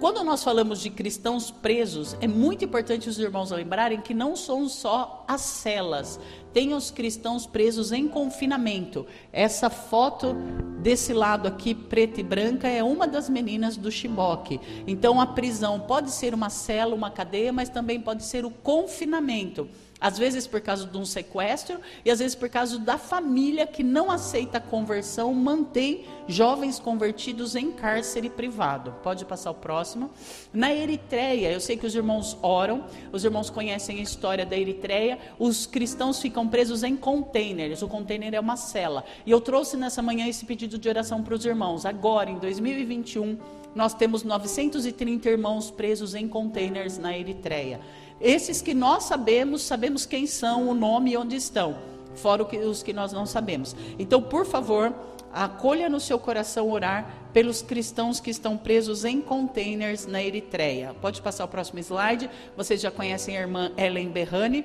Quando 0.00 0.24
nós 0.24 0.42
falamos 0.42 0.80
de 0.80 0.90
cristãos 0.90 1.50
presos, 1.50 2.16
é 2.20 2.26
muito 2.26 2.64
importante 2.64 3.08
os 3.08 3.18
irmãos 3.18 3.50
lembrarem 3.50 4.00
que 4.00 4.12
não 4.12 4.34
são 4.34 4.68
só 4.68 5.24
as 5.28 5.42
celas, 5.42 6.18
tem 6.52 6.74
os 6.74 6.90
cristãos 6.90 7.46
presos 7.46 7.92
em 7.92 8.08
confinamento. 8.08 9.06
Essa 9.32 9.70
foto 9.70 10.34
desse 10.80 11.12
lado 11.12 11.46
aqui, 11.46 11.74
preta 11.74 12.20
e 12.20 12.24
branca, 12.24 12.68
é 12.68 12.82
uma 12.82 13.06
das 13.06 13.28
meninas 13.28 13.76
do 13.76 13.90
Chiboque. 13.90 14.60
Então 14.86 15.20
a 15.20 15.26
prisão 15.26 15.78
pode 15.78 16.10
ser 16.10 16.34
uma 16.34 16.50
cela, 16.50 16.94
uma 16.94 17.10
cadeia, 17.10 17.52
mas 17.52 17.68
também 17.68 18.00
pode 18.00 18.24
ser 18.24 18.44
o 18.44 18.50
confinamento 18.50 19.68
Às 20.04 20.18
vezes 20.18 20.46
por 20.46 20.60
causa 20.60 20.84
de 20.84 20.98
um 20.98 21.04
sequestro 21.06 21.80
e 22.04 22.10
às 22.10 22.18
vezes 22.18 22.34
por 22.34 22.50
causa 22.50 22.78
da 22.78 22.98
família 22.98 23.66
que 23.66 23.82
não 23.82 24.10
aceita 24.10 24.58
a 24.58 24.60
conversão, 24.60 25.32
mantém 25.32 26.04
jovens 26.28 26.78
convertidos 26.78 27.56
em 27.56 27.72
cárcere 27.72 28.28
privado. 28.28 28.94
Pode 29.02 29.24
passar 29.24 29.50
o 29.50 29.54
próximo. 29.54 30.10
Na 30.52 30.74
Eritreia, 30.74 31.50
eu 31.50 31.58
sei 31.58 31.78
que 31.78 31.86
os 31.86 31.94
irmãos 31.94 32.36
oram, 32.42 32.84
os 33.12 33.24
irmãos 33.24 33.48
conhecem 33.48 33.98
a 33.98 34.02
história 34.02 34.44
da 34.44 34.54
Eritreia, 34.54 35.18
os 35.38 35.64
cristãos 35.64 36.20
ficam 36.20 36.46
presos 36.46 36.82
em 36.82 36.98
containers. 36.98 37.80
O 37.80 37.88
container 37.88 38.34
é 38.34 38.40
uma 38.40 38.58
cela. 38.58 39.06
E 39.24 39.30
eu 39.30 39.40
trouxe 39.40 39.74
nessa 39.74 40.02
manhã 40.02 40.28
esse 40.28 40.44
pedido 40.44 40.76
de 40.76 40.86
oração 40.86 41.22
para 41.22 41.32
os 41.32 41.46
irmãos. 41.46 41.86
Agora, 41.86 42.28
em 42.28 42.38
2021, 42.38 43.38
nós 43.74 43.94
temos 43.94 44.22
930 44.22 45.30
irmãos 45.30 45.70
presos 45.70 46.14
em 46.14 46.28
containers 46.28 46.98
na 46.98 47.16
Eritreia. 47.16 47.80
Esses 48.24 48.62
que 48.62 48.72
nós 48.72 49.04
sabemos, 49.04 49.60
sabemos 49.60 50.06
quem 50.06 50.26
são, 50.26 50.66
o 50.66 50.74
nome 50.74 51.12
e 51.12 51.16
onde 51.18 51.36
estão, 51.36 51.76
fora 52.14 52.42
os 52.42 52.82
que 52.82 52.94
nós 52.94 53.12
não 53.12 53.26
sabemos. 53.26 53.76
Então, 53.98 54.22
por 54.22 54.46
favor, 54.46 54.94
acolha 55.30 55.90
no 55.90 56.00
seu 56.00 56.18
coração 56.18 56.70
orar 56.70 57.06
pelos 57.34 57.60
cristãos 57.60 58.20
que 58.20 58.30
estão 58.30 58.56
presos 58.56 59.04
em 59.04 59.20
containers 59.20 60.06
na 60.06 60.22
Eritreia. 60.22 60.94
Pode 61.02 61.20
passar 61.20 61.44
o 61.44 61.48
próximo 61.48 61.80
slide. 61.80 62.30
Vocês 62.56 62.80
já 62.80 62.90
conhecem 62.90 63.36
a 63.36 63.42
irmã 63.42 63.70
Ellen 63.76 64.08
Berrani. 64.08 64.64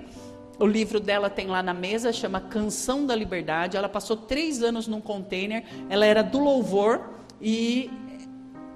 O 0.58 0.66
livro 0.66 0.98
dela 0.98 1.30
tem 1.30 1.48
lá 1.48 1.62
na 1.62 1.74
mesa, 1.74 2.14
chama 2.14 2.40
Canção 2.40 3.06
da 3.06 3.14
Liberdade. 3.14 3.76
Ela 3.76 3.90
passou 3.90 4.16
três 4.16 4.64
anos 4.64 4.88
num 4.88 5.02
container. 5.02 5.66
Ela 5.90 6.06
era 6.06 6.22
do 6.22 6.40
louvor 6.40 7.10
e 7.42 7.92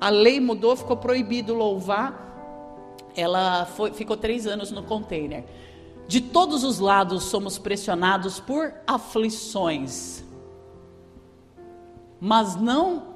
a 0.01 0.09
lei 0.09 0.41
mudou, 0.41 0.75
ficou 0.75 0.97
proibido 0.97 1.53
louvar 1.53 2.32
ela 3.15 3.65
foi, 3.65 3.91
ficou 3.91 4.17
três 4.17 4.45
anos 4.47 4.71
no 4.71 4.83
container. 4.83 5.43
De 6.07 6.19
todos 6.19 6.63
os 6.63 6.79
lados 6.79 7.23
somos 7.23 7.57
pressionados 7.57 8.39
por 8.39 8.73
aflições, 8.85 10.23
mas 12.19 12.55
não 12.55 13.12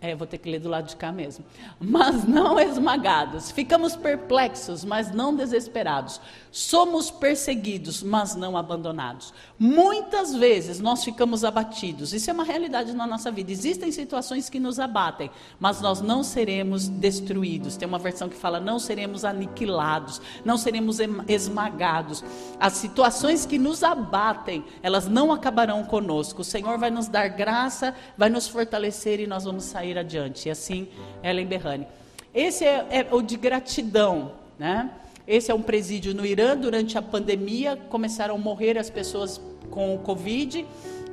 é, 0.00 0.14
vou 0.14 0.26
ter 0.26 0.38
que 0.38 0.50
ler 0.50 0.60
do 0.60 0.68
lado 0.68 0.86
de 0.86 0.96
cá 0.96 1.10
mesmo. 1.10 1.44
Mas 1.80 2.24
não 2.24 2.60
esmagados. 2.60 3.50
Ficamos 3.50 3.96
perplexos, 3.96 4.84
mas 4.84 5.10
não 5.10 5.34
desesperados. 5.34 6.20
Somos 6.52 7.10
perseguidos, 7.10 8.02
mas 8.02 8.34
não 8.34 8.56
abandonados. 8.56 9.32
Muitas 9.58 10.34
vezes 10.34 10.80
nós 10.80 11.02
ficamos 11.02 11.44
abatidos. 11.44 12.12
Isso 12.12 12.30
é 12.30 12.32
uma 12.32 12.44
realidade 12.44 12.92
na 12.92 13.06
nossa 13.06 13.30
vida. 13.30 13.50
Existem 13.50 13.90
situações 13.90 14.50
que 14.50 14.60
nos 14.60 14.78
abatem, 14.78 15.30
mas 15.58 15.80
nós 15.80 16.00
não 16.00 16.22
seremos 16.22 16.88
destruídos. 16.88 17.76
Tem 17.76 17.88
uma 17.88 17.98
versão 17.98 18.28
que 18.28 18.36
fala: 18.36 18.60
não 18.60 18.78
seremos 18.78 19.24
aniquilados, 19.24 20.20
não 20.44 20.58
seremos 20.58 20.98
esmagados. 21.26 22.22
As 22.60 22.74
situações 22.74 23.46
que 23.46 23.58
nos 23.58 23.82
abatem, 23.82 24.64
elas 24.82 25.08
não 25.08 25.32
acabarão 25.32 25.84
conosco. 25.84 26.42
O 26.42 26.44
Senhor 26.44 26.78
vai 26.78 26.90
nos 26.90 27.08
dar 27.08 27.28
graça, 27.28 27.94
vai 28.16 28.28
nos 28.28 28.46
fortalecer 28.46 29.20
e 29.20 29.26
nós 29.26 29.44
vamos 29.44 29.64
sair 29.64 29.95
sair 29.96 29.98
adiante. 29.98 30.48
E 30.48 30.50
assim, 30.50 30.88
Ellen 31.22 31.46
Berrani. 31.46 31.86
Esse 32.34 32.64
é, 32.64 32.86
é 32.90 33.14
o 33.14 33.22
de 33.22 33.36
gratidão, 33.36 34.32
né? 34.58 34.90
Esse 35.26 35.50
é 35.50 35.54
um 35.54 35.62
presídio 35.62 36.14
no 36.14 36.24
Irã. 36.24 36.56
Durante 36.56 36.98
a 36.98 37.02
pandemia, 37.02 37.76
começaram 37.88 38.34
a 38.34 38.38
morrer 38.38 38.78
as 38.78 38.90
pessoas 38.90 39.40
com 39.70 39.94
o 39.94 39.98
Covid 39.98 40.64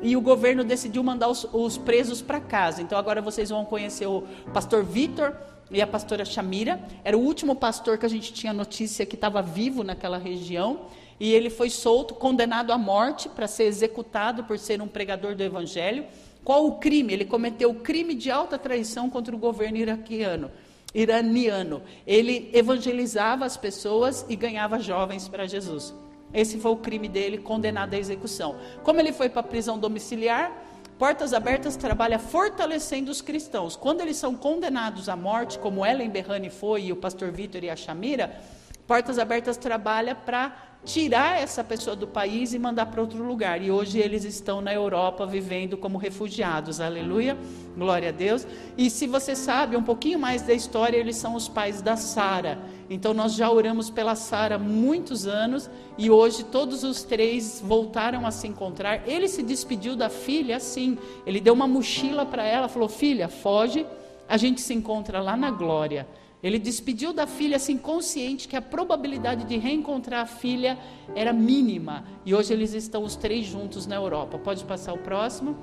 e 0.01 0.15
o 0.17 0.21
governo 0.21 0.63
decidiu 0.63 1.01
mandar 1.01 1.29
os, 1.29 1.47
os 1.51 1.77
presos 1.77 2.21
para 2.21 2.39
casa. 2.39 2.81
Então 2.81 2.97
agora 2.97 3.21
vocês 3.21 3.49
vão 3.49 3.65
conhecer 3.65 4.05
o 4.05 4.23
pastor 4.53 4.83
Vitor 4.83 5.33
e 5.71 5.81
a 5.81 5.87
pastora 5.87 6.25
Shamira. 6.25 6.79
Era 7.03 7.17
o 7.17 7.21
último 7.21 7.55
pastor 7.55 7.97
que 7.97 8.05
a 8.05 8.09
gente 8.09 8.33
tinha 8.33 8.53
notícia 8.53 9.05
que 9.05 9.15
estava 9.15 9.41
vivo 9.41 9.83
naquela 9.83 10.17
região. 10.17 10.81
E 11.19 11.31
ele 11.31 11.49
foi 11.49 11.69
solto, 11.69 12.13
condenado 12.13 12.71
à 12.71 12.77
morte 12.77 13.29
para 13.29 13.47
ser 13.47 13.63
executado 13.63 14.43
por 14.43 14.59
ser 14.59 14.81
um 14.81 14.87
pregador 14.87 15.35
do 15.35 15.41
evangelho. 15.41 16.05
Qual 16.43 16.65
o 16.65 16.75
crime? 16.77 17.13
Ele 17.13 17.25
cometeu 17.25 17.71
o 17.71 17.75
crime 17.75 18.13
de 18.13 18.29
alta 18.29 18.57
traição 18.57 19.09
contra 19.09 19.35
o 19.35 19.39
governo 19.39 19.77
iraquiano, 19.77 20.51
iraniano. 20.93 21.81
Ele 22.05 22.49
evangelizava 22.53 23.45
as 23.45 23.55
pessoas 23.55 24.25
e 24.27 24.35
ganhava 24.35 24.79
jovens 24.79 25.27
para 25.27 25.47
Jesus. 25.47 25.93
Esse 26.33 26.57
foi 26.57 26.71
o 26.71 26.77
crime 26.77 27.07
dele, 27.07 27.37
condenado 27.37 27.93
à 27.93 27.97
execução. 27.97 28.55
Como 28.83 28.99
ele 28.99 29.13
foi 29.13 29.29
para 29.29 29.41
a 29.41 29.43
prisão 29.43 29.77
domiciliar, 29.77 30.51
Portas 30.97 31.33
Abertas 31.33 31.75
trabalha 31.75 32.19
fortalecendo 32.19 33.11
os 33.11 33.21
cristãos. 33.21 33.75
Quando 33.75 34.01
eles 34.01 34.17
são 34.17 34.35
condenados 34.35 35.09
à 35.09 35.15
morte, 35.15 35.59
como 35.59 35.85
Ellen 35.85 36.09
Berrani 36.09 36.49
foi 36.49 36.85
e 36.85 36.91
o 36.91 36.95
pastor 36.95 37.31
Vitor 37.31 37.63
e 37.63 37.69
a 37.69 37.75
Shamira, 37.75 38.39
Portas 38.87 39.17
Abertas 39.17 39.55
trabalha 39.55 40.13
para 40.13 40.73
tirar 40.83 41.41
essa 41.41 41.63
pessoa 41.63 41.95
do 41.95 42.05
país 42.05 42.53
e 42.53 42.59
mandar 42.59 42.87
para 42.87 43.01
outro 43.01 43.23
lugar. 43.23 43.61
E 43.61 43.71
hoje 43.71 43.99
eles 43.99 44.25
estão 44.25 44.59
na 44.59 44.73
Europa 44.73 45.25
vivendo 45.25 45.77
como 45.77 45.97
refugiados. 45.97 46.81
Aleluia. 46.81 47.37
Glória 47.77 48.09
a 48.09 48.11
Deus. 48.11 48.45
E 48.77 48.89
se 48.89 49.07
você 49.07 49.35
sabe 49.35 49.77
um 49.77 49.83
pouquinho 49.83 50.19
mais 50.19 50.41
da 50.41 50.53
história, 50.53 50.97
eles 50.97 51.15
são 51.15 51.35
os 51.35 51.47
pais 51.47 51.81
da 51.81 51.95
Sara. 51.95 52.59
Então 52.89 53.13
nós 53.13 53.33
já 53.33 53.49
oramos 53.49 53.89
pela 53.89 54.15
Sara 54.15 54.59
muitos 54.59 55.25
anos 55.25 55.69
e 55.97 56.11
hoje 56.11 56.43
todos 56.43 56.83
os 56.83 57.03
três 57.03 57.61
voltaram 57.65 58.25
a 58.25 58.31
se 58.31 58.47
encontrar. 58.47 59.07
Ele 59.07 59.29
se 59.29 59.41
despediu 59.41 59.95
da 59.95 60.09
filha 60.09 60.57
assim. 60.57 60.97
Ele 61.25 61.39
deu 61.39 61.53
uma 61.53 61.67
mochila 61.67 62.25
para 62.25 62.43
ela, 62.43 62.67
falou: 62.67 62.89
"Filha, 62.89 63.29
foge, 63.29 63.85
a 64.27 64.35
gente 64.35 64.59
se 64.59 64.73
encontra 64.73 65.21
lá 65.21 65.37
na 65.37 65.49
glória". 65.49 66.05
Ele 66.43 66.59
despediu 66.59 67.13
da 67.13 67.25
filha 67.25 67.55
assim, 67.55 67.77
consciente 67.77 68.49
que 68.49 68.55
a 68.57 68.61
probabilidade 68.61 69.45
de 69.45 69.57
reencontrar 69.57 70.23
a 70.23 70.25
filha 70.25 70.77
era 71.15 71.31
mínima. 71.31 72.03
E 72.25 72.35
hoje 72.35 72.51
eles 72.51 72.73
estão 72.73 73.03
os 73.03 73.15
três 73.15 73.45
juntos 73.45 73.87
na 73.87 73.95
Europa. 73.95 74.37
Pode 74.37 74.65
passar 74.65 74.91
o 74.91 74.97
próximo. 74.97 75.55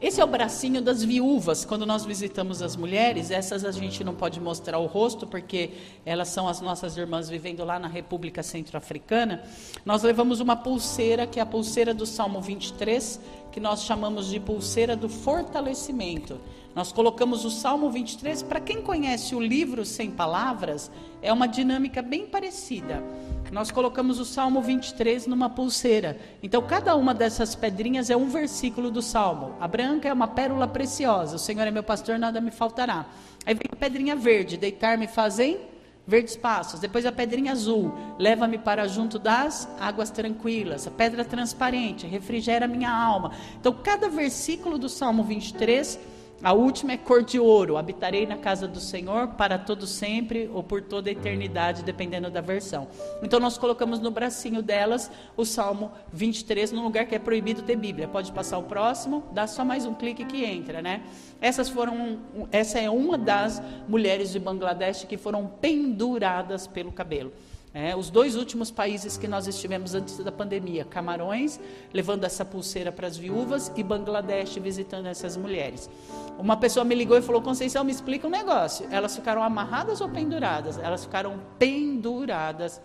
Esse 0.00 0.20
é 0.20 0.24
o 0.24 0.28
bracinho 0.28 0.80
das 0.80 1.02
viúvas. 1.02 1.64
Quando 1.64 1.84
nós 1.84 2.04
visitamos 2.04 2.62
as 2.62 2.76
mulheres, 2.76 3.32
essas 3.32 3.64
a 3.64 3.72
gente 3.72 4.04
não 4.04 4.14
pode 4.14 4.40
mostrar 4.40 4.78
o 4.78 4.86
rosto, 4.86 5.26
porque 5.26 5.70
elas 6.04 6.28
são 6.28 6.48
as 6.48 6.60
nossas 6.60 6.96
irmãs 6.96 7.28
vivendo 7.28 7.64
lá 7.64 7.80
na 7.80 7.88
República 7.88 8.42
Centro-Africana. 8.42 9.42
Nós 9.84 10.04
levamos 10.04 10.38
uma 10.38 10.54
pulseira, 10.54 11.26
que 11.26 11.40
é 11.40 11.42
a 11.42 11.46
pulseira 11.46 11.92
do 11.92 12.06
Salmo 12.06 12.40
23, 12.40 13.20
que 13.50 13.58
nós 13.58 13.82
chamamos 13.82 14.28
de 14.28 14.38
pulseira 14.38 14.94
do 14.94 15.08
fortalecimento. 15.08 16.40
Nós 16.74 16.92
colocamos 16.92 17.44
o 17.44 17.50
Salmo 17.50 17.90
23, 17.90 18.42
para 18.42 18.60
quem 18.60 18.82
conhece 18.82 19.34
o 19.34 19.40
livro 19.40 19.84
Sem 19.84 20.10
Palavras, 20.10 20.90
é 21.20 21.32
uma 21.32 21.48
dinâmica 21.48 22.00
bem 22.02 22.26
parecida. 22.26 23.02
Nós 23.50 23.70
colocamos 23.70 24.20
o 24.20 24.24
Salmo 24.24 24.60
23 24.60 25.26
numa 25.26 25.48
pulseira. 25.48 26.18
Então, 26.42 26.62
cada 26.62 26.94
uma 26.94 27.14
dessas 27.14 27.54
pedrinhas 27.54 28.10
é 28.10 28.16
um 28.16 28.28
versículo 28.28 28.90
do 28.90 29.00
Salmo. 29.00 29.54
A 29.58 29.66
branca 29.66 30.08
é 30.08 30.12
uma 30.12 30.28
pérola 30.28 30.68
preciosa. 30.68 31.36
O 31.36 31.38
Senhor 31.38 31.66
é 31.66 31.70
meu 31.70 31.82
pastor, 31.82 32.18
nada 32.18 32.40
me 32.40 32.50
faltará. 32.50 33.06
Aí 33.46 33.54
vem 33.54 33.68
a 33.72 33.76
pedrinha 33.76 34.14
verde, 34.14 34.58
deitar-me 34.58 35.06
fazem 35.06 35.58
verdes 36.06 36.36
passos. 36.36 36.80
Depois 36.80 37.06
a 37.06 37.12
pedrinha 37.12 37.52
azul, 37.52 37.92
leva-me 38.18 38.58
para 38.58 38.86
junto 38.86 39.18
das 39.18 39.68
águas 39.80 40.10
tranquilas. 40.10 40.86
A 40.86 40.90
pedra 40.90 41.24
transparente, 41.24 42.06
refrigera 42.06 42.68
minha 42.68 42.90
alma. 42.90 43.32
Então, 43.58 43.72
cada 43.72 44.08
versículo 44.08 44.78
do 44.78 44.88
Salmo 44.88 45.22
23 45.22 45.98
a 46.42 46.52
última 46.52 46.92
é 46.92 46.96
cor 46.96 47.22
de 47.24 47.38
ouro. 47.38 47.76
Habitarei 47.76 48.24
na 48.26 48.36
casa 48.36 48.68
do 48.68 48.78
Senhor 48.78 49.28
para 49.28 49.58
todo 49.58 49.86
sempre 49.86 50.48
ou 50.52 50.62
por 50.62 50.82
toda 50.82 51.08
a 51.08 51.12
eternidade, 51.12 51.82
dependendo 51.82 52.30
da 52.30 52.40
versão. 52.40 52.86
Então 53.22 53.40
nós 53.40 53.58
colocamos 53.58 53.98
no 53.98 54.10
bracinho 54.10 54.62
delas 54.62 55.10
o 55.36 55.44
Salmo 55.44 55.90
23, 56.12 56.70
num 56.70 56.84
lugar 56.84 57.06
que 57.06 57.14
é 57.14 57.18
proibido 57.18 57.62
ter 57.62 57.76
Bíblia. 57.76 58.06
Pode 58.06 58.30
passar 58.30 58.58
o 58.58 58.62
próximo, 58.62 59.24
dá 59.32 59.46
só 59.46 59.64
mais 59.64 59.84
um 59.84 59.94
clique 59.94 60.24
que 60.24 60.44
entra, 60.44 60.80
né? 60.80 61.02
Essas 61.40 61.68
foram, 61.68 62.18
essa 62.52 62.78
é 62.78 62.88
uma 62.88 63.18
das 63.18 63.60
mulheres 63.88 64.30
de 64.30 64.38
Bangladesh 64.38 65.04
que 65.04 65.16
foram 65.16 65.46
penduradas 65.60 66.66
pelo 66.66 66.92
cabelo. 66.92 67.32
É, 67.80 67.94
os 67.94 68.10
dois 68.10 68.34
últimos 68.34 68.72
países 68.72 69.16
que 69.16 69.28
nós 69.28 69.46
estivemos 69.46 69.94
antes 69.94 70.18
da 70.18 70.32
pandemia, 70.32 70.84
Camarões, 70.84 71.60
levando 71.94 72.24
essa 72.24 72.44
pulseira 72.44 72.90
para 72.90 73.06
as 73.06 73.16
viúvas, 73.16 73.70
e 73.76 73.84
Bangladesh 73.84 74.56
visitando 74.56 75.06
essas 75.06 75.36
mulheres. 75.36 75.88
Uma 76.36 76.56
pessoa 76.56 76.84
me 76.84 76.92
ligou 76.92 77.16
e 77.16 77.22
falou: 77.22 77.40
Conceição, 77.40 77.84
me 77.84 77.92
explica 77.92 78.26
um 78.26 78.30
negócio. 78.30 78.84
Elas 78.90 79.14
ficaram 79.14 79.44
amarradas 79.44 80.00
ou 80.00 80.08
penduradas? 80.08 80.76
Elas 80.76 81.04
ficaram 81.04 81.38
penduradas 81.56 82.82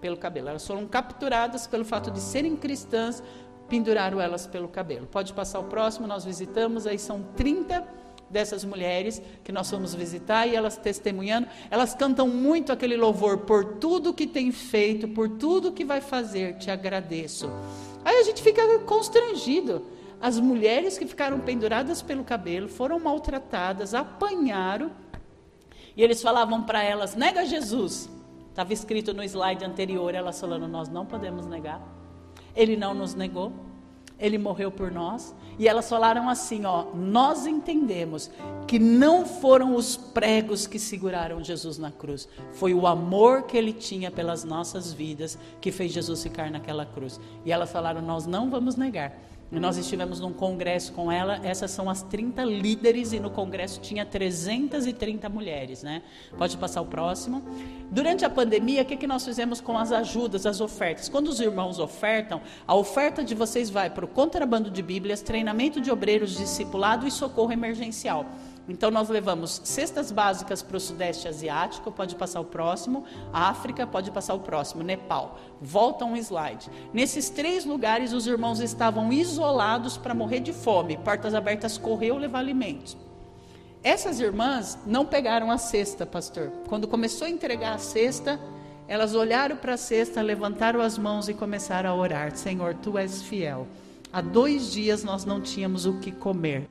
pelo 0.00 0.16
cabelo. 0.16 0.48
Elas 0.50 0.64
foram 0.64 0.86
capturadas 0.86 1.66
pelo 1.66 1.84
fato 1.84 2.08
de 2.12 2.20
serem 2.20 2.54
cristãs, 2.54 3.20
penduraram 3.68 4.20
elas 4.20 4.46
pelo 4.46 4.68
cabelo. 4.68 5.08
Pode 5.08 5.32
passar 5.32 5.58
o 5.58 5.64
próximo, 5.64 6.06
nós 6.06 6.24
visitamos, 6.24 6.86
aí 6.86 7.00
são 7.00 7.20
30 7.34 7.84
dessas 8.28 8.64
mulheres 8.64 9.22
que 9.44 9.52
nós 9.52 9.70
fomos 9.70 9.94
visitar 9.94 10.46
e 10.46 10.54
elas 10.54 10.76
testemunhando, 10.76 11.46
elas 11.70 11.94
cantam 11.94 12.28
muito 12.28 12.72
aquele 12.72 12.96
louvor 12.96 13.38
por 13.38 13.64
tudo 13.76 14.12
que 14.12 14.26
tem 14.26 14.50
feito, 14.50 15.08
por 15.08 15.28
tudo 15.28 15.72
que 15.72 15.84
vai 15.84 16.00
fazer, 16.00 16.56
te 16.58 16.70
agradeço. 16.70 17.50
Aí 18.04 18.16
a 18.16 18.22
gente 18.22 18.42
fica 18.42 18.78
constrangido. 18.80 19.82
As 20.20 20.40
mulheres 20.40 20.96
que 20.96 21.06
ficaram 21.06 21.40
penduradas 21.40 22.00
pelo 22.00 22.24
cabelo 22.24 22.68
foram 22.68 22.98
maltratadas, 22.98 23.92
apanharam, 23.92 24.90
e 25.96 26.02
eles 26.02 26.22
falavam 26.22 26.62
para 26.62 26.82
elas: 26.82 27.14
nega 27.14 27.44
Jesus, 27.44 28.08
Estava 28.56 28.72
escrito 28.72 29.12
no 29.12 29.22
slide 29.22 29.62
anterior, 29.66 30.14
ela 30.14 30.32
falando: 30.32 30.66
Nós 30.66 30.88
não 30.88 31.04
podemos 31.04 31.44
negar. 31.44 31.78
Ele 32.54 32.74
não 32.74 32.94
nos 32.94 33.14
negou. 33.14 33.52
Ele 34.18 34.38
morreu 34.38 34.70
por 34.70 34.90
nós. 34.90 35.34
E 35.58 35.66
elas 35.68 35.88
falaram 35.88 36.28
assim: 36.28 36.64
ó, 36.64 36.86
nós 36.94 37.46
entendemos 37.46 38.30
que 38.66 38.78
não 38.78 39.24
foram 39.24 39.74
os 39.74 39.96
pregos 39.96 40.66
que 40.66 40.78
seguraram 40.78 41.42
Jesus 41.42 41.78
na 41.78 41.90
cruz, 41.90 42.28
foi 42.52 42.74
o 42.74 42.86
amor 42.86 43.44
que 43.44 43.56
ele 43.56 43.72
tinha 43.72 44.10
pelas 44.10 44.44
nossas 44.44 44.92
vidas 44.92 45.38
que 45.60 45.72
fez 45.72 45.92
Jesus 45.92 46.22
ficar 46.22 46.50
naquela 46.50 46.84
cruz. 46.84 47.20
E 47.44 47.52
elas 47.52 47.70
falaram: 47.70 48.02
nós 48.02 48.26
não 48.26 48.50
vamos 48.50 48.76
negar. 48.76 49.16
Nós 49.50 49.76
estivemos 49.76 50.18
num 50.18 50.32
congresso 50.32 50.92
com 50.92 51.10
ela, 51.10 51.40
essas 51.44 51.70
são 51.70 51.88
as 51.88 52.02
30 52.02 52.44
líderes, 52.44 53.12
e 53.12 53.20
no 53.20 53.30
congresso 53.30 53.80
tinha 53.80 54.04
330 54.04 55.28
mulheres, 55.28 55.84
né? 55.84 56.02
Pode 56.36 56.56
passar 56.56 56.80
o 56.80 56.86
próximo. 56.86 57.44
Durante 57.88 58.24
a 58.24 58.30
pandemia, 58.30 58.82
o 58.82 58.84
que, 58.84 58.96
que 58.96 59.06
nós 59.06 59.24
fizemos 59.24 59.60
com 59.60 59.78
as 59.78 59.92
ajudas, 59.92 60.46
as 60.46 60.60
ofertas? 60.60 61.08
Quando 61.08 61.28
os 61.28 61.38
irmãos 61.38 61.78
ofertam, 61.78 62.40
a 62.66 62.74
oferta 62.74 63.22
de 63.22 63.36
vocês 63.36 63.70
vai 63.70 63.88
para 63.88 64.04
o 64.04 64.08
contrabando 64.08 64.68
de 64.68 64.82
Bíblias, 64.82 65.22
treinamento 65.22 65.80
de 65.80 65.92
obreiros, 65.92 66.36
discipulado 66.36 67.06
e 67.06 67.10
socorro 67.10 67.52
emergencial. 67.52 68.26
Então 68.68 68.90
nós 68.90 69.08
levamos 69.08 69.60
cestas 69.64 70.10
básicas 70.10 70.62
para 70.62 70.76
o 70.76 70.80
Sudeste 70.80 71.28
Asiático, 71.28 71.92
pode 71.92 72.16
passar 72.16 72.40
o 72.40 72.44
próximo, 72.44 73.04
África, 73.32 73.86
pode 73.86 74.10
passar 74.10 74.34
o 74.34 74.40
próximo, 74.40 74.82
Nepal. 74.82 75.38
Volta 75.60 76.04
um 76.04 76.16
slide. 76.16 76.68
Nesses 76.92 77.30
três 77.30 77.64
lugares 77.64 78.12
os 78.12 78.26
irmãos 78.26 78.60
estavam 78.60 79.12
isolados 79.12 79.96
para 79.96 80.14
morrer 80.14 80.40
de 80.40 80.52
fome, 80.52 80.96
portas 80.96 81.34
abertas 81.34 81.78
correu 81.78 82.16
levar 82.16 82.40
alimentos. 82.40 82.96
Essas 83.84 84.18
irmãs 84.18 84.76
não 84.84 85.06
pegaram 85.06 85.48
a 85.48 85.58
cesta, 85.58 86.04
pastor. 86.04 86.50
Quando 86.68 86.88
começou 86.88 87.26
a 87.26 87.30
entregar 87.30 87.74
a 87.74 87.78
cesta, 87.78 88.40
elas 88.88 89.14
olharam 89.14 89.56
para 89.56 89.74
a 89.74 89.76
cesta, 89.76 90.20
levantaram 90.22 90.80
as 90.80 90.98
mãos 90.98 91.28
e 91.28 91.34
começaram 91.34 91.90
a 91.90 91.94
orar: 91.94 92.36
Senhor, 92.36 92.74
tu 92.74 92.98
és 92.98 93.22
fiel. 93.22 93.68
Há 94.12 94.20
dois 94.20 94.72
dias 94.72 95.04
nós 95.04 95.24
não 95.24 95.40
tínhamos 95.40 95.86
o 95.86 96.00
que 96.00 96.10
comer. 96.10 96.68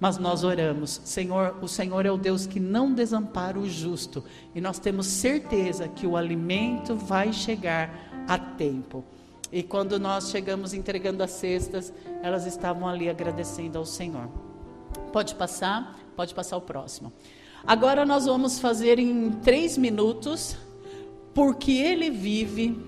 Mas 0.00 0.16
nós 0.16 0.44
oramos, 0.44 1.00
Senhor, 1.04 1.56
o 1.60 1.66
Senhor 1.66 2.06
é 2.06 2.10
o 2.10 2.16
Deus 2.16 2.46
que 2.46 2.60
não 2.60 2.92
desampara 2.92 3.58
o 3.58 3.68
justo, 3.68 4.22
e 4.54 4.60
nós 4.60 4.78
temos 4.78 5.06
certeza 5.06 5.88
que 5.88 6.06
o 6.06 6.16
alimento 6.16 6.94
vai 6.94 7.32
chegar 7.32 7.90
a 8.28 8.38
tempo. 8.38 9.04
E 9.50 9.62
quando 9.62 9.98
nós 9.98 10.30
chegamos 10.30 10.72
entregando 10.72 11.22
as 11.22 11.30
cestas, 11.32 11.92
elas 12.22 12.46
estavam 12.46 12.86
ali 12.86 13.08
agradecendo 13.08 13.78
ao 13.78 13.84
Senhor. 13.84 14.28
Pode 15.12 15.34
passar, 15.34 15.98
pode 16.14 16.34
passar 16.34 16.56
o 16.58 16.60
próximo. 16.60 17.12
Agora 17.66 18.06
nós 18.06 18.26
vamos 18.26 18.60
fazer 18.60 18.98
em 18.98 19.30
três 19.30 19.76
minutos, 19.76 20.56
porque 21.34 21.72
Ele 21.72 22.10
vive, 22.10 22.78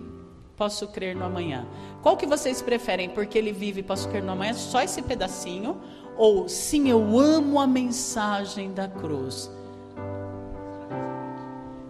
posso 0.56 0.86
crer 0.88 1.16
no 1.16 1.24
amanhã. 1.24 1.66
Qual 2.02 2.16
que 2.16 2.26
vocês 2.26 2.62
preferem? 2.62 3.10
Porque 3.10 3.36
Ele 3.36 3.52
vive, 3.52 3.82
posso 3.82 4.08
crer 4.08 4.22
no 4.22 4.32
amanhã? 4.32 4.54
Só 4.54 4.80
esse 4.82 5.02
pedacinho 5.02 5.80
ou 6.16 6.48
sim, 6.48 6.88
eu 6.88 7.18
amo 7.18 7.58
a 7.58 7.66
mensagem 7.66 8.72
da 8.72 8.88
cruz. 8.88 9.50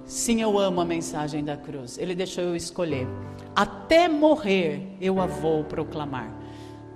Sim, 0.05 0.43
eu 0.43 0.59
amo 0.59 0.81
a 0.81 0.85
mensagem 0.85 1.45
da 1.45 1.57
cruz. 1.57 1.97
Ele 1.99 2.15
deixou 2.15 2.43
eu 2.43 2.57
escolher. 2.57 3.07
Até 3.55 4.09
morrer 4.09 4.97
eu 5.01 5.21
a 5.21 5.27
vou 5.27 5.65
proclamar. 5.65 6.33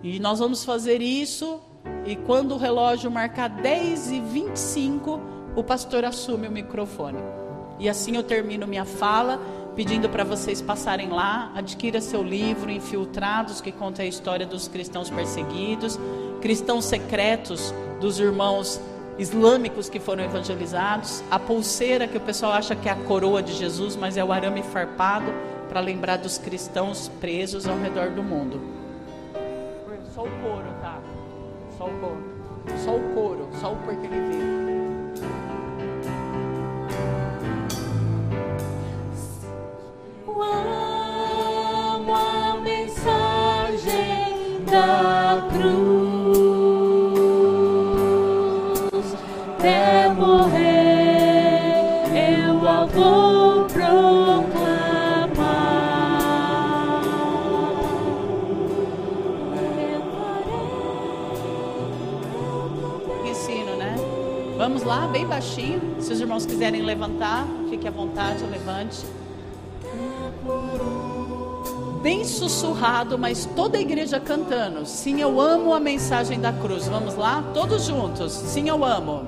E 0.03 0.19
nós 0.19 0.39
vamos 0.39 0.65
fazer 0.65 1.01
isso. 1.01 1.61
E 2.05 2.17
quando 2.17 2.53
o 2.53 2.59
relógio 2.59 3.11
marcar 3.11 3.49
10 3.49 4.11
e 4.11 4.21
25, 4.21 5.21
o 5.57 5.63
pastor 5.63 6.05
assume 6.05 6.49
o 6.49 6.53
microfone. 6.53 7.19
E 7.79 7.89
assim 7.89 8.17
eu 8.17 8.23
termino 8.23 8.67
minha 8.67 8.85
fala 8.85 9.41
pedindo 9.75 10.09
para 10.09 10.23
vocês 10.23 10.63
passarem 10.63 11.09
lá, 11.09 11.51
adquira 11.55 12.01
seu 12.01 12.23
livro 12.23 12.71
Infiltrados, 12.71 13.61
que 13.61 13.73
conta 13.73 14.03
a 14.03 14.07
história 14.07 14.47
dos 14.47 14.69
cristãos 14.69 15.11
perseguidos, 15.11 15.99
cristãos 16.45 16.85
secretos 16.85 17.75
dos 17.99 18.21
irmãos 18.21 18.79
islâmicos 19.19 19.89
que 19.89 19.99
foram 19.99 20.23
evangelizados, 20.25 21.25
a 21.31 21.39
pulseira 21.39 22.07
que 22.07 22.19
o 22.19 22.21
pessoal 22.21 22.53
acha 22.53 22.77
que 22.77 22.87
é 22.87 22.93
a 22.93 22.97
coroa 22.97 23.43
de 23.43 23.55
Jesus, 23.55 23.97
mas 23.97 24.19
é 24.19 24.23
o 24.23 24.31
arame 24.31 24.63
farpado 24.63 25.33
para 25.71 25.81
lembrar 25.81 26.19
dos 26.19 26.37
cristãos 26.37 27.11
presos 27.19 27.67
ao 27.67 27.79
redor 27.79 28.11
do 28.11 28.23
mundo. 28.23 28.61
Só 30.15 30.25
o 30.25 30.31
couro, 30.43 30.67
tá? 30.83 31.01
Só 31.79 31.87
o 31.87 31.99
couro. 31.99 32.23
Só 32.85 32.95
o 32.95 33.01
couro, 33.15 33.49
só 33.59 33.73
o 33.73 33.77
porquê 33.77 34.07
ele 34.07 34.21
veio. 34.29 34.65
amo 42.05 42.15
a 42.15 42.44
baixinho. 65.35 65.97
Se 66.01 66.13
os 66.13 66.21
irmãos 66.21 66.47
quiserem 66.47 66.83
levantar, 66.83 67.45
fique 67.69 67.89
à 67.89 67.91
vontade, 67.91 68.45
levante. 68.45 69.05
Bem 72.01 72.25
sussurrado, 72.25 73.19
mas 73.19 73.45
toda 73.57 73.79
a 73.79 73.81
igreja 73.81 74.21
cantando. 74.21 74.87
Sim, 74.87 75.21
eu 75.21 75.41
amo 75.41 75.75
a 75.75 75.81
mensagem 75.81 76.39
da 76.39 76.53
cruz. 76.53 76.87
Vamos 76.87 77.17
lá? 77.17 77.43
Todos 77.53 77.85
juntos. 77.85 78.33
Sim, 78.33 78.69
eu 78.69 78.85
amo. 78.85 79.27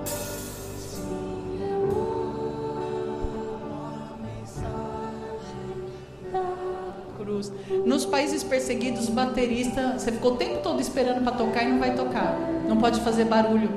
Nos 7.85 8.05
países 8.07 8.43
perseguidos, 8.43 9.09
baterista, 9.09 9.99
você 9.99 10.13
ficou 10.13 10.33
o 10.33 10.37
tempo 10.37 10.61
todo 10.63 10.81
esperando 10.81 11.23
para 11.23 11.33
tocar 11.33 11.65
e 11.65 11.69
não 11.69 11.79
vai 11.79 11.95
tocar. 11.95 12.39
Não 12.69 12.77
pode 12.77 13.01
fazer 13.01 13.25
barulho. 13.25 13.71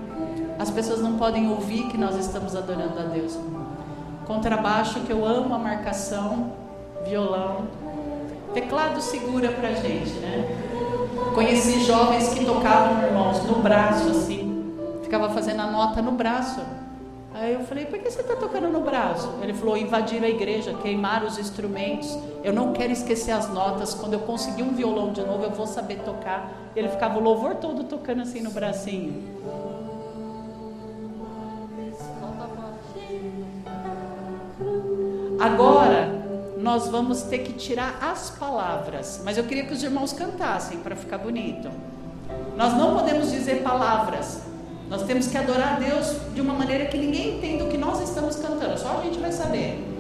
As 0.60 0.70
pessoas 0.70 1.02
não 1.02 1.18
podem 1.18 1.50
ouvir 1.50 1.88
que 1.88 1.98
nós 1.98 2.18
estamos 2.18 2.54
adorando 2.54 3.00
a 3.00 3.04
Deus. 3.04 3.40
Contrabaixo, 4.28 5.00
que 5.00 5.12
eu 5.12 5.26
amo 5.26 5.56
a 5.56 5.58
marcação. 5.58 6.52
Violão. 7.06 7.64
Teclado 8.54 9.00
segura 9.00 9.54
pra 9.54 9.72
gente, 9.72 10.12
né? 10.20 10.68
Conheci 11.34 11.80
jovens 11.86 12.34
que 12.34 12.44
tocavam, 12.44 13.04
irmãos, 13.04 13.42
no 13.46 13.62
braço, 13.62 14.10
assim. 14.10 14.76
Ficava 15.02 15.30
fazendo 15.30 15.62
a 15.62 15.68
nota 15.68 16.02
no 16.02 16.12
braço. 16.12 16.60
Aí 17.34 17.54
eu 17.54 17.62
falei, 17.62 17.86
por 17.86 17.98
que 17.98 18.12
você 18.12 18.20
está 18.20 18.36
tocando 18.36 18.68
no 18.68 18.82
braço? 18.82 19.30
Ele 19.42 19.54
falou, 19.54 19.78
invadir 19.78 20.22
a 20.22 20.28
igreja, 20.28 20.74
queimar 20.82 21.24
os 21.24 21.38
instrumentos. 21.38 22.18
Eu 22.44 22.52
não 22.52 22.74
quero 22.74 22.92
esquecer 22.92 23.32
as 23.32 23.48
notas. 23.48 23.94
Quando 23.94 24.14
eu 24.14 24.20
conseguir 24.20 24.64
um 24.64 24.74
violão 24.74 25.14
de 25.14 25.22
novo, 25.22 25.44
eu 25.44 25.52
vou 25.52 25.66
saber 25.66 26.00
tocar. 26.00 26.52
Ele 26.76 26.90
ficava 26.90 27.18
o 27.18 27.24
louvor 27.24 27.56
todo 27.56 27.86
tocando 27.86 28.24
assim 28.24 28.42
no 28.42 28.52
bracinho. 28.52 29.24
Agora, 35.40 36.10
nós 36.58 36.90
vamos 36.90 37.22
ter 37.24 37.40
que 37.40 37.54
tirar 37.54 37.98
as 38.02 38.30
palavras, 38.32 39.22
mas 39.24 39.38
eu 39.38 39.46
queria 39.46 39.66
que 39.66 39.74
os 39.74 39.82
irmãos 39.82 40.12
cantassem 40.12 40.80
para 40.80 40.96
ficar 40.96 41.18
bonito. 41.18 41.70
Nós 42.58 42.74
não 42.74 42.96
podemos 42.96 43.32
dizer 43.32 43.64
palavras, 43.64 44.42
nós 44.90 45.04
temos 45.04 45.28
que 45.28 45.38
adorar 45.38 45.78
a 45.78 45.80
Deus 45.80 46.18
de 46.34 46.42
uma 46.42 46.54
maneira 46.54 46.86
que 46.86 46.98
ninguém 46.98 47.38
entenda 47.38 47.64
o 47.64 47.70
que 47.70 47.78
nós 47.78 48.02
estamos 48.02 48.36
cantando, 48.36 48.78
só 48.78 49.00
a 49.00 49.04
gente 49.04 49.18
vai 49.20 49.32
saber. 49.32 49.99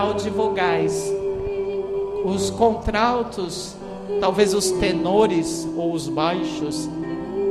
Coral 0.00 0.14
de 0.14 0.30
vogais. 0.30 1.12
Os 2.24 2.48
contraltos, 2.48 3.76
talvez 4.18 4.54
os 4.54 4.70
tenores 4.70 5.68
ou 5.76 5.92
os 5.92 6.08
baixos, 6.08 6.88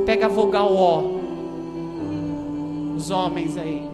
pega 0.04 0.26
a 0.26 0.28
vogal 0.28 0.74
O. 0.74 1.20
Os 2.96 3.08
homens 3.10 3.56
aí. 3.56 3.88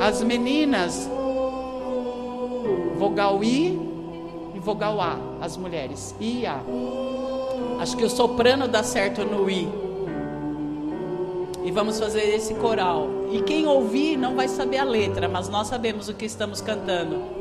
As 0.00 0.20
meninas, 0.22 1.08
vogal 2.98 3.44
I 3.44 3.78
e 4.54 4.58
vogal 4.58 5.00
A, 5.00 5.16
as 5.40 5.56
mulheres. 5.56 6.12
I, 6.20 6.44
A. 6.44 6.60
Acho 7.80 7.96
que 7.96 8.04
o 8.04 8.10
soprano 8.10 8.66
dá 8.66 8.82
certo 8.82 9.24
no 9.24 9.48
I. 9.48 9.68
E 11.64 11.70
vamos 11.70 12.00
fazer 12.00 12.34
esse 12.34 12.54
coral. 12.54 13.17
E 13.30 13.42
quem 13.42 13.66
ouvir 13.66 14.16
não 14.16 14.34
vai 14.34 14.48
saber 14.48 14.78
a 14.78 14.84
letra, 14.84 15.28
mas 15.28 15.48
nós 15.48 15.68
sabemos 15.68 16.08
o 16.08 16.14
que 16.14 16.24
estamos 16.24 16.60
cantando. 16.60 17.37